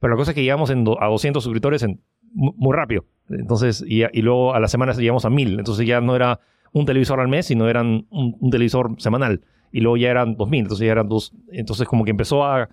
Pero 0.00 0.12
la 0.12 0.16
cosa 0.16 0.32
es 0.32 0.34
que 0.34 0.42
llegamos 0.42 0.70
a 0.70 1.06
200 1.06 1.42
suscriptores 1.42 1.82
en, 1.84 2.00
muy 2.32 2.74
rápido. 2.74 3.04
Entonces, 3.30 3.84
y, 3.86 4.02
luego 4.20 4.52
a 4.52 4.58
las 4.58 4.72
semanas 4.72 4.98
llegamos 4.98 5.24
a 5.24 5.30
1000. 5.30 5.60
Entonces 5.60 5.86
ya 5.86 6.00
no 6.00 6.16
era 6.16 6.40
un 6.72 6.84
televisor 6.86 7.20
al 7.20 7.28
mes, 7.28 7.46
sino 7.46 7.68
eran 7.68 8.06
un, 8.10 8.50
televisor 8.50 8.96
semanal. 8.98 9.42
Y 9.70 9.80
luego 9.80 9.96
ya 9.96 10.10
eran 10.10 10.36
2000. 10.36 10.60
Entonces 10.60 10.86
ya 10.86 10.92
eran 10.92 11.08
dos. 11.08 11.32
Entonces 11.52 11.86
como 11.86 12.04
que 12.04 12.10
empezó 12.10 12.44
a 12.44 12.68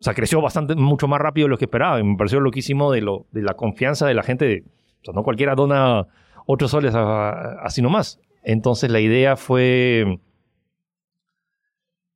o 0.00 0.02
sea, 0.02 0.14
creció 0.14 0.40
bastante, 0.40 0.74
mucho 0.76 1.08
más 1.08 1.20
rápido 1.20 1.46
de 1.46 1.50
lo 1.50 1.58
que 1.58 1.66
esperaba. 1.66 2.00
Y 2.00 2.04
me 2.04 2.16
pareció 2.16 2.40
loquísimo 2.40 2.90
de, 2.90 3.02
lo, 3.02 3.26
de 3.32 3.42
la 3.42 3.54
confianza 3.54 4.06
de 4.06 4.14
la 4.14 4.22
gente. 4.22 4.64
o 5.02 5.04
sea, 5.04 5.14
no 5.14 5.22
cualquiera 5.22 5.54
dona 5.54 6.06
ocho 6.46 6.68
soles 6.68 6.94
así 6.94 7.82
nomás. 7.82 8.18
Entonces 8.42 8.90
la 8.90 9.00
idea 9.00 9.36
fue... 9.36 10.18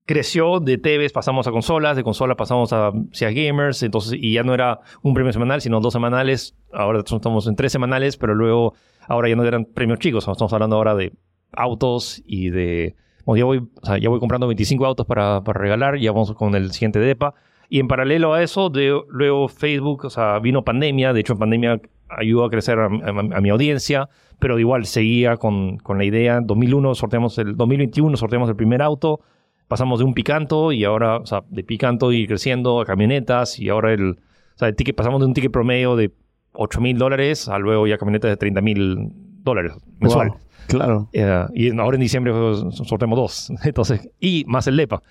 Creció 0.07 0.61
de 0.61 0.77
TVs, 0.77 1.13
pasamos 1.13 1.47
a 1.47 1.51
consolas, 1.51 1.97
de 1.97 2.05
consolas 2.05 2.37
pasamos 2.37 2.73
a 2.75 2.93
sea 3.13 3.31
Gamers, 3.31 3.83
entonces, 3.83 4.19
y 4.21 4.35
ya 4.35 4.43
no 4.43 4.53
era 4.53 4.81
un 5.03 5.15
premio 5.15 5.33
semanal, 5.33 5.63
sino 5.63 5.81
dos 5.81 5.95
semanales. 5.95 6.55
Ahora 6.73 7.01
estamos 7.01 7.47
en 7.47 7.57
tres 7.57 7.73
semanales, 7.73 8.19
pero 8.19 8.35
luego, 8.35 8.75
ahora 9.09 9.31
ya 9.31 9.37
no 9.37 9.45
eran 9.45 9.65
premios 9.65 10.01
chicos. 10.01 10.29
Estamos 10.29 10.53
hablando 10.53 10.77
ahora 10.77 10.95
de 10.95 11.13
autos 11.53 12.23
y 12.27 12.51
de... 12.51 12.97
Ya 13.27 13.45
voy, 13.47 13.67
ya 14.03 14.11
voy 14.11 14.21
comprando 14.21 14.47
25 14.47 14.85
autos 14.85 15.07
para, 15.07 15.43
para 15.43 15.59
regalar, 15.59 15.97
ya 15.99 16.13
vamos 16.13 16.35
con 16.35 16.55
el 16.55 16.73
siguiente 16.73 16.99
DEPA. 16.99 17.35
Y 17.71 17.81
en 17.81 17.89
paralelo 17.89 18.35
a 18.35 18.43
eso, 18.43 18.69
de, 18.69 19.01
luego 19.09 19.49
Facebook, 19.49 20.05
o 20.05 20.11
sea, 20.11 20.39
vino 20.39 20.65
pandemia, 20.65 21.15
de 21.15 21.21
hecho 21.21 21.37
pandemia 21.37 21.81
ayudó 22.09 22.45
a 22.45 22.51
crecer 22.51 22.79
a, 22.79 22.89
mi 22.89 23.49
audiencia, 23.49 24.09
pero 24.39 24.59
igual 24.59 24.85
seguía 24.87 25.37
con, 25.37 25.79
con, 25.79 25.99
la 25.99 26.05
idea. 26.05 26.41
2001 26.43 26.95
sorteamos 26.95 27.39
el 27.39 27.57
2021 27.57 28.17
sorteamos 28.17 28.49
el 28.49 28.57
primer 28.57 28.83
auto, 28.83 29.21
pasamos 29.69 29.99
de 29.99 30.05
un 30.05 30.15
picanto 30.15 30.73
y 30.73 30.85
ahora, 30.85 31.19
o 31.19 31.27
sea, 31.27 31.43
de 31.49 31.65
picanto 31.65 32.13
y 32.13 32.27
creciendo 32.27 32.81
a 32.81 32.85
camionetas 32.85 33.59
y 33.59 33.69
ahora 33.69 33.93
el, 33.93 34.11
o 34.11 34.59
sea, 34.59 34.69
el 34.69 34.77
ticket, 34.77 34.95
pasamos 34.95 35.21
de 35.21 35.27
un 35.27 35.35
ticket 35.35 35.51
promedio 35.51 35.97
de 35.97 36.13
8 36.53 36.81
mil 36.81 36.99
dólares 36.99 37.49
a 37.49 37.59
luego 37.59 37.87
ya 37.87 37.99
camionetas 37.99 38.31
de 38.31 38.37
30 38.37 38.61
mil 38.61 39.13
dólares 39.43 39.73
mensual. 39.99 40.33
claro. 40.69 41.09
Eh, 41.13 41.47
y 41.55 41.79
ahora 41.79 41.97
en 41.97 42.01
diciembre 42.01 42.33
sorteamos 42.71 43.17
dos, 43.19 43.53
entonces, 43.65 44.09
y 44.21 44.45
más 44.47 44.67
el 44.67 44.77
LEPA. 44.77 45.03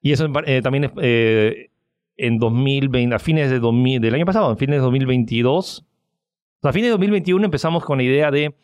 Y 0.00 0.12
eso 0.12 0.26
eh, 0.46 0.60
también 0.62 0.84
es, 0.84 0.90
eh, 1.00 1.70
en 2.16 2.38
2020, 2.38 3.14
a 3.14 3.18
fines 3.18 3.50
de 3.50 3.60
2000, 3.60 4.00
del 4.00 4.14
año 4.14 4.26
pasado, 4.26 4.50
a 4.50 4.56
fines 4.56 4.76
de 4.76 4.80
2022. 4.80 5.84
A 6.64 6.72
fines 6.72 6.88
de 6.88 6.90
2021 6.90 7.44
empezamos 7.44 7.84
con 7.84 7.98
la 7.98 8.04
idea 8.04 8.30
de 8.30 8.54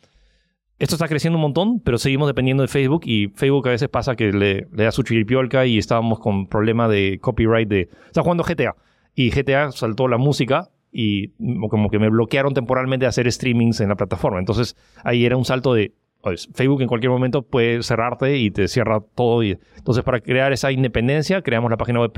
esto 0.79 0.95
está 0.95 1.09
creciendo 1.09 1.37
un 1.37 1.43
montón, 1.43 1.81
pero 1.81 1.99
seguimos 1.99 2.29
dependiendo 2.29 2.63
de 2.63 2.69
Facebook 2.69 3.03
y 3.05 3.29
Facebook 3.35 3.67
a 3.69 3.73
veces 3.73 3.89
pasa 3.89 4.15
que 4.15 4.33
le, 4.33 4.67
da 4.71 4.93
su 4.93 5.03
chiripiolca 5.03 5.67
y 5.67 5.79
estábamos 5.79 6.21
con 6.21 6.47
problema 6.47 6.89
de 6.89 7.19
copyright 7.21 7.69
de... 7.69 7.89
Está 8.07 8.23
jugando 8.23 8.45
GTA 8.45 8.77
y 9.15 9.31
GTA 9.31 9.73
saltó 9.73 10.07
la 10.07 10.19
música 10.19 10.71
y 10.93 11.29
como 11.69 11.91
que 11.91 11.99
me 11.99 12.09
bloquearon 12.09 12.55
temporalmente 12.55 13.05
de 13.05 13.09
hacer 13.09 13.31
streamings 13.31 13.81
en 13.81 13.89
la 13.89 13.97
plataforma. 13.97 14.39
Entonces 14.39 14.77
ahí 15.03 15.25
era 15.25 15.37
un 15.37 15.45
salto 15.45 15.75
de 15.75 15.95
pues, 16.23 16.49
Facebook 16.55 16.83
en 16.83 16.89
cualquier 16.89 17.11
momento 17.11 17.43
puede 17.43 17.83
cerrarte 17.83 18.37
y 18.39 18.51
te 18.51 18.69
cierra 18.69 19.01
todo. 19.01 19.43
Entonces, 19.43 20.05
para 20.05 20.21
crear 20.21 20.53
esa 20.53 20.71
independencia, 20.73 21.43
creamos 21.43 21.71
la 21.71 21.77
página 21.77 22.01
web 22.01 22.13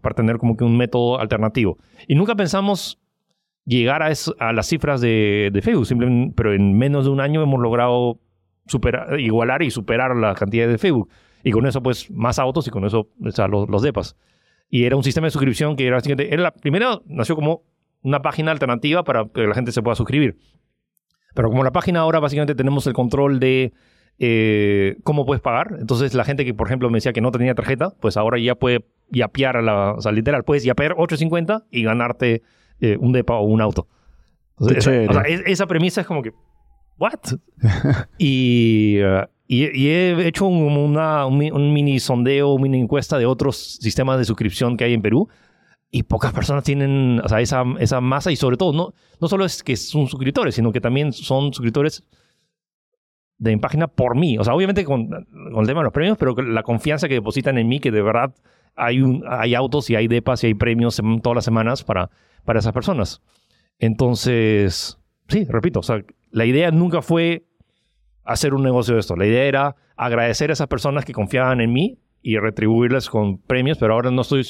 para 0.00 0.14
tener 0.14 0.38
como 0.38 0.56
que 0.56 0.64
un 0.64 0.76
método 0.76 1.20
alternativo. 1.20 1.78
Y 2.08 2.14
nunca 2.14 2.34
pensamos 2.34 3.01
llegar 3.64 4.02
a, 4.02 4.12
a 4.38 4.52
las 4.52 4.66
cifras 4.66 5.00
de, 5.00 5.60
Facebook, 5.62 5.86
simplemente, 5.86 6.34
pero 6.36 6.52
en 6.52 6.76
menos 6.76 7.04
de 7.04 7.10
un 7.10 7.20
año 7.20 7.42
hemos 7.42 7.60
logrado 7.60 8.20
igualar 9.18 9.62
y 9.62 9.70
superar 9.70 10.16
la 10.16 10.34
cantidad 10.34 10.68
de 10.68 10.78
Facebook. 10.78 11.08
Y 11.44 11.50
con 11.50 11.66
eso, 11.66 11.82
pues, 11.82 12.10
más 12.10 12.38
autos 12.38 12.66
y 12.66 12.70
con 12.70 12.84
eso, 12.84 13.08
o 13.22 13.30
sea, 13.30 13.48
los, 13.48 13.82
DEPAs. 13.82 14.16
Y 14.68 14.84
era 14.84 14.96
un 14.96 15.02
sistema 15.02 15.26
de 15.26 15.32
suscripción 15.32 15.76
que 15.76 15.86
era, 15.86 15.98
era 15.98 16.42
la 16.42 16.50
primera, 16.52 17.00
nació 17.06 17.34
como 17.34 17.62
una 18.02 18.22
página 18.22 18.52
alternativa 18.52 19.04
para 19.04 19.26
que 19.26 19.46
la 19.46 19.54
gente 19.54 19.72
se 19.72 19.82
pueda 19.82 19.94
suscribir. 19.94 20.38
Pero 21.34 21.48
como 21.48 21.64
la 21.64 21.72
página 21.72 22.00
ahora 22.00 22.20
básicamente 22.20 22.54
tenemos 22.54 22.86
el 22.86 22.92
control 22.92 23.40
de 23.40 23.72
eh, 24.18 24.96
cómo 25.02 25.24
puedes 25.24 25.40
pagar, 25.40 25.76
entonces 25.80 26.14
la 26.14 26.24
gente 26.24 26.44
que, 26.44 26.54
por 26.54 26.66
ejemplo, 26.68 26.90
me 26.90 26.98
decía 26.98 27.12
que 27.12 27.20
no 27.20 27.32
tenía 27.32 27.54
tarjeta, 27.54 27.94
pues 28.00 28.16
ahora 28.16 28.38
ya 28.38 28.54
puede 28.54 28.84
yapear 29.10 29.56
a 29.56 29.62
la, 29.62 29.92
o 29.92 30.00
sea, 30.00 30.12
literal, 30.12 30.44
puedes 30.44 30.64
yapear 30.64 30.94
8.50 30.94 31.64
y 31.70 31.82
ganarte 31.82 32.42
eh, 32.82 32.96
un 32.98 33.12
depa 33.12 33.36
o 33.36 33.44
un 33.44 33.60
auto. 33.60 33.86
esa, 35.46 35.66
premisa 35.68 36.00
es 36.00 36.06
como 36.06 36.20
que, 36.20 36.32
¿what? 36.98 37.20
y, 38.18 38.98
uh, 39.00 39.24
y, 39.46 39.66
y 39.66 39.88
he 39.88 40.26
hecho 40.26 40.46
un, 40.46 40.76
una, 40.76 41.26
un, 41.26 41.40
un 41.52 41.72
mini 41.72 42.00
sondeo, 42.00 42.54
una 42.54 42.62
mini 42.64 42.80
encuesta 42.80 43.18
de 43.18 43.26
otros 43.26 43.78
sistemas 43.80 44.18
de 44.18 44.24
suscripción 44.24 44.76
que 44.76 44.82
hay 44.82 44.94
en 44.94 45.02
Perú. 45.02 45.28
Y 45.92 46.02
pocas 46.02 46.32
personas 46.32 46.64
tienen 46.64 47.20
o 47.22 47.28
sea, 47.28 47.40
esa, 47.40 47.62
esa 47.78 48.00
masa 48.00 48.32
y 48.32 48.36
sobre 48.36 48.56
todo, 48.56 48.72
no, 48.72 48.94
no 49.20 49.28
solo 49.28 49.44
es 49.44 49.62
que 49.62 49.76
son 49.76 50.08
suscriptores, 50.08 50.56
sino 50.56 50.72
que 50.72 50.80
también 50.80 51.12
son 51.12 51.52
suscriptores 51.52 52.02
de 53.38 53.54
mi 53.54 53.60
página 53.60 53.86
por 53.86 54.16
mí. 54.16 54.38
O 54.38 54.44
sea, 54.44 54.54
obviamente 54.54 54.84
con, 54.84 55.08
con 55.08 55.60
el 55.60 55.66
tema 55.66 55.82
de 55.82 55.84
los 55.84 55.92
premios, 55.92 56.18
pero 56.18 56.34
la 56.34 56.64
confianza 56.64 57.06
que 57.06 57.14
depositan 57.14 57.58
en 57.58 57.68
mí, 57.68 57.78
que 57.78 57.92
de 57.92 58.02
verdad 58.02 58.34
hay, 58.76 59.02
hay 59.28 59.54
autos 59.54 59.90
y 59.90 59.96
hay 59.96 60.08
depas 60.08 60.42
y 60.44 60.48
hay 60.48 60.54
premios 60.54 61.00
todas 61.22 61.34
las 61.34 61.44
semanas 61.44 61.84
para, 61.84 62.10
para 62.44 62.58
esas 62.58 62.72
personas. 62.72 63.22
Entonces, 63.78 64.98
sí, 65.28 65.46
repito, 65.48 65.80
la 66.30 66.44
idea 66.44 66.70
nunca 66.70 67.02
fue 67.02 67.46
hacer 68.24 68.54
un 68.54 68.62
negocio 68.62 68.94
de 68.94 69.00
esto. 69.00 69.16
La 69.16 69.26
idea 69.26 69.44
era 69.44 69.76
agradecer 69.96 70.50
a 70.50 70.52
esas 70.52 70.68
personas 70.68 71.04
que 71.04 71.12
confiaban 71.12 71.60
en 71.60 71.72
mí 71.72 71.98
y 72.22 72.38
retribuirles 72.38 73.08
con 73.08 73.38
premios, 73.38 73.78
pero 73.78 73.94
ahora 73.94 74.10
no 74.10 74.22
estoy... 74.22 74.44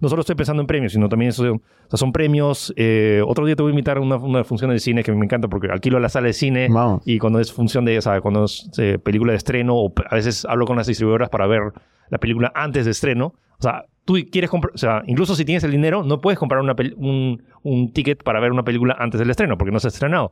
No 0.00 0.08
solo 0.08 0.20
estoy 0.20 0.36
pensando 0.36 0.60
en 0.60 0.66
premios, 0.66 0.92
sino 0.92 1.08
también 1.08 1.30
eso- 1.30 1.52
o 1.54 1.60
sea, 1.88 1.96
son 1.98 2.12
premios. 2.12 2.72
eh, 2.76 3.22
otro 3.26 3.46
día 3.46 3.56
te 3.56 3.62
voy 3.62 3.70
a 3.70 3.74
invitar 3.74 3.96
a 3.96 4.00
una, 4.00 4.16
una 4.16 4.44
función 4.44 4.70
de 4.70 4.78
cine 4.78 5.02
que 5.02 5.12
me 5.12 5.24
encanta 5.24 5.48
porque 5.48 5.68
alquilo 5.68 5.98
la 6.00 6.08
sala 6.08 6.26
de 6.28 6.32
cine 6.32 6.68
Vamos. 6.70 7.02
y 7.06 7.18
cuando 7.18 7.40
es 7.40 7.52
función 7.52 7.84
de, 7.84 8.00
sea, 8.00 8.20
cuando 8.20 8.44
es 8.44 8.70
eh, 8.78 8.98
película 8.98 9.32
de 9.32 9.38
estreno, 9.38 9.74
o 9.76 9.92
a 10.10 10.14
veces 10.14 10.44
hablo 10.44 10.66
con 10.66 10.76
las 10.76 10.86
distribuidoras 10.86 11.28
para 11.30 11.46
ver 11.46 11.72
la 12.10 12.18
película 12.18 12.52
antes 12.54 12.84
de 12.84 12.90
estreno. 12.90 13.34
O 13.58 13.62
sea, 13.62 13.84
tú 14.04 14.14
quieres 14.30 14.50
comprar, 14.50 14.72
o 14.74 14.78
sea, 14.78 15.02
incluso 15.06 15.34
si 15.34 15.44
tienes 15.44 15.64
el 15.64 15.70
dinero, 15.70 16.02
no 16.04 16.20
puedes 16.20 16.38
comprar 16.38 16.60
una 16.60 16.74
un, 16.96 17.42
un 17.62 17.92
ticket 17.92 18.22
para 18.22 18.38
ver 18.40 18.52
una 18.52 18.62
película 18.64 18.94
antes 18.98 19.18
del 19.18 19.30
estreno, 19.30 19.56
porque 19.58 19.72
no 19.72 19.80
se 19.80 19.88
ha 19.88 19.90
estrenado. 19.90 20.30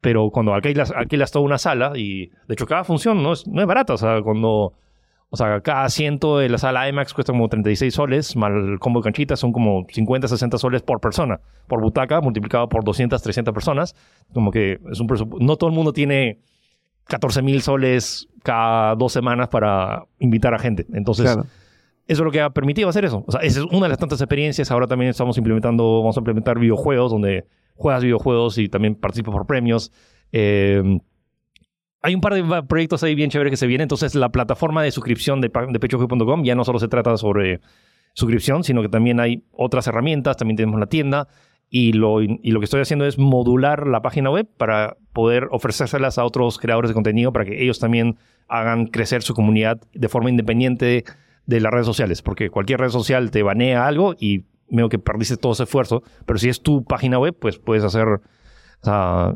Pero 0.00 0.30
cuando 0.30 0.54
alquilas, 0.54 0.92
alquilas 0.92 1.30
toda 1.30 1.44
una 1.44 1.58
sala, 1.58 1.92
y 1.96 2.28
de 2.48 2.54
hecho 2.54 2.64
cada 2.66 2.84
función 2.84 3.22
no 3.22 3.32
es, 3.32 3.46
no 3.46 3.60
es 3.60 3.66
barata, 3.66 3.94
o 3.94 3.98
sea, 3.98 4.22
cuando... 4.22 4.72
O 5.32 5.36
sea, 5.36 5.60
cada 5.60 5.84
asiento 5.84 6.38
de 6.38 6.48
la 6.48 6.58
sala 6.58 6.88
IMAX 6.88 7.14
cuesta 7.14 7.32
como 7.32 7.48
36 7.48 7.94
soles, 7.94 8.34
más 8.34 8.50
el 8.50 8.80
combo 8.80 8.98
de 9.00 9.04
canchitas 9.04 9.38
son 9.38 9.52
como 9.52 9.86
50, 9.88 10.26
60 10.26 10.58
soles 10.58 10.82
por 10.82 11.00
persona, 11.00 11.40
por 11.68 11.80
butaca, 11.80 12.20
multiplicado 12.20 12.68
por 12.68 12.82
200, 12.82 13.22
300 13.22 13.54
personas. 13.54 13.94
Como 14.34 14.50
que 14.50 14.80
es 14.90 14.98
un 14.98 15.06
presupuesto. 15.06 15.44
No 15.44 15.56
todo 15.56 15.70
el 15.70 15.76
mundo 15.76 15.92
tiene 15.92 16.40
14 17.04 17.42
mil 17.42 17.62
soles 17.62 18.28
cada 18.42 18.96
dos 18.96 19.12
semanas 19.12 19.48
para 19.48 20.04
invitar 20.18 20.52
a 20.52 20.58
gente. 20.58 20.84
Entonces, 20.94 21.26
Claro. 21.26 21.42
eso 21.42 22.22
es 22.22 22.24
lo 22.24 22.30
que 22.32 22.40
ha 22.40 22.50
permitido 22.50 22.88
hacer 22.88 23.04
eso. 23.04 23.22
O 23.26 23.30
sea, 23.30 23.40
esa 23.42 23.60
es 23.60 23.66
una 23.66 23.82
de 23.82 23.90
las 23.90 23.98
tantas 23.98 24.20
experiencias. 24.20 24.68
Ahora 24.72 24.88
también 24.88 25.10
estamos 25.10 25.38
implementando, 25.38 26.00
vamos 26.00 26.16
a 26.16 26.20
implementar 26.20 26.58
videojuegos 26.58 27.12
donde 27.12 27.46
juegas 27.76 28.02
videojuegos 28.02 28.58
y 28.58 28.68
también 28.68 28.96
participas 28.96 29.32
por 29.32 29.46
premios. 29.46 29.92
Eh, 30.32 30.98
hay 32.02 32.14
un 32.14 32.20
par 32.20 32.34
de 32.34 32.62
proyectos 32.62 33.02
ahí 33.02 33.14
bien 33.14 33.30
chéveres 33.30 33.50
que 33.50 33.56
se 33.56 33.66
vienen. 33.66 33.84
Entonces, 33.84 34.14
la 34.14 34.30
plataforma 34.30 34.82
de 34.82 34.90
suscripción 34.90 35.40
de, 35.40 35.48
de 35.48 36.44
ya 36.44 36.54
no 36.54 36.64
solo 36.64 36.78
se 36.78 36.88
trata 36.88 37.16
sobre 37.16 37.60
suscripción, 38.14 38.64
sino 38.64 38.82
que 38.82 38.88
también 38.88 39.20
hay 39.20 39.44
otras 39.52 39.86
herramientas. 39.86 40.36
También 40.36 40.56
tenemos 40.56 40.80
la 40.80 40.86
tienda. 40.86 41.28
Y 41.68 41.92
lo, 41.92 42.20
y 42.22 42.50
lo 42.50 42.58
que 42.58 42.64
estoy 42.64 42.80
haciendo 42.80 43.06
es 43.06 43.18
modular 43.18 43.86
la 43.86 44.02
página 44.02 44.30
web 44.30 44.48
para 44.56 44.96
poder 45.12 45.46
ofrecérselas 45.52 46.18
a 46.18 46.24
otros 46.24 46.58
creadores 46.58 46.88
de 46.88 46.94
contenido 46.94 47.32
para 47.32 47.44
que 47.44 47.62
ellos 47.62 47.78
también 47.78 48.16
hagan 48.48 48.86
crecer 48.86 49.22
su 49.22 49.34
comunidad 49.34 49.80
de 49.92 50.08
forma 50.08 50.30
independiente 50.30 51.04
de 51.46 51.60
las 51.60 51.72
redes 51.72 51.86
sociales. 51.86 52.22
Porque 52.22 52.50
cualquier 52.50 52.80
red 52.80 52.88
social 52.88 53.30
te 53.30 53.42
banea 53.42 53.86
algo 53.86 54.14
y 54.18 54.46
veo 54.68 54.88
que 54.88 54.98
perdiste 54.98 55.36
todo 55.36 55.52
ese 55.52 55.64
esfuerzo. 55.64 56.02
Pero 56.26 56.38
si 56.38 56.48
es 56.48 56.62
tu 56.62 56.82
página 56.84 57.18
web, 57.18 57.36
pues 57.38 57.58
puedes 57.58 57.84
hacer... 57.84 58.08
O 58.08 58.84
sea, 58.84 59.34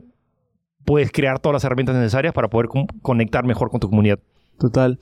puedes 0.85 1.11
crear 1.13 1.39
todas 1.39 1.55
las 1.55 1.65
herramientas 1.65 1.97
necesarias 1.97 2.33
para 2.35 2.49
poder 2.49 2.69
conectar 3.03 3.45
mejor 3.45 3.71
con 3.71 3.81
tu 3.81 3.89
comunidad. 3.89 4.19
Total. 4.59 4.99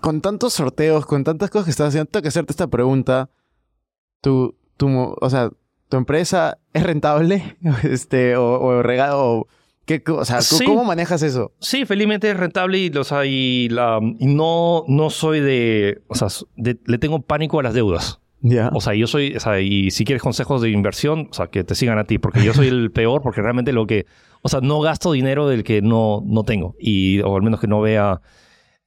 Con 0.00 0.20
tantos 0.20 0.52
sorteos, 0.52 1.06
con 1.06 1.24
tantas 1.24 1.50
cosas 1.50 1.64
que 1.66 1.70
estás 1.72 1.88
haciendo, 1.88 2.10
tengo 2.10 2.22
que 2.22 2.28
hacerte 2.28 2.52
esta 2.52 2.68
pregunta. 2.68 3.30
Tu, 4.20 4.54
tu, 4.76 4.88
o 5.20 5.30
sea, 5.30 5.50
¿tu 5.88 5.96
empresa 5.96 6.58
es 6.72 6.82
rentable? 6.84 7.56
este, 7.82 8.36
o, 8.36 8.60
o 8.60 8.82
regalo, 8.82 9.18
o, 9.40 9.46
¿qué, 9.86 10.02
o 10.08 10.24
sea, 10.24 10.40
Sí. 10.40 10.64
¿cómo 10.64 10.84
manejas 10.84 11.22
eso? 11.22 11.52
Sí, 11.60 11.84
felizmente 11.84 12.30
es 12.30 12.36
rentable 12.36 12.78
y, 12.78 12.88
o 12.96 13.04
sea, 13.04 13.24
y, 13.26 13.68
la, 13.70 13.98
y 14.18 14.26
no, 14.26 14.84
no 14.86 15.10
soy 15.10 15.40
de... 15.40 16.02
O 16.08 16.14
sea, 16.14 16.28
de- 16.56 16.78
le 16.86 16.98
tengo 16.98 17.20
pánico 17.22 17.58
a 17.58 17.62
las 17.64 17.74
deudas. 17.74 18.20
Ya. 18.40 18.70
O 18.72 18.80
sea, 18.80 18.94
yo 18.94 19.08
soy, 19.08 19.34
o 19.34 19.40
sea, 19.40 19.58
y 19.60 19.90
si 19.90 20.04
quieres 20.04 20.22
consejos 20.22 20.62
de 20.62 20.70
inversión, 20.70 21.26
o 21.30 21.34
sea, 21.34 21.48
que 21.48 21.64
te 21.64 21.74
sigan 21.74 21.98
a 21.98 22.04
ti, 22.04 22.18
porque 22.18 22.44
yo 22.44 22.54
soy 22.54 22.68
el 22.68 22.92
peor, 22.92 23.20
porque 23.20 23.42
realmente 23.42 23.72
lo 23.72 23.84
que, 23.88 24.06
o 24.42 24.48
sea, 24.48 24.60
no 24.60 24.80
gasto 24.80 25.12
dinero 25.12 25.48
del 25.48 25.64
que 25.64 25.82
no, 25.82 26.22
no 26.24 26.44
tengo, 26.44 26.74
y, 26.78 27.20
o 27.20 27.36
al 27.36 27.42
menos 27.42 27.60
que 27.60 27.66
no 27.66 27.80
vea. 27.80 28.20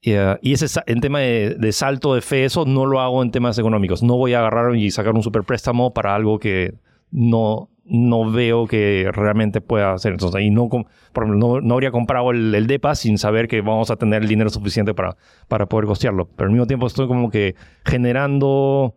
eh, 0.03 0.37
y 0.41 0.53
ese 0.53 0.81
en 0.87 1.01
tema 1.01 1.19
de, 1.19 1.71
salto 1.71 2.15
de 2.15 2.21
fe, 2.21 2.45
eso 2.45 2.65
no 2.65 2.85
lo 2.85 2.99
hago 3.01 3.21
en 3.23 3.31
temas 3.31 3.57
económicos. 3.59 4.01
No 4.03 4.17
voy 4.17 4.33
a 4.33 4.39
agarrar 4.39 4.75
y 4.75 4.89
sacar 4.91 5.13
un 5.13 5.23
super 5.23 5.43
préstamo 5.43 5.93
para 5.93 6.15
algo 6.15 6.39
que 6.39 6.73
no, 7.11 7.69
no 7.83 8.31
veo 8.31 8.65
que 8.67 9.09
realmente 9.13 9.61
pueda 9.61 9.93
hacer. 9.93 10.13
Entonces, 10.13 10.35
ahí 10.39 10.49
no, 10.49 10.69
no, 11.15 11.61
no 11.61 11.73
habría 11.73 11.91
comprado 11.91 12.31
el, 12.31 12.55
el 12.55 12.67
DEPA 12.67 12.95
sin 12.95 13.17
saber 13.17 13.47
que 13.47 13.61
vamos 13.61 13.91
a 13.91 13.97
tener 13.97 14.23
el 14.23 14.27
dinero 14.29 14.49
suficiente 14.49 14.93
para, 14.93 15.17
para 15.47 15.67
poder 15.67 15.85
costearlo. 15.85 16.27
Pero 16.35 16.47
al 16.47 16.51
mismo 16.53 16.67
tiempo 16.67 16.87
estoy 16.87 17.07
como 17.07 17.29
que 17.29 17.55
generando 17.85 18.95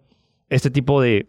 este 0.48 0.70
tipo 0.70 1.02
de 1.02 1.28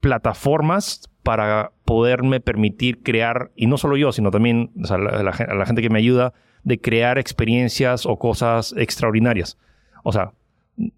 plataformas 0.00 1.09
para 1.22 1.72
poderme 1.84 2.40
permitir 2.40 3.02
crear, 3.02 3.50
y 3.56 3.66
no 3.66 3.76
solo 3.76 3.96
yo, 3.96 4.12
sino 4.12 4.30
también 4.30 4.70
o 4.82 4.86
sea, 4.86 4.98
la, 4.98 5.22
la 5.22 5.32
gen- 5.32 5.58
la 5.58 5.66
gente 5.66 5.82
que 5.82 5.90
me 5.90 5.98
ayuda, 5.98 6.32
de 6.64 6.80
crear 6.80 7.18
experiencias 7.18 8.06
o 8.06 8.18
cosas 8.18 8.74
extraordinarias. 8.76 9.58
O 10.02 10.12
sea, 10.12 10.32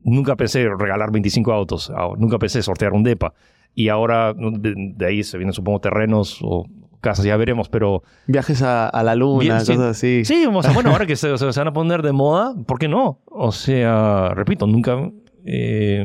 nunca 0.03 0.37
pensé 0.37 0.68
regalar 0.79 1.11
25 1.12 1.53
autos, 1.53 1.91
ah, 1.95 2.09
nunca 2.18 2.39
pensé 2.39 2.62
sortear 2.62 2.93
un 2.93 3.03
DEPA. 3.03 3.35
Y 3.75 3.89
ahora 3.89 4.35
de, 4.35 4.75
de 4.77 5.07
ahí 5.07 5.23
se 5.25 5.39
vienen, 5.39 5.53
supongo, 5.55 5.81
terrenos 5.81 6.39
o 6.43 6.66
casas, 7.01 7.25
ya 7.25 7.37
veremos, 7.37 7.68
pero 7.68 8.03
Viajes 8.29 8.62
a, 8.62 8.87
a 8.89 9.03
la 9.03 9.14
luna, 9.16 9.41
Bien, 9.41 9.57
cosas 9.59 9.79
así. 9.81 10.25
Sí, 10.25 10.47
o 10.47 10.62
sea, 10.62 10.73
bueno, 10.73 10.91
ahora 10.91 11.07
que 11.07 11.16
se, 11.16 11.37
se 11.37 11.47
van 11.59 11.68
a 11.68 11.73
poner 11.73 12.03
de 12.03 12.12
moda, 12.12 12.55
¿por 12.66 12.79
qué 12.79 12.87
no? 12.87 13.20
O 13.27 13.51
sea, 13.51 14.29
repito, 14.35 14.66
nunca... 14.66 15.11
eh, 15.45 16.05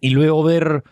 y 0.00 0.10
luego 0.10 0.42
ver... 0.42 0.82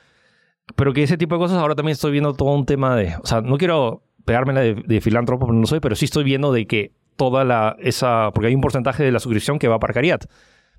Pero 0.77 0.93
que 0.93 1.03
ese 1.03 1.17
tipo 1.17 1.35
de 1.35 1.41
cosas 1.41 1.59
ahora 1.59 1.75
también 1.75 1.93
estoy 1.93 2.13
viendo 2.13 2.35
todo 2.35 2.55
un 2.55 2.67
tema 2.67 2.97
de... 2.97 3.17
O 3.23 3.27
sea, 3.27 3.41
no 3.41 3.57
quiero 3.59 4.03
pegármela 4.25 4.61
de, 4.61 4.75
de 4.75 5.01
filántropo, 5.01 5.51
no 5.53 5.67
soy, 5.67 5.81
pero 5.81 5.97
sí 5.97 6.05
estoy 6.05 6.25
viendo 6.25 6.53
de 6.53 6.67
que 6.67 6.93
toda 7.17 7.45
la... 7.45 7.77
esa 7.81 8.31
Porque 8.33 8.49
hay 8.49 8.55
un 8.55 8.61
porcentaje 8.61 9.03
de 9.03 9.13
la 9.13 9.21
suscripción 9.21 9.59
que 9.59 9.69
va 9.69 9.79
para 9.79 9.95
Cariat. 9.95 10.25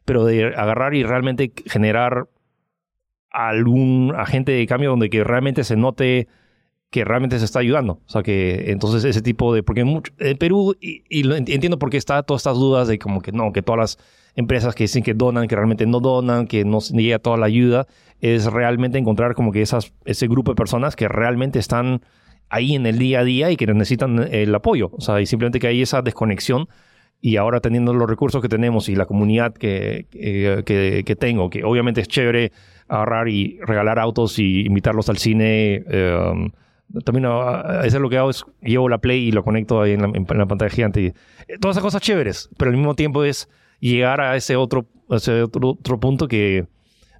Pero 0.06 0.26
de 0.26 0.46
agarrar 0.56 0.96
y 0.96 1.04
realmente 1.04 1.52
generar 1.66 2.28
algún 3.32 4.14
agente 4.18 4.52
de 4.52 4.66
cambio 4.66 4.90
donde 4.90 5.10
que 5.10 5.24
realmente 5.24 5.64
se 5.64 5.76
note 5.76 6.28
que 6.90 7.06
realmente 7.06 7.38
se 7.38 7.46
está 7.46 7.60
ayudando. 7.60 8.02
O 8.06 8.10
sea, 8.10 8.24
que 8.24 8.72
entonces 8.72 9.04
ese 9.06 9.22
tipo 9.22 9.54
de... 9.54 9.64
Porque 9.64 9.84
mucho, 9.84 10.12
en 10.18 10.38
Perú, 10.38 10.76
y, 10.80 11.04
y 11.10 11.32
entiendo 11.34 11.78
por 11.78 11.90
qué 11.90 11.98
está 11.98 12.24
todas 12.24 12.42
estas 12.42 12.58
dudas 12.58 12.88
de 12.88 12.98
como 12.98 13.22
que 13.22 13.32
no, 13.32 13.54
que 13.54 13.62
todas 13.62 13.80
las 13.80 13.98
empresas 14.40 14.74
que 14.76 14.86
dicen 14.86 15.04
que 15.04 15.14
donan, 15.14 15.48
que 15.48 15.56
realmente 15.56 15.86
no 15.86 16.00
donan, 16.00 16.48
que 16.48 16.66
no 16.66 16.80
llega 16.80 17.20
toda 17.20 17.38
la 17.38 17.46
ayuda, 17.46 17.86
es 18.22 18.46
realmente 18.46 18.98
encontrar 18.98 19.34
como 19.36 19.52
que 19.52 19.62
esas, 19.62 19.94
ese 20.06 20.28
grupo 20.28 20.52
de 20.52 20.56
personas 20.56 20.96
que 20.96 21.08
realmente 21.08 21.60
están 21.60 22.02
ahí 22.50 22.74
en 22.76 22.86
el 22.86 22.98
día 22.98 23.20
a 23.20 23.24
día 23.24 23.52
y 23.52 23.56
que 23.58 23.68
necesitan 23.68 24.28
el 24.32 24.54
apoyo. 24.56 24.90
O 24.94 25.02
sea, 25.02 25.22
y 25.22 25.26
simplemente 25.26 25.60
que 25.60 25.68
hay 25.68 25.82
esa 25.82 26.02
desconexión 26.02 26.68
y 27.22 27.36
ahora 27.36 27.60
teniendo 27.60 27.94
los 27.94 28.10
recursos 28.10 28.42
que 28.42 28.48
tenemos 28.50 28.90
y 28.90 28.96
la 28.96 29.06
comunidad 29.06 29.54
que, 29.54 30.08
que, 30.10 30.64
que- 30.66 31.04
que 31.06 31.16
tengo, 31.16 31.50
que 31.50 31.64
obviamente 31.64 32.02
es 32.02 32.08
chévere 32.08 32.52
agarrar 32.88 33.28
y 33.30 33.60
regalar 33.68 34.00
autos 34.00 34.40
y 34.40 34.66
invitarlos 34.66 35.10
al 35.10 35.18
cine. 35.18 35.84
eh, 35.88 36.50
también 37.06 37.26
a, 37.26 37.32
a- 37.82 37.86
eso 37.86 37.98
es 37.98 38.02
lo 38.02 38.10
que 38.10 38.18
hago, 38.18 38.30
es 38.32 38.44
llevo 38.64 38.90
la 38.90 38.98
Play 38.98 39.28
y 39.28 39.32
lo 39.32 39.44
conecto 39.44 39.82
ahí 39.82 39.92
en 39.92 40.02
la, 40.02 40.08
en 40.08 40.26
la 40.38 40.46
pantalla 40.48 40.70
gigante. 40.72 41.14
Eh, 41.48 41.58
todas 41.60 41.76
esas 41.76 41.84
cosas 41.84 42.02
chéveres, 42.02 42.50
pero 42.58 42.72
al 42.72 42.78
mismo 42.78 42.96
tiempo 42.96 43.24
es 43.24 43.48
llegar 43.80 44.22
a 44.22 44.36
ese 44.36 44.56
otro, 44.56 44.88
ese 45.10 45.44
otro, 45.44 45.70
otro 45.70 46.00
punto 46.00 46.28
que 46.28 46.68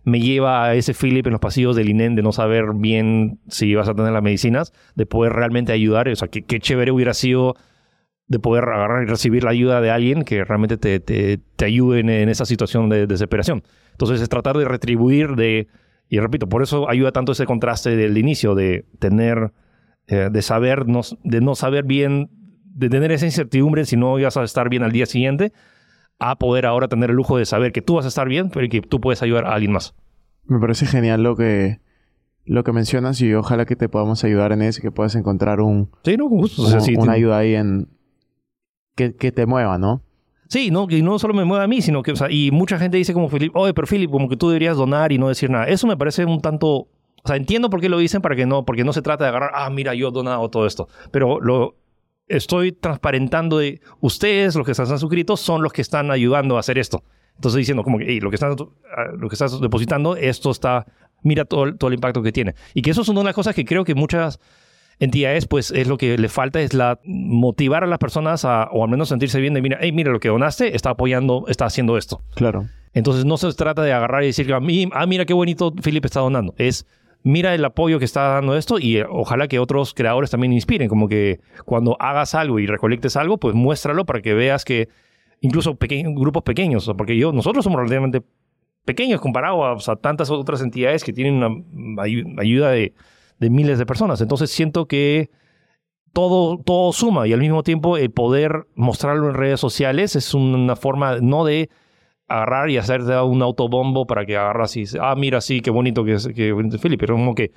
me 0.04 0.20
lleva 0.20 0.66
a 0.66 0.76
ese 0.76 0.94
Philip 0.94 1.28
en 1.28 1.34
los 1.34 1.42
pasillos 1.42 1.76
del 1.76 1.90
INEN 1.90 2.16
de 2.16 2.22
no 2.22 2.32
saber 2.32 2.74
bien 2.76 3.40
si 3.48 3.76
vas 3.76 3.88
a 3.88 3.94
tener 3.94 4.12
las 4.12 4.24
medicinas, 4.24 4.74
de 4.96 5.06
poder 5.06 5.34
realmente 5.34 5.72
ayudar. 5.72 6.08
O 6.08 6.16
sea, 6.16 6.28
qué, 6.28 6.44
qué 6.44 6.60
chévere 6.60 6.92
hubiera 6.92 7.14
sido 7.14 7.56
de 8.28 8.40
poder 8.40 8.64
agarrar 8.66 9.04
y 9.04 9.08
recibir 9.08 9.44
la 9.44 9.50
ayuda 9.50 9.82
de 9.82 9.90
alguien 9.90 10.24
que 10.24 10.44
realmente 10.46 10.78
te, 10.78 11.00
te, 11.00 11.40
te 11.56 11.66
ayude 11.66 12.00
en, 12.00 12.10
en 12.10 12.30
esa 12.30 12.46
situación 12.46 12.88
de 12.88 13.08
desesperación. 13.08 13.64
Entonces 13.92 14.22
es 14.22 14.30
tratar 14.30 14.56
de 14.58 14.66
retribuir, 14.66 15.36
de, 15.36 15.68
y 16.10 16.20
repito, 16.20 16.48
por 16.48 16.64
eso 16.64 16.90
ayuda 16.90 17.12
tanto 17.12 17.32
ese 17.32 17.46
contraste 17.46 17.96
del 17.96 18.18
inicio, 18.18 18.56
de 18.56 18.86
tener, 19.00 19.52
eh, 20.08 20.30
de 20.32 20.42
saber, 20.42 20.88
no, 20.88 21.02
de 21.24 21.42
no 21.42 21.56
saber 21.56 21.86
bien, 21.86 22.30
de 22.64 22.90
tener 22.90 23.12
esa 23.12 23.26
incertidumbre 23.26 23.84
si 23.86 23.98
no 23.98 24.18
ibas 24.20 24.38
a 24.38 24.44
estar 24.44 24.70
bien 24.70 24.84
al 24.84 24.92
día 24.92 25.08
siguiente, 25.08 25.52
a 26.20 26.38
poder 26.38 26.66
ahora 26.66 26.88
tener 26.88 27.10
el 27.12 27.16
lujo 27.16 27.38
de 27.38 27.46
saber 27.46 27.72
que 27.72 27.82
tú 27.82 27.96
vas 27.96 28.06
a 28.06 28.10
estar 28.10 28.28
bien, 28.28 28.50
pero 28.50 28.68
que 28.70 28.82
tú 28.82 29.00
puedes 29.00 29.22
ayudar 29.24 29.46
a 29.46 29.54
alguien 29.54 29.72
más. 29.72 29.96
Me 30.46 30.60
parece 30.60 30.86
genial 30.86 31.24
lo 31.24 31.36
que, 31.36 31.80
lo 32.46 32.64
que 32.64 32.72
mencionas 32.74 33.22
y 33.22 33.34
ojalá 33.34 33.66
que 33.66 33.76
te 33.76 33.88
podamos 33.90 34.24
ayudar 34.24 34.52
en 34.52 34.62
eso 34.62 34.80
y 34.80 34.82
que 34.82 34.92
puedas 34.92 35.16
encontrar 35.16 35.62
un, 35.62 35.90
Sí, 36.04 36.18
no, 36.18 36.28
con 36.30 36.40
gusto. 36.40 36.64
O 36.64 36.66
sea, 36.68 36.80
un- 36.80 36.86
sí, 36.86 36.96
una 36.98 37.14
ayuda 37.14 37.38
ahí 37.38 37.56
en... 37.56 37.88
Que, 38.96 39.16
que 39.16 39.32
te 39.32 39.46
mueva, 39.46 39.78
¿no? 39.78 40.02
Sí, 40.50 40.72
no, 40.72 40.88
y 40.90 41.02
no 41.02 41.20
solo 41.20 41.34
me 41.34 41.46
mueve 41.46 41.64
a 41.64 41.68
mí, 41.68 41.82
sino 41.82 42.02
que, 42.04 42.12
o 42.12 42.16
sea, 42.16 42.30
y 42.30 42.50
mucha 42.52 42.78
gente 42.80 42.98
dice 42.98 43.14
como 43.14 43.30
Philip, 43.30 43.56
oye, 43.56 43.74
pero 43.74 43.88
Philip, 43.88 44.10
como 44.12 44.28
que 44.28 44.36
tú 44.36 44.50
deberías 44.50 44.76
donar 44.76 45.12
y 45.12 45.18
no 45.20 45.30
decir 45.30 45.50
nada. 45.50 45.66
Eso 45.68 45.86
me 45.88 45.96
parece 45.96 46.26
un 46.26 46.42
tanto, 46.42 46.68
o 46.70 46.88
sea, 47.24 47.36
entiendo 47.38 47.70
por 47.70 47.80
qué 47.80 47.88
lo 47.88 48.00
dicen, 48.00 48.22
para 48.22 48.36
que 48.36 48.46
no, 48.48 48.66
porque 48.66 48.84
no 48.84 48.92
se 48.92 49.02
trata 49.04 49.24
de 49.26 49.30
agarrar, 49.30 49.52
ah, 49.54 49.70
mira, 49.70 49.94
yo 49.94 50.08
he 50.10 50.12
donado 50.12 50.50
todo 50.50 50.66
esto. 50.66 50.90
Pero 51.12 51.40
lo 51.40 51.76
estoy 52.30 52.72
transparentando 52.72 53.58
de 53.58 53.82
ustedes, 54.00 54.56
los 54.56 54.66
que 54.66 54.72
están 54.72 55.00
suscritos, 55.00 55.42
son 55.42 55.62
los 55.62 55.74
que 55.74 55.82
están 55.82 56.12
ayudando 56.12 56.56
a 56.56 56.62
hacer 56.62 56.78
esto. 56.78 57.04
Entonces 57.36 57.58
diciendo 57.58 57.84
como 57.84 57.98
que 57.98 58.06
hey, 58.08 58.20
lo 58.20 58.30
que 58.30 58.36
estás 58.36 58.56
lo 58.58 59.30
que 59.30 59.36
estás 59.36 59.60
depositando, 59.60 60.16
esto 60.16 60.52
está, 60.52 60.86
mira 61.24 61.46
todo, 61.46 61.76
todo 61.76 61.90
el 61.90 61.96
impacto 61.96 62.22
que 62.22 62.32
tiene. 62.32 62.56
Y 62.74 62.82
que 62.82 62.92
eso 62.92 63.02
es 63.02 63.10
una 63.10 63.22
de 63.22 63.26
las 63.26 63.36
cosas 63.36 63.56
que 63.56 63.66
creo 63.66 63.84
que 63.84 63.96
muchas 63.96 64.40
entidades, 65.00 65.48
pues 65.48 65.72
es 65.72 65.88
lo 65.88 65.98
que 65.98 66.18
le 66.18 66.30
falta, 66.30 66.62
es 66.62 66.74
la 66.74 67.00
motivar 67.06 67.84
a 67.84 67.88
las 67.88 68.00
personas 68.00 68.46
a, 68.46 68.66
o 68.72 68.84
al 68.84 68.90
menos 68.90 69.10
sentirse 69.10 69.40
bien 69.40 69.54
de, 69.54 69.62
mira, 69.62 69.78
hey, 69.82 69.92
mira, 69.92 70.12
lo 70.12 70.20
que 70.20 70.28
donaste 70.28 70.76
está 70.76 70.92
apoyando, 70.92 71.46
está 71.48 71.66
haciendo 71.66 71.98
esto. 71.98 72.22
Claro. 72.36 72.68
Entonces 72.94 73.26
no 73.26 73.38
se 73.38 73.52
trata 73.54 73.82
de 73.84 73.94
agarrar 73.94 74.24
y 74.24 74.28
decir, 74.28 74.52
a 74.54 74.60
mí, 74.60 74.90
ah, 74.94 75.06
mira 75.06 75.26
qué 75.26 75.34
bonito 75.34 75.74
Philip 75.74 76.04
está 76.06 76.20
donando. 76.20 76.54
Es, 76.58 76.86
mira 77.24 77.54
el 77.54 77.64
apoyo 77.66 78.00
que 78.00 78.06
está 78.06 78.30
dando 78.30 78.56
esto 78.56 78.80
y 78.80 78.98
eh, 78.98 79.06
ojalá 79.10 79.48
que 79.48 79.60
otros 79.60 79.94
creadores 79.94 80.32
también 80.32 80.54
inspiren, 80.54 80.90
como 80.90 81.08
que 81.08 81.40
cuando 81.66 81.98
hagas 82.00 82.36
algo 82.36 82.60
y 82.60 82.68
recolectes 82.68 83.16
algo, 83.16 83.38
pues 83.38 83.56
muéstralo 83.56 84.06
para 84.06 84.22
que 84.22 84.34
veas 84.34 84.66
que 84.66 84.90
incluso 85.42 85.78
grupos 85.80 86.44
pequeños, 86.44 86.92
porque 86.98 87.18
yo, 87.18 87.32
nosotros 87.32 87.64
somos 87.64 87.80
relativamente 87.80 88.22
pequeños 88.86 89.22
comparados 89.22 89.88
a, 89.88 89.96
tantas 89.96 90.30
otras 90.30 90.62
entidades 90.62 91.04
que 91.04 91.14
tienen 91.14 91.44
una 91.44 92.04
ayuda 92.04 92.72
de 92.72 92.94
de 93.40 93.50
miles 93.50 93.80
de 93.80 93.86
personas. 93.86 94.22
Entonces 94.22 94.52
siento 94.52 94.86
que 94.86 95.30
todo, 96.14 96.60
todo 96.60 96.92
suma 96.94 97.28
y 97.28 97.34
al 97.34 97.40
mismo 97.40 97.64
tiempo 97.64 97.98
el 97.98 98.12
poder 98.12 98.68
mostrarlo 98.76 99.30
en 99.30 99.36
redes 99.36 99.60
sociales 99.60 100.16
es 100.16 100.34
una 100.34 100.76
forma 100.76 101.20
no 101.20 101.46
de 101.46 101.70
agarrar 102.30 102.70
y 102.70 102.78
hacerte 102.78 103.20
un 103.22 103.42
autobombo 103.42 104.06
para 104.06 104.26
que 104.26 104.38
agarras 104.38 104.78
y 104.78 104.86
ah, 105.02 105.16
mira, 105.18 105.42
sí, 105.42 105.62
qué 105.62 105.72
bonito 105.72 106.04
que 106.06 106.14
es, 106.14 106.28
bonito 106.54 106.78
Philip, 106.78 107.00
pero 107.00 107.16
como 107.16 107.36
que 107.36 107.52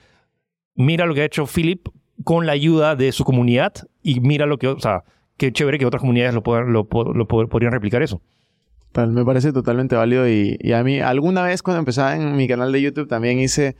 mira 0.74 1.06
lo 1.06 1.14
que 1.14 1.22
ha 1.22 1.24
hecho 1.24 1.46
Philip 1.46 1.86
con 2.24 2.46
la 2.46 2.52
ayuda 2.52 2.96
de 2.96 3.12
su 3.12 3.24
comunidad 3.24 3.74
y 4.02 4.20
mira 4.20 4.46
lo 4.46 4.58
que, 4.58 4.68
o 4.68 4.80
sea, 4.80 5.04
qué 5.36 5.52
chévere 5.52 5.78
que 5.78 5.86
otras 5.86 6.00
comunidades 6.00 6.34
lo, 6.34 6.42
puedan, 6.42 6.72
lo, 6.72 6.86
podrían 6.86 7.72
replicar 7.72 8.02
eso. 8.02 8.20
me 8.94 9.24
parece 9.24 9.52
totalmente 9.52 9.96
válido 9.96 10.28
y, 10.28 10.56
y, 10.60 10.72
a 10.72 10.82
mí 10.82 11.00
alguna 11.00 11.42
vez 11.42 11.62
cuando 11.62 11.80
empezaba 11.80 12.16
en 12.16 12.36
mi 12.36 12.48
canal 12.48 12.72
de 12.72 12.82
YouTube 12.82 13.08
también 13.08 13.38
hice 13.40 13.76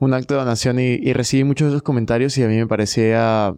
un 0.00 0.14
acto 0.14 0.34
de 0.34 0.40
donación 0.40 0.80
y, 0.80 1.12
recibí 1.12 1.44
muchos 1.44 1.66
de 1.66 1.72
esos 1.74 1.82
comentarios 1.82 2.36
y 2.38 2.42
a 2.42 2.48
mí 2.48 2.56
me 2.56 2.66
parecía 2.66 3.54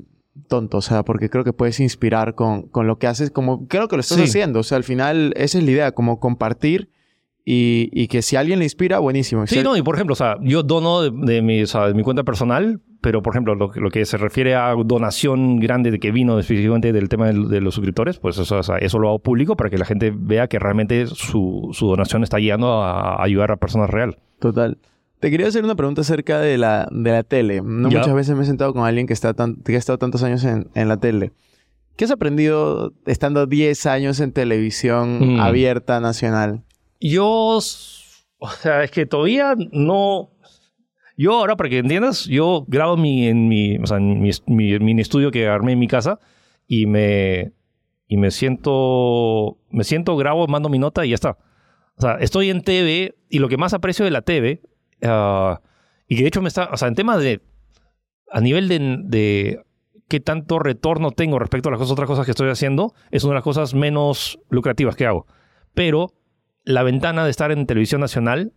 tonto, 0.48 0.78
o 0.78 0.82
sea, 0.82 1.04
porque 1.04 1.28
creo 1.28 1.44
que 1.44 1.52
puedes 1.52 1.80
inspirar 1.80 2.34
con, 2.34 2.62
con 2.62 2.86
lo 2.86 2.98
que 2.98 3.06
haces, 3.06 3.30
como 3.30 3.66
creo 3.68 3.88
que 3.88 3.96
lo 3.96 4.00
estás 4.00 4.18
haciendo, 4.18 4.60
o 4.60 4.62
sea, 4.62 4.76
al 4.76 4.84
final 4.84 5.32
esa 5.36 5.58
es 5.58 5.64
la 5.64 5.70
idea, 5.70 5.92
como 5.92 6.20
compartir 6.20 6.90
y, 7.44 7.90
y, 7.92 8.06
que 8.06 8.22
si 8.22 8.36
alguien 8.36 8.60
le 8.60 8.64
inspira, 8.64 9.00
buenísimo. 9.00 9.46
Sí, 9.48 9.62
no, 9.64 9.76
y 9.76 9.82
por 9.82 9.96
ejemplo, 9.96 10.12
o 10.12 10.16
sea, 10.16 10.36
yo 10.42 10.62
dono 10.62 11.02
de, 11.02 11.42
mi, 11.42 11.62
o 11.62 11.66
sea, 11.66 11.88
de 11.88 11.94
mi 11.94 12.04
cuenta 12.04 12.22
personal, 12.22 12.80
pero 13.00 13.20
por 13.20 13.34
ejemplo, 13.34 13.56
lo, 13.56 13.72
lo, 13.74 13.90
que 13.90 14.04
se 14.04 14.16
refiere 14.16 14.54
a 14.54 14.72
donación 14.84 15.58
grande 15.58 15.90
de 15.90 15.98
que 15.98 16.12
vino 16.12 16.38
específicamente 16.38 16.92
del 16.92 17.08
tema 17.08 17.26
de, 17.32 17.60
los 17.60 17.74
suscriptores, 17.74 18.20
pues 18.20 18.38
eso, 18.38 18.58
o 18.58 18.62
sea, 18.62 18.78
eso 18.78 19.00
lo 19.00 19.08
hago 19.08 19.18
público 19.18 19.56
para 19.56 19.70
que 19.70 19.78
la 19.78 19.84
gente 19.84 20.12
vea 20.16 20.46
que 20.46 20.60
realmente 20.60 21.08
su, 21.08 21.70
su 21.72 21.88
donación 21.88 22.22
está 22.22 22.36
guiando 22.36 22.80
a 22.80 23.20
ayudar 23.20 23.50
a 23.50 23.56
personas 23.56 23.90
real. 23.90 24.18
Total. 24.38 24.78
Te 25.22 25.30
quería 25.30 25.46
hacer 25.46 25.62
una 25.62 25.76
pregunta 25.76 26.00
acerca 26.00 26.40
de 26.40 26.58
la, 26.58 26.88
de 26.90 27.12
la 27.12 27.22
tele. 27.22 27.62
No 27.62 27.88
muchas 27.88 28.12
veces 28.12 28.34
me 28.34 28.42
he 28.42 28.44
sentado 28.44 28.74
con 28.74 28.84
alguien 28.84 29.06
que, 29.06 29.12
está 29.12 29.32
que 29.64 29.76
ha 29.76 29.78
estado 29.78 29.96
tantos 29.96 30.24
años 30.24 30.42
en, 30.42 30.68
en, 30.74 30.88
la 30.88 30.96
tele. 30.96 31.30
¿Qué 31.94 32.06
has 32.06 32.10
aprendido 32.10 32.92
estando 33.06 33.46
10 33.46 33.86
años 33.86 34.18
en 34.18 34.32
televisión 34.32 35.36
mm. 35.36 35.40
abierta 35.40 36.00
nacional? 36.00 36.64
Yo, 37.00 37.26
o 37.28 37.60
sea, 37.60 38.82
es 38.82 38.90
que 38.90 39.06
todavía 39.06 39.54
no... 39.70 40.30
Yo 41.16 41.34
ahora, 41.34 41.56
para 41.56 41.70
que 41.70 41.78
entiendas, 41.78 42.24
yo 42.24 42.64
grabo 42.66 42.96
mi, 42.96 43.28
en 43.28 43.46
mi, 43.46 43.78
o 43.78 43.86
sea, 43.86 43.98
en 43.98 44.20
mi, 44.20 44.30
mi, 44.48 44.76
mini 44.80 45.02
estudio 45.02 45.30
que 45.30 45.46
armé 45.46 45.74
en 45.74 45.78
mi 45.78 45.86
casa 45.86 46.18
y 46.66 46.86
me, 46.86 47.52
y 48.08 48.16
me 48.16 48.32
siento, 48.32 49.56
me 49.70 49.84
siento, 49.84 50.16
grabo, 50.16 50.48
mando 50.48 50.68
mi 50.68 50.80
nota 50.80 51.06
y 51.06 51.10
ya 51.10 51.14
está. 51.14 51.38
O 51.94 52.00
sea, 52.00 52.14
estoy 52.14 52.50
en 52.50 52.62
TV 52.62 53.14
y 53.28 53.38
lo 53.38 53.48
que 53.48 53.56
más 53.56 53.72
aprecio 53.72 54.04
de 54.04 54.10
la 54.10 54.22
TV 54.22 54.62
Ah, 55.02 55.60
y 56.08 56.16
que 56.16 56.22
de 56.22 56.28
hecho 56.28 56.42
me 56.42 56.48
está, 56.48 56.68
o 56.72 56.76
sea, 56.76 56.88
en 56.88 56.94
tema 56.94 57.16
de, 57.16 57.40
a 58.30 58.40
nivel 58.40 58.68
de, 58.68 58.78
de 59.04 59.64
qué 60.08 60.20
tanto 60.20 60.58
retorno 60.58 61.10
tengo 61.10 61.38
respecto 61.38 61.68
a 61.68 61.72
las 61.72 61.90
otras 61.90 62.06
cosas 62.06 62.24
que 62.24 62.32
estoy 62.32 62.50
haciendo, 62.50 62.94
es 63.10 63.24
una 63.24 63.32
de 63.32 63.36
las 63.36 63.44
cosas 63.44 63.74
menos 63.74 64.38
lucrativas 64.50 64.96
que 64.96 65.06
hago. 65.06 65.26
Pero 65.74 66.12
la 66.64 66.82
ventana 66.82 67.24
de 67.24 67.30
estar 67.30 67.50
en 67.50 67.66
televisión 67.66 68.00
nacional 68.00 68.52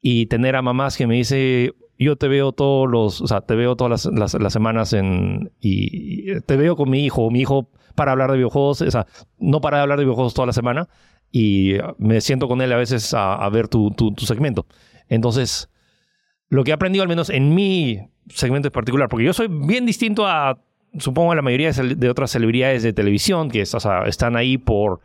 y 0.00 0.26
tener 0.26 0.56
a 0.56 0.62
mamás 0.62 0.96
que 0.96 1.06
me 1.06 1.14
dice, 1.14 1.74
yo 1.98 2.16
te 2.16 2.28
veo 2.28 2.52
todos 2.52 2.90
los, 2.90 3.20
o 3.20 3.26
sea, 3.26 3.40
te 3.40 3.54
veo 3.54 3.76
todas 3.76 4.06
las, 4.06 4.34
las, 4.34 4.52
semanas 4.52 4.92
en, 4.92 5.52
y, 5.60 6.40
te 6.40 6.56
veo 6.56 6.76
con 6.76 6.90
mi 6.90 7.04
hijo, 7.04 7.30
mi 7.30 7.40
hijo 7.40 7.70
para 7.94 8.12
hablar 8.12 8.30
de 8.30 8.38
videojuegos, 8.38 8.82
o 8.82 8.90
sea, 8.90 9.06
no 9.38 9.60
para 9.60 9.78
de 9.78 9.82
hablar 9.82 9.98
de 9.98 10.04
videojuegos 10.04 10.34
toda 10.34 10.46
la 10.46 10.52
semana 10.52 10.88
y 11.30 11.74
me 11.98 12.20
siento 12.20 12.48
con 12.48 12.60
él 12.60 12.72
a 12.72 12.76
veces 12.76 13.14
a, 13.14 13.34
a 13.34 13.48
ver 13.48 13.68
tu, 13.68 13.90
tu, 13.90 14.12
tu 14.12 14.26
segmento. 14.26 14.66
Entonces, 15.08 15.68
lo 16.48 16.64
que 16.64 16.70
he 16.70 16.74
aprendido, 16.74 17.02
al 17.02 17.08
menos 17.08 17.30
en 17.30 17.54
mi 17.54 18.00
segmento 18.28 18.68
en 18.68 18.72
particular, 18.72 19.08
porque 19.08 19.24
yo 19.24 19.32
soy 19.32 19.48
bien 19.48 19.86
distinto 19.86 20.26
a, 20.26 20.58
supongo, 20.98 21.32
a 21.32 21.34
la 21.34 21.42
mayoría 21.42 21.72
de, 21.72 22.08
otras 22.08 22.30
celebridades 22.30 22.82
de 22.82 22.92
televisión 22.92 23.50
que 23.50 23.62
están 23.62 24.36
ahí 24.36 24.58
por 24.58 25.00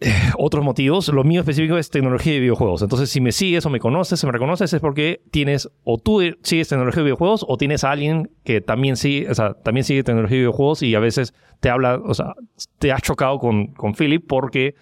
eh, 0.00 0.12
otros 0.38 0.64
motivos. 0.64 1.08
Lo 1.08 1.24
mío 1.24 1.40
específico 1.40 1.76
es 1.76 1.90
tecnología 1.90 2.32
de 2.32 2.40
videojuegos. 2.40 2.82
Entonces, 2.82 3.10
si 3.10 3.20
me 3.20 3.32
sigues 3.32 3.66
o 3.66 3.70
me 3.70 3.80
conoces 3.80 4.22
o 4.24 4.26
me 4.26 4.32
reconoces, 4.32 4.72
es 4.72 4.80
porque 4.80 5.22
tienes, 5.30 5.70
o 5.84 5.98
tú 5.98 6.20
sigues 6.42 6.68
tecnología 6.68 7.00
de 7.00 7.04
videojuegos, 7.04 7.44
o 7.46 7.56
tienes 7.56 7.84
a 7.84 7.90
alguien 7.90 8.30
que 8.44 8.60
también 8.60 8.96
sigue, 8.96 9.30
o 9.30 9.34
sea, 9.34 9.54
también 9.54 9.84
sigue 9.84 10.02
tecnología 10.02 10.36
de 10.36 10.42
videojuegos 10.42 10.82
y 10.82 10.94
a 10.94 11.00
veces 11.00 11.34
te 11.60 11.68
habla, 11.68 12.00
o 12.02 12.14
sea, 12.14 12.34
te 12.78 12.92
has 12.92 13.02
chocado 13.02 13.38
con, 13.38 13.68
con 13.74 13.94
Philip 13.94 14.26
porque 14.26 14.74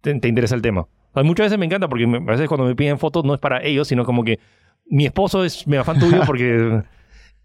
te, 0.00 0.28
interesa 0.28 0.54
el 0.54 0.62
tema. 0.62 0.86
muchas 1.14 1.46
veces 1.46 1.58
me 1.58 1.66
encanta 1.66 1.88
porque 1.88 2.04
a 2.04 2.30
veces 2.30 2.48
cuando 2.48 2.66
me 2.66 2.76
piden 2.76 2.98
fotos 2.98 3.24
no 3.24 3.34
es 3.34 3.40
para 3.40 3.62
ellos, 3.64 3.88
sino 3.88 4.04
como 4.04 4.22
que 4.22 4.38
mi 4.86 5.06
esposo 5.06 5.44
es 5.44 5.66
mi 5.66 5.76
afán 5.76 5.98
tuyo 5.98 6.22
porque... 6.26 6.82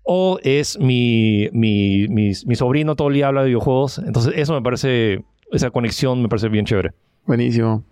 o 0.04 0.40
es 0.44 0.80
mi, 0.80 1.50
mi, 1.52 2.08
mi, 2.08 2.56
sobrino 2.56 2.96
todo 2.96 3.10
el 3.10 3.16
día 3.16 3.28
habla 3.28 3.42
de 3.42 3.48
videojuegos. 3.48 4.00
Entonces 4.00 4.34
eso 4.36 4.54
me 4.54 4.62
parece, 4.62 5.24
esa 5.52 5.70
conexión 5.72 6.22
me 6.22 6.30
parece 6.30 6.50
bien 6.50 6.66
chévere. 6.66 6.92
Buenísimo. 7.26 7.84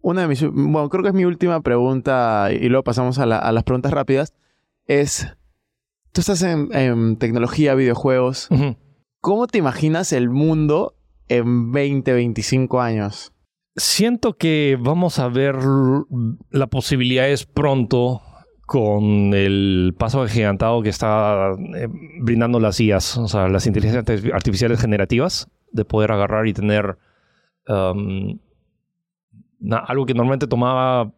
Una 0.00 0.22
de 0.22 0.28
mis, 0.28 0.42
bueno, 0.44 0.88
creo 0.88 1.02
que 1.02 1.08
es 1.08 1.14
mi 1.14 1.24
última 1.24 1.60
pregunta 1.60 2.50
y 2.52 2.68
luego 2.68 2.84
pasamos 2.84 3.18
a, 3.18 3.26
las 3.26 3.64
preguntas 3.64 3.92
rápidas. 3.92 4.32
Es, 4.86 5.26
tú 6.12 6.20
estás 6.20 6.42
en, 6.42 7.16
tecnología, 7.16 7.74
videojuegos. 7.74 8.48
¿Cómo 9.20 9.48
te 9.48 9.58
imaginas 9.58 10.12
el 10.12 10.30
mundo 10.30 10.94
en 11.26 11.72
20, 11.72 12.12
25 12.12 12.80
años? 12.80 13.32
Siento 13.74 14.36
que 14.36 14.78
vamos 14.80 15.18
a 15.18 15.28
ver 15.28 15.56
la 16.50 16.68
posibilidad 16.68 17.28
es 17.28 17.44
pronto 17.44 18.22
con 18.68 19.32
el 19.32 19.94
paso 19.96 20.20
agigantado 20.20 20.82
que 20.82 20.90
está 20.90 21.52
eh, 21.74 21.88
brindando 22.20 22.60
las 22.60 22.78
IAs, 22.78 23.16
o 23.16 23.26
sea, 23.26 23.48
las 23.48 23.66
inteligencias 23.66 24.30
artificiales 24.30 24.78
generativas, 24.78 25.48
de 25.72 25.86
poder 25.86 26.12
agarrar 26.12 26.46
y 26.46 26.52
tener 26.52 26.98
um, 27.66 28.38
algo 29.70 30.04
que 30.04 30.12
normalmente 30.12 30.46
tomaba 30.46 31.14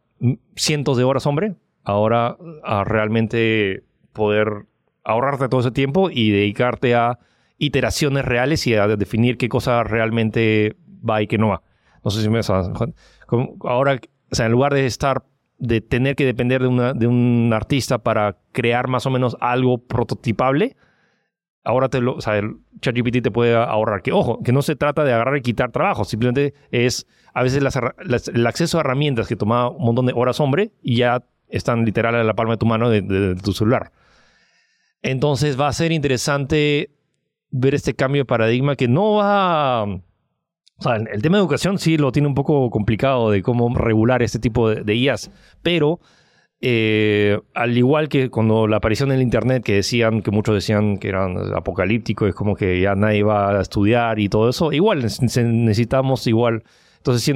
cientos 0.55 0.97
de 0.97 1.03
horas, 1.03 1.27
hombre, 1.27 1.57
ahora 1.83 2.37
a 2.63 2.85
realmente 2.85 3.83
poder 4.13 4.67
ahorrarte 5.03 5.49
todo 5.49 5.61
ese 5.61 5.73
tiempo 5.73 6.09
y 6.09 6.31
dedicarte 6.31 6.95
a 6.95 7.19
iteraciones 7.59 8.25
reales 8.25 8.65
y 8.69 8.77
a 8.77 8.87
definir 8.87 9.39
qué 9.39 9.49
cosa 9.49 9.83
realmente 9.83 10.77
va 10.89 11.21
y 11.21 11.27
qué 11.27 11.37
no 11.37 11.49
va. 11.49 11.63
No 12.05 12.13
sé 12.13 12.23
si 12.23 12.29
me... 12.29 12.39
Ahora, 13.65 14.01
o 14.31 14.35
sea, 14.37 14.47
en 14.47 14.53
lugar 14.53 14.73
de 14.73 14.87
estar 14.87 15.25
de 15.61 15.81
tener 15.81 16.17
que 16.17 16.25
depender 16.25 16.63
de, 16.63 16.69
una, 16.69 16.95
de 16.95 17.07
un 17.07 17.53
artista 17.55 17.99
para 17.99 18.39
crear 18.53 18.89
más 18.89 19.07
o 19.07 19.11
menos 19.11 19.37
algo 19.41 19.79
prototipable, 19.79 20.77
ahora 21.63 21.89
te 21.89 22.01
lo, 22.01 22.15
o 22.15 22.21
sea, 22.21 22.39
el 22.39 22.57
ChatGPT 22.81 23.23
te 23.23 23.31
puede 23.31 23.55
ahorrar. 23.55 24.03
Que 24.03 24.11
ojo, 24.13 24.43
que 24.43 24.53
no 24.53 24.63
se 24.63 24.75
trata 24.75 25.05
de 25.05 25.13
agarrar 25.13 25.37
y 25.37 25.43
quitar 25.43 25.71
trabajo, 25.71 26.05
simplemente 26.05 26.55
es 26.71 27.07
a 27.35 27.43
veces 27.43 27.63
el 27.63 28.47
acceso 28.47 28.79
a 28.79 28.81
herramientas 28.81 29.29
que 29.29 29.37
toma 29.37 29.69
un 29.69 29.85
montón 29.85 30.07
de 30.07 30.15
horas 30.17 30.41
hombre 30.41 30.73
y 30.83 30.97
ya 30.97 31.23
están 31.49 31.85
literal 31.85 32.15
en 32.15 32.27
la 32.27 32.35
palma 32.35 32.55
de 32.55 32.59
tu 32.59 32.67
mano 32.67 32.89
de 32.89 33.37
tu 33.37 33.53
celular. 33.53 33.93
Entonces 35.03 35.61
va 35.61 35.69
a 35.69 35.73
ser 35.73 35.93
interesante 35.93 36.91
ver 37.51 37.75
este 37.75 37.95
cambio 37.95 38.23
de 38.23 38.27
paradigma 38.27 38.77
que 38.77 38.89
no 38.89 39.15
va 39.15 39.87
o 40.81 40.83
sea, 40.83 40.97
el 40.97 41.21
tema 41.21 41.37
de 41.37 41.43
educación 41.43 41.79
sí 41.79 41.99
lo 41.99 42.11
tiene 42.11 42.27
un 42.27 42.35
poco 42.35 42.71
complicado 42.71 43.31
de 43.31 43.43
cómo 43.43 43.75
regular 43.77 44.23
este 44.23 44.39
tipo 44.39 44.71
de, 44.71 44.97
IAs, 44.97 45.31
pero 45.63 46.01
eh, 46.63 47.39
al 47.53 47.77
igual 47.77 48.09
que 48.09 48.31
cuando 48.31 48.67
la 48.67 48.79
aparición 48.79 49.11
en 49.11 49.17
el 49.17 49.23
internet 49.23 49.63
que 49.63 49.75
decían, 49.75 50.23
que 50.23 50.31
muchos 50.31 50.55
decían 50.55 50.97
que 50.97 51.09
eran 51.09 51.37
apocalípticos, 51.55 52.31
es 52.31 52.35
como 52.35 52.57
que 52.57 52.81
ya 52.81 52.95
nadie 52.95 53.23
va 53.23 53.59
a 53.59 53.61
estudiar 53.61 54.19
y 54.21 54.31
todo 54.31 54.49
eso, 54.49 54.73
igual 54.73 55.03
necesitamos 55.03 56.27
igual, 56.27 56.65
entonces 56.97 57.35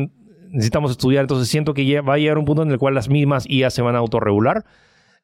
necesitamos 0.49 0.93
estudiar, 0.93 1.25
entonces 1.25 1.47
siento 1.49 1.75
que 1.75 2.01
va 2.01 2.15
a 2.15 2.19
llegar 2.19 2.39
un 2.39 2.47
punto 2.47 2.63
en 2.63 2.71
el 2.71 2.79
cual 2.79 2.95
las 2.95 3.11
mismas 3.11 3.45
IA 3.47 3.69
se 3.69 3.83
van 3.83 3.95
a 3.95 3.99
autorregular 3.99 4.65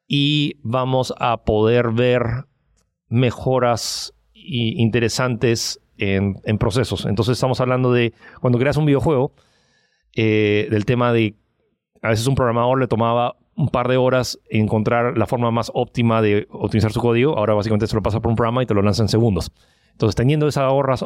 y 0.07 0.57
vamos 0.61 1.11
a 1.17 1.43
poder 1.43 1.89
ver 1.89 2.45
mejoras 3.09 4.13
interesantes 4.33 5.79
en, 6.01 6.57
procesos. 6.57 7.05
Entonces 7.05 7.33
estamos 7.33 7.61
hablando 7.61 7.93
de 7.93 8.13
cuando 8.41 8.57
creas 8.59 8.77
un 8.77 8.85
videojuego, 8.85 9.33
eh, 10.15 10.67
del 10.69 10.85
tema 10.85 11.13
de 11.13 11.35
a 12.01 12.09
veces 12.09 12.27
un 12.27 12.35
programador 12.35 12.79
le 12.79 12.87
tomaba 12.87 13.35
un 13.55 13.69
par 13.69 13.87
de 13.87 13.97
horas 13.97 14.39
encontrar 14.49 15.17
la 15.17 15.27
forma 15.27 15.51
más 15.51 15.71
óptima 15.73 16.21
de 16.21 16.47
optimizar 16.49 16.91
su 16.91 16.99
código. 16.99 17.37
Ahora 17.37 17.53
básicamente 17.53 17.87
se 17.87 17.95
lo 17.95 18.01
pasa 18.01 18.19
por 18.19 18.31
un 18.31 18.35
programa 18.35 18.63
y 18.63 18.65
te 18.65 18.73
lo 18.73 18.81
lanza 18.81 19.03
en 19.03 19.09
segundos. 19.09 19.51
Entonces, 19.91 20.15
teniendo 20.15 20.47
esas 20.47 20.63
ahorras, 20.63 21.03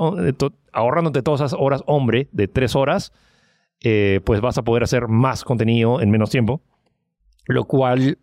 ahorrándote 0.71 1.21
todas 1.21 1.41
esas 1.41 1.55
horas 1.59 1.83
hombre 1.85 2.29
de 2.31 2.47
tres 2.47 2.75
horas, 2.75 3.11
eh, 3.81 4.21
pues 4.23 4.39
vas 4.39 4.57
a 4.57 4.63
poder 4.63 4.83
hacer 4.83 5.09
más 5.09 5.43
contenido 5.43 6.01
en 6.01 6.11
menos 6.11 6.29
tiempo, 6.29 6.61
lo 7.47 7.65
cual 7.65 8.19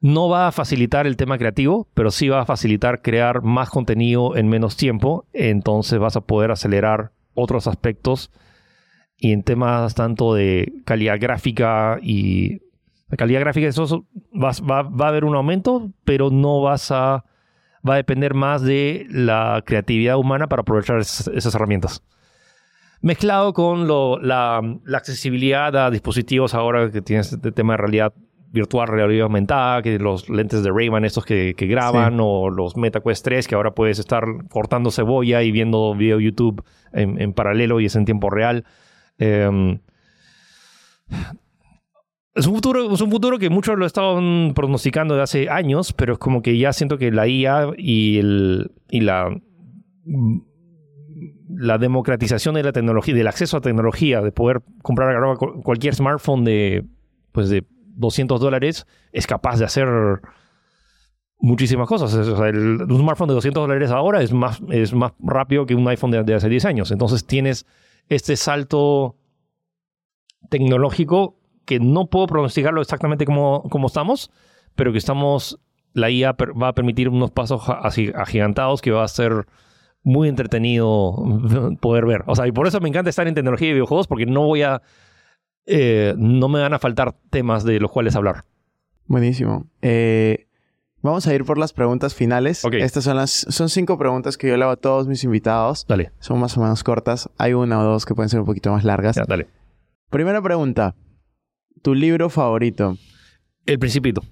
no 0.00 0.28
va 0.28 0.48
a 0.48 0.52
facilitar 0.52 1.06
el 1.06 1.16
tema 1.16 1.38
creativo, 1.38 1.88
pero 1.94 2.10
sí 2.10 2.28
va 2.28 2.42
a 2.42 2.46
facilitar 2.46 3.02
crear 3.02 3.42
más 3.42 3.70
contenido 3.70 4.36
en 4.36 4.48
menos 4.48 4.76
tiempo. 4.76 5.26
Entonces 5.32 5.98
vas 5.98 6.16
a 6.16 6.20
poder 6.20 6.50
acelerar 6.50 7.12
otros 7.34 7.66
aspectos 7.66 8.30
y 9.18 9.32
en 9.32 9.42
temas 9.42 9.94
tanto 9.94 10.34
de 10.34 10.72
calidad 10.84 11.18
gráfica 11.18 11.98
y 12.02 12.60
la 13.08 13.16
calidad 13.16 13.40
gráfica, 13.40 13.68
eso 13.68 14.04
va, 14.34 14.50
va, 14.82 15.06
a 15.06 15.08
haber 15.08 15.24
un 15.24 15.36
aumento, 15.36 15.90
pero 16.04 16.30
no 16.30 16.60
vas 16.60 16.90
a, 16.90 17.24
va 17.88 17.94
a 17.94 17.96
depender 17.96 18.34
más 18.34 18.62
de 18.62 19.06
la 19.10 19.62
creatividad 19.64 20.18
humana 20.18 20.48
para 20.48 20.62
aprovechar 20.62 20.98
esas, 20.98 21.54
herramientas. 21.54 22.02
Mezclado 23.00 23.52
con 23.52 23.86
lo, 23.86 24.18
la, 24.18 24.60
la, 24.84 24.98
accesibilidad 24.98 25.76
a 25.76 25.90
dispositivos 25.90 26.54
ahora 26.54 26.90
que 26.90 27.00
tienes 27.00 27.32
este 27.32 27.52
tema 27.52 27.74
de 27.74 27.76
realidad 27.76 28.12
virtual, 28.52 28.88
realidad 28.88 29.24
aumentada, 29.24 29.82
que 29.82 29.98
los 29.98 30.28
lentes 30.28 30.62
de 30.62 30.70
Ray-Ban 30.70 31.04
estos 31.04 31.24
que, 31.24 31.54
que 31.56 31.66
graban, 31.66 32.18
o 32.20 32.50
los 32.50 32.76
MetaQuest 32.76 33.24
3 33.24 33.48
que 33.48 33.54
ahora 33.54 33.72
puedes 33.72 33.98
estar 33.98 34.24
cortando 34.48 34.90
cebolla 34.90 35.42
y 35.42 35.52
viendo 35.52 35.94
video 35.94 36.20
YouTube 36.20 36.64
en, 36.92 37.20
en 37.20 37.32
paralelo 37.32 37.80
y 37.80 37.86
es 37.86 37.96
en 37.96 38.04
tiempo 38.04 38.30
real. 38.30 38.64
Eh, 39.18 39.78
es 42.36 42.46
un 42.46 42.54
futuro, 42.54 42.92
es 42.92 43.00
un 43.00 43.10
futuro 43.10 43.38
que 43.38 43.48
muchos 43.48 43.78
lo 43.78 43.86
estaban 43.86 44.52
pronosticando 44.54 45.16
de 45.16 45.22
hace 45.22 45.48
años, 45.48 45.94
pero 45.94 46.12
es 46.12 46.18
como 46.18 46.42
que 46.42 46.58
ya 46.58 46.72
siento 46.74 46.98
que 46.98 47.10
la 47.10 47.26
IA 47.26 47.70
y, 47.78 48.18
el, 48.18 48.72
y 48.90 49.00
la, 49.00 49.34
la 51.48 51.78
democratización 51.78 52.56
de 52.56 52.62
la 52.62 52.72
tecnología, 52.72 53.14
del 53.14 53.26
acceso 53.26 53.56
a 53.56 53.62
tecnología, 53.62 54.20
de 54.20 54.32
poder 54.32 54.60
comprar 54.82 55.16
cualquier 55.62 55.94
smartphone 55.94 56.44
de, 56.44 56.84
pues 57.32 57.48
de 57.48 57.64
200 57.96 58.40
dólares, 58.40 58.86
es 59.12 59.26
capaz 59.26 59.58
de 59.58 59.64
hacer 59.64 59.88
muchísimas 61.38 61.88
cosas. 61.88 62.10
Sea, 62.10 62.22
un 62.22 62.98
smartphone 62.98 63.28
de 63.28 63.34
200 63.34 63.62
dólares 63.62 63.90
ahora 63.90 64.22
es 64.22 64.32
más, 64.32 64.60
es 64.70 64.94
más 64.94 65.12
rápido 65.18 65.66
que 65.66 65.74
un 65.74 65.86
iPhone 65.88 66.10
de, 66.10 66.34
hace 66.34 66.48
10 66.48 66.64
años. 66.64 66.90
Entonces 66.90 67.26
tienes 67.26 67.66
este 68.08 68.36
salto 68.36 69.16
tecnológico 70.48 71.36
que 71.64 71.80
no 71.80 72.06
puedo 72.06 72.26
pronosticarlo 72.26 72.80
exactamente 72.80 73.24
como, 73.24 73.64
como 73.64 73.88
estamos, 73.88 74.30
pero 74.76 74.92
que 74.92 74.98
estamos, 74.98 75.58
la 75.92 76.10
IA 76.10 76.32
va 76.32 76.68
a 76.68 76.74
permitir 76.74 77.08
unos 77.08 77.32
pasos 77.32 77.62
agigantados 77.68 78.80
que 78.80 78.92
va 78.92 79.02
a 79.02 79.08
ser 79.08 79.46
muy 80.04 80.28
entretenido 80.28 81.16
poder 81.80 82.06
ver. 82.06 82.22
O 82.26 82.36
sea, 82.36 82.46
y 82.46 82.52
por 82.52 82.68
eso 82.68 82.80
me 82.80 82.88
encanta 82.88 83.10
estar 83.10 83.26
en 83.26 83.34
tecnología 83.34 83.68
y 83.68 83.72
videojuegos, 83.72 84.06
porque 84.06 84.24
no 84.24 84.42
voy 84.42 84.62
a, 84.62 84.80
eh, 85.66 86.14
no 86.16 86.48
me 86.48 86.60
van 86.60 86.72
a 86.74 86.78
faltar 86.78 87.14
temas 87.30 87.64
de 87.64 87.80
los 87.80 87.90
cuales 87.90 88.16
hablar. 88.16 88.44
Buenísimo. 89.06 89.66
Eh, 89.82 90.46
vamos 91.02 91.26
a 91.26 91.34
ir 91.34 91.44
por 91.44 91.58
las 91.58 91.72
preguntas 91.72 92.14
finales. 92.14 92.62
Estas 92.72 93.04
son 93.04 93.16
las 93.16 93.30
son 93.30 93.68
cinco 93.68 93.98
preguntas 93.98 94.36
que 94.36 94.48
yo 94.48 94.56
le 94.56 94.62
hago 94.62 94.72
a 94.72 94.76
todos 94.76 95.06
mis 95.06 95.24
invitados. 95.24 95.86
Dale. 95.88 96.12
Son 96.20 96.38
más 96.40 96.56
o 96.56 96.62
menos 96.62 96.82
cortas. 96.84 97.30
Hay 97.38 97.52
una 97.52 97.80
o 97.80 97.84
dos 97.84 98.06
que 98.06 98.14
pueden 98.14 98.28
ser 98.28 98.40
un 98.40 98.46
poquito 98.46 98.70
más 98.70 98.84
largas. 98.84 99.16
dale. 99.26 99.48
Primera 100.10 100.40
pregunta. 100.40 100.94
¿Tu 101.82 101.94
libro 101.94 102.30
favorito? 102.30 102.96
El 103.66 103.78
Principito. 103.78 104.22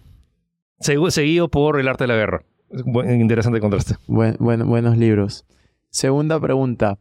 Seguido 0.81 1.49
por 1.49 1.79
El 1.79 1.89
Arte 1.89 2.05
de 2.05 2.09
la 2.09 2.15
Guerra. 2.15 2.45
interesante 2.71 3.61
contraste. 3.61 3.97
buenos 4.07 4.97
libros. 4.97 5.47
Segunda 5.91 6.41
pregunta. 6.41 6.99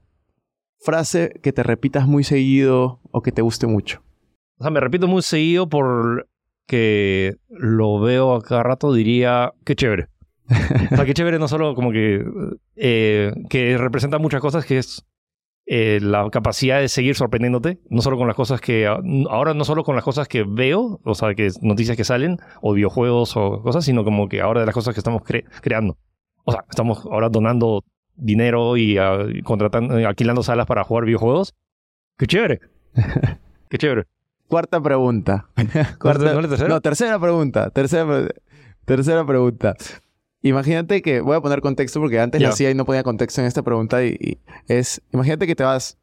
Frase 0.80 1.40
que 1.42 1.54
te 1.54 1.64
repitas 1.64 2.08
muy 2.08 2.24
seguido 2.24 3.00
o 3.12 3.22
que 3.22 3.32
te 3.32 3.42
guste 3.42 3.68
mucho. 3.68 4.04
O 4.58 4.64
sea, 4.64 4.72
me 4.72 4.80
repito 4.80 5.08
muy 5.08 5.22
seguido 5.22 5.68
por 5.68 6.28
que 6.68 7.36
lo 7.50 8.00
veo 8.00 8.36
a 8.36 8.42
cada 8.42 8.64
rato, 8.64 8.94
diría, 8.94 9.54
qué 9.66 9.76
chévere. 9.76 10.08
o 10.92 10.96
sea, 10.96 11.06
qué 11.06 11.14
chévere 11.14 11.40
no 11.40 11.48
solo 11.48 11.76
como 11.76 11.92
que, 11.92 12.24
eh, 12.76 13.34
que 13.50 13.78
representa 13.78 14.18
muchas 14.18 14.42
cosas, 14.42 14.66
que 14.66 14.78
es 14.78 15.06
eh, 15.66 16.00
la 16.02 16.30
capacidad 16.30 16.80
de 16.82 16.90
seguir 16.90 17.16
sorprendiéndote, 17.16 17.80
no 17.90 18.02
solo 18.02 18.18
con 18.18 18.28
las 18.28 18.36
cosas 18.36 18.60
que, 18.60 18.86
ahora 18.86 19.54
no 19.54 19.64
solo 19.64 19.84
con 19.84 19.96
las 19.96 20.04
cosas 20.04 20.28
que 20.28 20.44
veo, 20.44 21.00
o 21.04 21.16
sea, 21.16 21.34
que 21.36 21.50
noticias 21.62 21.96
que 21.96 22.04
salen, 22.04 22.38
o 22.62 22.74
videojuegos 22.74 23.38
o 23.38 23.62
cosas, 23.62 23.86
sino 23.86 24.04
como 24.04 24.28
que 24.28 24.42
ahora 24.42 24.60
de 24.60 24.66
las 24.66 24.76
cosas 24.76 24.94
que 24.94 25.00
estamos 25.00 25.22
creando. 25.62 25.98
O 26.44 26.52
sea, 26.52 26.66
estamos 26.70 27.06
ahora 27.06 27.30
donando 27.30 27.84
dinero 28.16 28.76
y 28.76 29.00
uh, 29.00 29.42
contratando, 29.44 29.98
eh, 29.98 30.06
alquilando 30.06 30.44
salas 30.44 30.68
para 30.68 30.84
jugar 30.84 31.06
videojuegos. 31.06 31.56
¡Qué 32.18 32.28
chévere! 32.28 32.60
¡Qué 33.70 33.78
chévere! 33.78 34.04
Cuarta 34.54 34.80
pregunta. 34.80 35.48
Cuarta, 36.00 36.32
¿No, 36.32 36.48
tercera? 36.48 36.70
no, 36.70 36.80
tercera 36.80 37.20
pregunta. 37.20 37.72
Tercera, 37.72 38.28
tercera 38.86 39.26
pregunta. 39.26 39.74
Imagínate 40.44 41.02
que, 41.02 41.22
voy 41.22 41.36
a 41.36 41.42
poner 41.42 41.60
contexto 41.60 42.00
porque 42.00 42.20
antes 42.20 42.40
la 42.40 42.50
hacía 42.50 42.70
y 42.70 42.76
no 42.76 42.86
ponía 42.86 43.02
contexto 43.02 43.42
en 43.42 43.48
esta 43.48 43.64
pregunta 43.64 44.06
y, 44.06 44.38
es, 44.68 45.02
imagínate 45.12 45.48
que 45.48 45.56
te 45.56 45.64
vas 45.64 45.98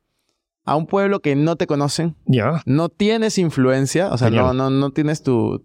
a 0.65 0.75
un 0.75 0.89
pueblo 0.89 1.21
que 1.21 1.37
no 1.37 1.55
te 1.55 1.69
conocen, 1.69 2.17
ya 2.27 2.61
no 2.67 2.89
tienes 2.89 3.39
influencia, 3.39 4.09
o 4.09 4.19
sea, 4.19 4.31
no, 4.31 4.53
no, 4.53 4.69
no 4.69 4.91
tienes 4.91 5.23
tu, 5.23 5.65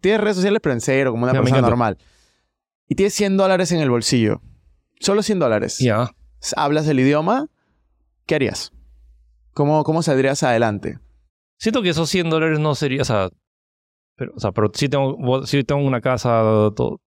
tienes 0.00 0.22
redes 0.22 0.36
sociales 0.36 0.60
pero 0.62 0.72
en 0.72 0.80
cero, 0.80 1.10
como 1.10 1.24
una 1.24 1.34
persona 1.34 1.60
normal, 1.60 1.98
y 2.88 2.94
tienes 2.94 3.12
100 3.12 3.36
dólares 3.36 3.72
en 3.72 3.80
el 3.80 3.90
bolsillo, 3.90 4.40
solo 5.00 5.22
100 5.22 5.38
dólares. 5.38 5.76
Ya. 5.80 6.14
Hablas 6.56 6.88
el 6.88 6.98
idioma, 6.98 7.48
¿qué 8.24 8.36
harías? 8.36 8.72
¿Cómo, 9.52 9.84
cómo 9.84 10.02
saldrías 10.02 10.42
adelante? 10.42 10.98
Siento 11.62 11.80
que 11.80 11.90
esos 11.90 12.10
100 12.10 12.28
dólares 12.28 12.58
no 12.58 12.74
sería, 12.74 13.02
o 13.02 13.04
sea, 13.04 13.30
pero, 14.16 14.32
o 14.34 14.40
sea, 14.40 14.50
pero 14.50 14.68
sí 14.74 14.88
tengo, 14.88 15.46
sí 15.46 15.62
tengo 15.62 15.86
una 15.86 16.00
casa, 16.00 16.42
todo, 16.74 17.00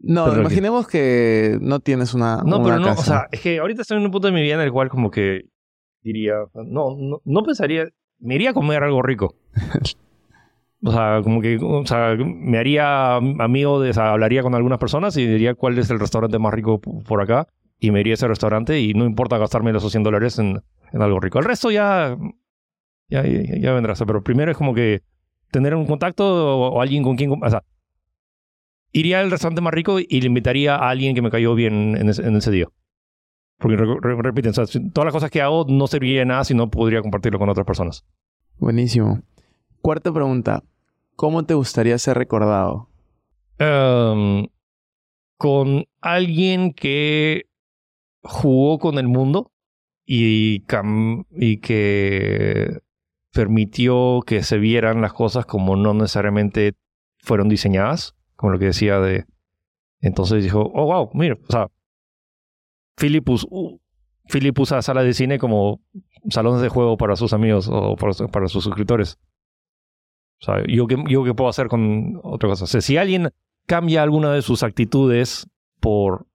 no, 0.00 0.34
imaginemos 0.34 0.88
que... 0.88 1.58
no 1.60 1.80
tienes 1.80 2.14
una. 2.14 2.42
No, 2.42 2.62
pero 2.62 2.78
no, 2.78 2.92
o 2.92 2.96
sea, 2.96 3.26
es 3.30 3.42
que 3.42 3.58
ahorita 3.58 3.82
estoy 3.82 3.98
en 3.98 4.06
un 4.06 4.10
punto 4.10 4.28
de 4.28 4.32
mi 4.32 4.40
vida 4.40 4.54
en 4.54 4.62
el 4.62 4.72
cual, 4.72 4.88
como 4.88 5.10
que 5.10 5.42
diría, 6.00 6.36
no, 6.54 6.96
no, 6.98 7.20
no 7.22 7.42
pensaría, 7.42 7.84
me 8.18 8.36
iría 8.36 8.52
a 8.52 8.54
comer 8.54 8.82
algo 8.82 9.02
rico. 9.02 9.34
o 10.82 10.90
sea, 10.90 11.20
como 11.22 11.42
que, 11.42 11.58
o 11.60 11.84
sea, 11.84 12.16
me 12.16 12.56
haría 12.56 13.16
amigo 13.16 13.78
de, 13.78 13.90
o 13.90 13.92
sea, 13.92 14.12
hablaría 14.12 14.42
con 14.42 14.54
algunas 14.54 14.78
personas 14.78 15.18
y 15.18 15.26
diría 15.26 15.54
cuál 15.54 15.76
es 15.76 15.90
el 15.90 16.00
restaurante 16.00 16.38
más 16.38 16.54
rico 16.54 16.80
por 16.80 17.20
acá 17.20 17.46
y 17.78 17.90
me 17.90 18.00
iría 18.00 18.14
a 18.14 18.14
ese 18.14 18.26
restaurante 18.26 18.80
y 18.80 18.94
no 18.94 19.04
importa 19.04 19.36
gastarme 19.36 19.70
los 19.74 19.86
100 19.86 20.02
dólares 20.02 20.38
en, 20.38 20.62
en 20.94 21.02
algo 21.02 21.20
rico. 21.20 21.40
El 21.40 21.44
resto 21.44 21.70
ya, 21.70 22.16
ya, 23.08 23.24
ya, 23.24 23.72
vendrá. 23.72 23.94
pero 24.06 24.22
primero 24.22 24.50
es 24.50 24.56
como 24.56 24.74
que 24.74 25.02
tener 25.50 25.74
un 25.74 25.86
contacto 25.86 26.24
o, 26.26 26.68
o 26.68 26.80
alguien 26.80 27.02
con 27.02 27.16
quien, 27.16 27.30
o 27.30 27.50
sea, 27.50 27.62
iría 28.92 29.20
al 29.20 29.30
restaurante 29.30 29.60
más 29.60 29.74
rico 29.74 29.98
y 30.00 30.20
le 30.20 30.26
invitaría 30.26 30.74
a 30.76 30.90
alguien 30.90 31.14
que 31.14 31.22
me 31.22 31.30
cayó 31.30 31.54
bien 31.54 31.96
en 31.96 32.08
ese, 32.08 32.50
día. 32.50 32.66
Porque 33.58 33.76
repiten, 33.76 34.52
todas 34.52 35.04
las 35.04 35.12
cosas 35.12 35.30
que 35.30 35.42
hago 35.42 35.66
no 35.68 35.86
serviría 35.86 36.20
de 36.20 36.26
nada 36.26 36.44
si 36.44 36.54
no 36.54 36.70
podría 36.70 37.02
compartirlo 37.02 37.38
con 37.38 37.48
otras 37.48 37.66
personas. 37.66 38.04
Buenísimo. 38.58 39.22
Cuarta 39.80 40.12
pregunta. 40.12 40.62
¿Cómo 41.16 41.44
te 41.44 41.54
gustaría 41.54 41.98
ser 41.98 42.16
recordado? 42.16 42.88
Em, 43.58 44.46
con 45.36 45.84
alguien 46.00 46.72
que 46.72 47.46
jugó 48.22 48.78
con 48.78 48.98
el 48.98 49.08
mundo 49.08 49.50
y, 50.06 50.64
y 51.36 51.56
que 51.58 52.78
permitió 53.38 54.20
que 54.26 54.42
se 54.42 54.58
vieran 54.58 55.00
las 55.00 55.12
cosas 55.12 55.46
como 55.46 55.76
no 55.76 55.94
necesariamente 55.94 56.74
fueron 57.18 57.48
diseñadas 57.48 58.16
como 58.34 58.50
lo 58.52 58.58
que 58.58 58.64
decía 58.64 58.98
de... 58.98 59.26
Entonces 60.00 60.42
dijo, 60.42 60.72
oh, 60.74 60.86
wow, 60.86 61.10
mira, 61.14 61.38
o 61.48 61.52
sea, 61.52 61.68
Philip, 62.96 63.28
uh, 63.28 63.78
usa 64.56 64.82
salas 64.82 65.04
de 65.04 65.14
cine 65.14 65.38
como 65.38 65.80
salones 66.28 66.62
de 66.62 66.68
juego 66.68 66.96
para 66.96 67.14
sus 67.14 67.32
amigos 67.32 67.68
o 67.70 67.94
para, 67.94 68.48
sus 68.48 68.64
suscriptores. 68.64 69.20
O 70.40 70.44
sea, 70.44 70.64
¿yo 70.66 70.88
qué, 70.88 70.96
yo 71.08 71.22
qué 71.22 71.32
puedo 71.32 71.48
hacer 71.48 71.68
con 71.68 72.20
otra 72.24 72.48
cosa? 72.48 72.64
O 72.64 72.66
si 72.66 72.96
alguien 72.96 73.30
cambia 73.66 74.02
alguna 74.02 74.32
de 74.32 74.42
sus 74.42 74.64
actitudes 74.64 75.48
por 75.78 76.26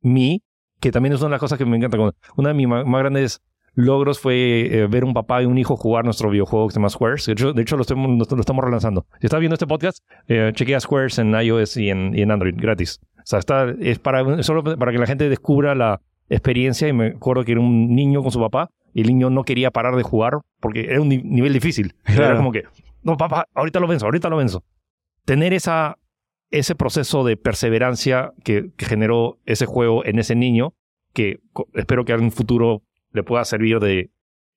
mí, 0.00 0.42
que 0.80 0.90
también 0.90 1.12
es 1.12 1.20
una 1.20 1.28
de 1.28 1.34
las 1.34 1.40
cosas 1.40 1.56
que 1.56 1.66
me 1.66 1.76
encanta. 1.76 1.98
Una 2.36 2.48
de 2.48 2.54
mis 2.54 2.66
más 2.66 2.84
grandes 2.84 3.42
logros 3.76 4.18
fue 4.18 4.68
eh, 4.72 4.86
ver 4.88 5.04
un 5.04 5.12
papá 5.12 5.42
y 5.42 5.46
un 5.46 5.58
hijo 5.58 5.76
jugar 5.76 6.04
nuestro 6.04 6.30
videojuego 6.30 6.66
que 6.66 6.72
se 6.72 6.80
llama 6.80 6.88
Squares. 6.88 7.26
De 7.26 7.32
hecho, 7.32 7.52
de 7.52 7.62
hecho 7.62 7.76
lo, 7.76 7.82
estamos, 7.82 8.10
lo, 8.10 8.40
estamos 8.40 8.64
relanzando. 8.64 9.06
Si 9.20 9.26
estás 9.26 9.38
viendo 9.38 9.54
este 9.54 9.66
podcast, 9.66 9.98
eh, 10.26 10.50
chequea 10.54 10.80
Squares 10.80 11.18
en 11.18 11.32
iOS 11.34 11.76
y 11.76 11.90
en, 11.90 12.16
y 12.16 12.22
en, 12.22 12.30
Android, 12.30 12.54
gratis. 12.56 13.00
O 13.18 13.20
sea, 13.24 13.38
está, 13.38 13.66
es 13.78 13.98
para, 13.98 14.42
solo 14.42 14.64
para 14.64 14.92
que 14.92 14.98
la 14.98 15.06
gente 15.06 15.28
descubra 15.28 15.74
la 15.74 16.00
experiencia. 16.30 16.88
Y 16.88 16.94
me 16.94 17.08
acuerdo 17.08 17.44
que 17.44 17.52
era 17.52 17.60
un 17.60 17.94
niño 17.94 18.22
con 18.22 18.32
su 18.32 18.40
papá 18.40 18.70
y 18.94 19.02
el 19.02 19.08
niño 19.08 19.28
no 19.28 19.44
quería 19.44 19.70
parar 19.70 19.94
de 19.94 20.02
jugar 20.02 20.38
porque 20.58 20.86
era 20.86 21.02
un 21.02 21.10
nivel 21.10 21.52
difícil. 21.52 21.94
Era 22.06 22.34
como 22.34 22.52
que, 22.52 22.64
no, 23.02 23.18
papá, 23.18 23.46
ahorita 23.54 23.78
lo 23.78 23.86
venzo, 23.86 24.06
ahorita 24.06 24.30
lo 24.30 24.38
venzo. 24.38 24.64
Tener 25.26 25.52
esa, 25.52 25.98
ese 26.50 26.74
proceso 26.74 27.24
de 27.24 27.36
perseverancia 27.36 28.32
que, 28.42 28.70
que 28.74 28.86
generó 28.86 29.38
ese 29.44 29.66
juego 29.66 30.02
en 30.06 30.18
ese 30.18 30.34
niño, 30.34 30.72
que 31.12 31.40
espero 31.74 32.06
que 32.06 32.12
en 32.12 32.22
un 32.22 32.32
futuro 32.32 32.85
le 33.16 33.24
pueda 33.24 33.44
servir 33.44 33.80
de 33.80 34.10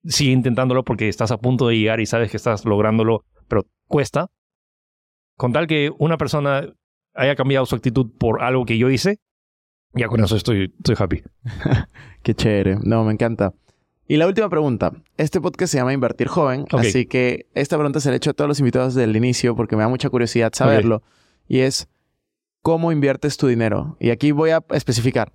sigue 0.06 0.32
intentándolo 0.32 0.84
porque 0.84 1.10
estás 1.10 1.32
a 1.32 1.38
punto 1.38 1.68
de 1.68 1.78
llegar 1.78 2.00
y 2.00 2.06
sabes 2.06 2.30
que 2.30 2.38
estás 2.38 2.66
lográndolo, 2.66 3.26
pero 3.48 3.66
cuesta. 3.88 4.30
Con 5.36 5.54
tal 5.54 5.68
que 5.68 5.92
una 5.98 6.18
persona 6.18 6.74
haya 7.14 7.36
cambiado 7.36 7.66
su 7.66 7.76
actitud 7.76 8.12
por 8.18 8.44
algo 8.44 8.66
que 8.66 8.78
yo 8.78 8.90
hice, 8.90 9.20
ya 9.94 10.08
con 10.08 10.24
eso 10.24 10.36
estoy, 10.36 10.74
estoy 10.78 10.96
happy. 10.98 11.24
Qué 12.24 12.36
chévere. 12.36 12.78
No, 12.84 13.04
me 13.04 13.14
encanta. 13.14 13.54
Y 14.08 14.18
la 14.18 14.28
última 14.28 14.50
pregunta. 14.50 14.92
Este 15.18 15.40
podcast 15.40 15.72
se 15.72 15.78
llama 15.78 15.94
Invertir 15.94 16.28
Joven, 16.28 16.66
así 16.72 17.06
que 17.06 17.48
esta 17.54 17.78
pregunta 17.78 18.00
se 18.00 18.10
la 18.10 18.16
he 18.16 18.18
hecho 18.18 18.32
a 18.32 18.34
todos 18.34 18.48
los 18.48 18.60
invitados 18.60 18.96
desde 18.96 19.10
el 19.10 19.16
inicio 19.16 19.56
porque 19.56 19.76
me 19.76 19.84
da 19.84 19.88
mucha 19.88 20.10
curiosidad 20.10 20.52
saberlo. 20.54 21.04
Y 21.48 21.60
es, 21.60 21.88
¿cómo 22.62 22.92
inviertes 22.92 23.38
tu 23.38 23.48
dinero? 23.48 23.98
Y 24.00 24.10
aquí 24.10 24.32
voy 24.32 24.50
a 24.50 24.64
especificar 24.72 25.34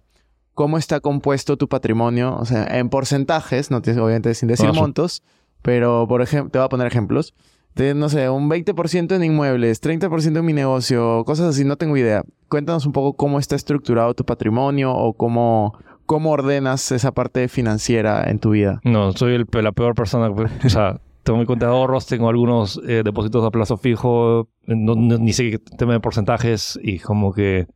cómo 0.54 0.78
está 0.78 1.00
compuesto 1.00 1.56
tu 1.56 1.68
patrimonio, 1.68 2.36
o 2.36 2.44
sea, 2.44 2.64
en 2.78 2.88
porcentajes, 2.88 3.70
no 3.70 3.82
tienes, 3.82 4.02
obviamente 4.02 4.34
sin 4.34 4.48
decir 4.48 4.72
montos, 4.72 5.22
pero 5.62 6.06
por 6.08 6.22
ejemplo, 6.22 6.50
te 6.50 6.58
voy 6.58 6.66
a 6.66 6.68
poner 6.68 6.86
ejemplos. 6.86 7.34
De, 7.74 7.92
no 7.92 8.08
sé, 8.08 8.30
un 8.30 8.48
20% 8.48 9.16
en 9.16 9.24
inmuebles, 9.24 9.82
30% 9.82 10.38
en 10.38 10.44
mi 10.44 10.52
negocio, 10.52 11.24
cosas 11.24 11.48
así, 11.48 11.64
no 11.64 11.76
tengo 11.76 11.96
idea. 11.96 12.22
Cuéntanos 12.48 12.86
un 12.86 12.92
poco 12.92 13.14
cómo 13.14 13.40
está 13.40 13.56
estructurado 13.56 14.14
tu 14.14 14.24
patrimonio 14.24 14.94
o 14.94 15.12
cómo, 15.14 15.76
¿Cómo 16.06 16.32
ordenas 16.32 16.92
esa 16.92 17.12
parte 17.12 17.48
financiera 17.48 18.24
en 18.28 18.38
tu 18.38 18.50
vida? 18.50 18.80
No, 18.84 19.12
soy 19.12 19.34
el, 19.34 19.46
la 19.50 19.72
peor 19.72 19.94
persona. 19.94 20.30
O 20.30 20.68
sea, 20.68 21.00
tengo 21.22 21.38
mi 21.38 21.46
cuenta 21.46 21.66
de 21.66 21.72
ahorros, 21.72 22.06
tengo 22.06 22.28
algunos 22.28 22.80
eh, 22.86 23.02
depósitos 23.04 23.44
a 23.44 23.50
plazo 23.50 23.78
fijo, 23.78 24.48
ni 24.66 25.32
sé 25.32 25.50
qué 25.50 25.58
tema 25.58 25.94
de 25.94 26.00
porcentajes 26.00 26.78
y 26.82 26.98
como 26.98 27.32
que... 27.32 27.66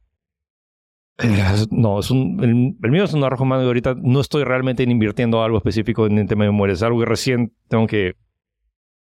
No, 1.18 1.98
el, 1.98 2.76
mío 2.90 3.04
es 3.04 3.12
un 3.12 3.24
arrojo 3.24 3.44
más 3.44 3.60
ahorita 3.64 3.96
no 4.00 4.20
estoy 4.20 4.44
realmente 4.44 4.84
invirtiendo 4.84 5.42
algo 5.42 5.58
específico 5.58 6.06
en 6.06 6.16
el 6.18 6.28
tema 6.28 6.44
de 6.44 6.50
memorias. 6.50 6.78
Es 6.78 6.82
algo 6.84 7.00
que 7.00 7.06
recién 7.06 7.52
tengo 7.68 7.88
que 7.88 8.14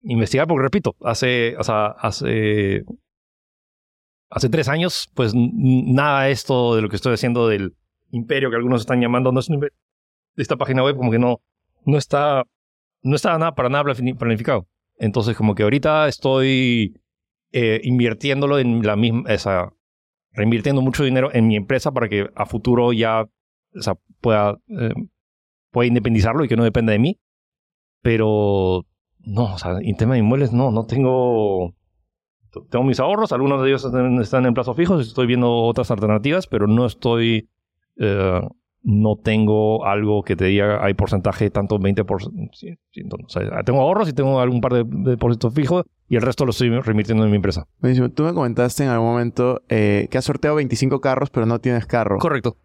investigar 0.02 0.46
porque, 0.46 0.64
repito, 0.64 0.96
hace, 1.06 1.56
hace, 1.58 2.84
hace 4.30 4.50
tres 4.50 4.68
años, 4.68 5.10
pues 5.16 5.34
nada 5.34 6.24
de 6.24 6.32
esto 6.32 6.76
de 6.76 6.82
lo 6.82 6.90
que 6.90 6.98
estoy 6.98 7.14
haciendo 7.14 7.48
del 7.48 7.76
imperio 8.10 8.50
que 8.50 8.58
algunos 8.58 8.82
están 8.82 9.00
llamando, 9.00 9.32
no 9.32 9.40
es 9.40 9.50
un. 9.50 9.66
Esta 10.36 10.58
página 10.58 10.84
web 10.84 10.98
como 10.98 11.12
que 11.12 11.20
no, 11.20 11.42
no 11.86 11.98
está, 11.98 12.44
no 13.04 13.16
está 13.16 13.38
nada 13.38 13.56
para 13.56 13.70
nada 13.70 13.86
planificado. 14.18 14.68
Entonces 14.98 15.38
como 15.38 15.56
que 15.56 15.64
ahorita 15.64 16.10
estoy 16.10 17.00
eh, 17.54 17.80
invirtiéndolo 17.84 18.60
en 18.60 18.82
la 18.86 18.98
misma, 18.98 19.30
esa, 19.32 19.72
reinvirtiendo 20.34 20.82
mucho 20.82 21.04
dinero 21.04 21.30
en 21.34 21.48
mi 21.48 21.56
empresa 21.56 21.92
para 21.92 22.10
que 22.10 22.30
a 22.36 22.46
futuro 22.46 22.94
ya 22.94 23.28
pueda, 24.22 24.58
eh, 24.68 24.94
pueda 25.72 25.88
independizarlo 25.88 26.44
y 26.44 26.48
que 26.48 26.56
no 26.56 26.64
dependa 26.64 26.92
de 26.92 27.00
mí. 27.00 27.20
Pero 28.02 28.86
no, 29.20 29.54
o 29.54 29.58
sea, 29.58 29.78
en 29.80 29.96
tema 29.96 30.14
de 30.14 30.20
inmuebles 30.20 30.54
no, 30.54 30.72
no 30.72 30.86
tengo... 30.86 31.74
Tengo 32.70 32.84
mis 32.84 33.00
ahorros, 33.00 33.32
algunos 33.32 33.62
de 33.62 33.70
ellos 33.70 33.86
están 34.22 34.46
en 34.46 34.54
plazos 34.54 34.76
fijos, 34.76 35.08
estoy 35.08 35.26
viendo 35.26 35.50
otras 35.50 35.90
alternativas, 35.90 36.48
pero 36.48 36.68
no 36.68 36.86
estoy 36.86 37.50
eh, 37.96 38.42
no 38.84 39.16
tengo 39.16 39.86
algo 39.86 40.24
que 40.24 40.36
te 40.36 40.46
diga 40.46 40.84
hay 40.84 40.94
porcentaje 40.94 41.50
tanto 41.50 41.80
20%. 41.80 42.50
O 43.26 43.30
sea, 43.30 43.64
tengo 43.64 43.82
ahorros 43.82 44.10
y 44.10 44.14
tengo 44.14 44.40
algún 44.40 44.62
par 44.62 44.74
de, 44.74 44.84
depósitos 44.86 45.54
fijos 45.54 45.86
y 46.10 46.16
el 46.16 46.22
resto 46.22 46.46
lo 46.46 46.52
estoy 46.52 46.70
remitiendo 46.80 47.24
en 47.24 47.30
mi 47.30 47.36
empresa. 47.36 47.68
Tú 48.14 48.24
me 48.24 48.34
comentaste 48.34 48.84
en 48.84 48.90
algún 48.90 49.10
momento 49.10 49.62
eh, 49.70 50.08
que 50.10 50.18
has 50.18 50.26
sorteado 50.26 50.56
25 50.56 51.00
carros 51.00 51.30
pero 51.30 51.46
no 51.46 51.60
tienes 51.60 51.86
carro. 51.86 52.18
Correcto. 52.18 52.58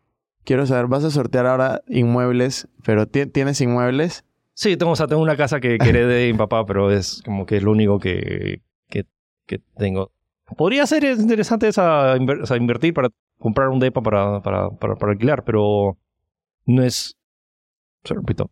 Quiero 0.45 0.65
saber, 0.65 0.87
vas 0.87 1.05
a 1.05 1.11
sortear 1.11 1.47
ahora 1.47 1.83
inmuebles, 1.89 2.69
pero 2.85 3.07
¿tienes 3.07 3.61
inmuebles? 3.61 4.25
Sí, 4.55 4.77
tengo, 4.77 4.93
o 4.93 4.97
sea, 4.97 5.09
tengo 5.09 5.21
una 5.21 5.37
casa 5.37 5.61
que, 5.61 5.77
que 5.77 5.89
heredé 5.89 6.15
de 6.15 6.33
mi 6.33 6.39
papá, 6.39 6.65
pero 6.65 6.91
es 6.91 7.21
como 7.25 7.45
que 7.45 7.57
es 7.57 7.63
lo 7.63 7.73
único 7.73 7.99
que, 7.99 8.63
que, 8.89 9.05
que 9.45 9.61
tengo. 9.77 10.13
Podría 10.57 10.87
ser 10.87 11.03
interesante 11.03 11.67
esa, 11.67 12.17
invertir 12.17 12.95
para 12.95 13.11
comprar 13.39 13.69
un 13.69 13.81
DEPA 13.81 14.01
para, 14.01 14.41
para, 14.41 14.71
para, 14.71 15.11
alquilar, 15.11 15.45
pero 15.45 15.99
no 16.67 16.83
es. 16.83 17.17
Se 18.05 18.15
repito. 18.15 18.51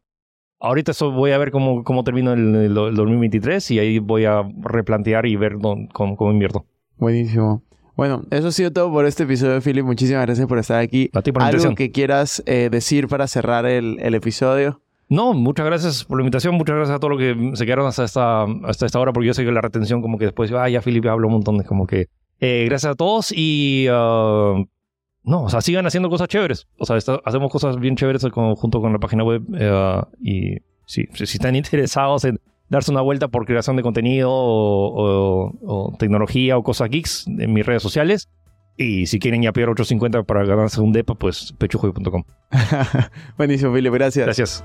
Ahorita 0.60 0.92
voy 1.12 1.32
a 1.32 1.38
ver 1.38 1.50
cómo, 1.50 1.84
cómo 1.84 2.04
termino 2.04 2.32
el, 2.32 2.72
2023 2.72 3.70
y 3.72 3.78
ahí 3.78 3.98
voy 3.98 4.24
a 4.24 4.42
replantear 4.62 5.26
y 5.26 5.36
ver 5.36 5.56
cómo, 5.60 6.32
invierto. 6.32 6.64
Buenísimo. 6.96 7.62
Bueno, 7.96 8.22
eso 8.30 8.48
ha 8.48 8.52
sido 8.52 8.72
todo 8.72 8.90
por 8.90 9.04
este 9.04 9.24
episodio, 9.24 9.60
Philip. 9.60 9.84
Muchísimas 9.84 10.24
gracias 10.24 10.46
por 10.46 10.58
estar 10.58 10.80
aquí. 10.80 11.10
A 11.12 11.22
ti 11.22 11.32
por 11.32 11.42
¿Algo 11.42 11.74
que 11.74 11.92
quieras 11.92 12.42
eh, 12.46 12.68
decir 12.70 13.08
para 13.08 13.26
cerrar 13.28 13.66
el, 13.66 13.98
el 14.00 14.14
episodio? 14.14 14.80
No, 15.08 15.34
muchas 15.34 15.66
gracias 15.66 16.04
por 16.04 16.18
la 16.18 16.22
invitación, 16.22 16.54
muchas 16.54 16.76
gracias 16.76 16.96
a 16.96 16.98
todos 16.98 17.12
los 17.12 17.20
que 17.20 17.56
se 17.56 17.66
quedaron 17.66 17.86
hasta 17.86 18.04
esta, 18.04 18.44
hasta 18.64 18.86
esta 18.86 18.98
hora, 18.98 19.12
porque 19.12 19.26
yo 19.26 19.34
sé 19.34 19.44
que 19.44 19.52
la 19.52 19.60
retención 19.60 20.00
como 20.00 20.18
que 20.18 20.24
después, 20.24 20.50
ah, 20.52 20.68
ya 20.68 20.80
Felipe 20.80 21.08
habló 21.08 21.28
un 21.28 21.34
montón, 21.34 21.58
de 21.58 21.64
como 21.64 21.86
que... 21.86 22.08
Eh, 22.40 22.64
gracias 22.68 22.92
a 22.92 22.94
todos 22.94 23.32
y... 23.32 23.86
Uh, 23.88 24.66
no, 25.24 25.44
o 25.44 25.48
sea, 25.48 25.62
sigan 25.62 25.86
haciendo 25.86 26.10
cosas 26.10 26.28
chéveres. 26.28 26.68
O 26.78 26.84
sea, 26.84 26.96
hacemos 27.24 27.50
cosas 27.50 27.78
bien 27.78 27.96
chéveres 27.96 28.24
junto 28.32 28.80
con 28.80 28.92
la 28.92 28.98
página 28.98 29.24
web. 29.24 29.42
Uh, 29.48 30.06
y 30.22 30.58
sí, 30.86 31.08
si 31.14 31.24
están 31.24 31.56
interesados 31.56 32.24
en 32.24 32.40
darse 32.68 32.90
una 32.90 33.00
vuelta 33.00 33.28
por 33.28 33.46
creación 33.46 33.76
de 33.76 33.82
contenido 33.82 34.30
o, 34.30 35.50
o, 35.62 35.96
tecnología 35.98 36.56
o 36.58 36.62
cosas 36.62 36.90
geeks 36.90 37.26
en 37.26 37.52
mis 37.52 37.64
redes 37.64 37.82
sociales. 37.82 38.28
Y 38.76 39.06
si 39.06 39.18
quieren 39.18 39.42
ya 39.42 39.52
pedir 39.52 39.68
850 39.68 40.24
para 40.24 40.44
ganarse 40.44 40.80
un 40.80 40.92
DEPA, 40.92 41.14
pues 41.14 41.54
pechujoy.com. 41.58 42.24
Buenísimo, 43.38 43.72
Felipe, 43.72 43.96
gracias. 43.96 44.26
Gracias. 44.26 44.64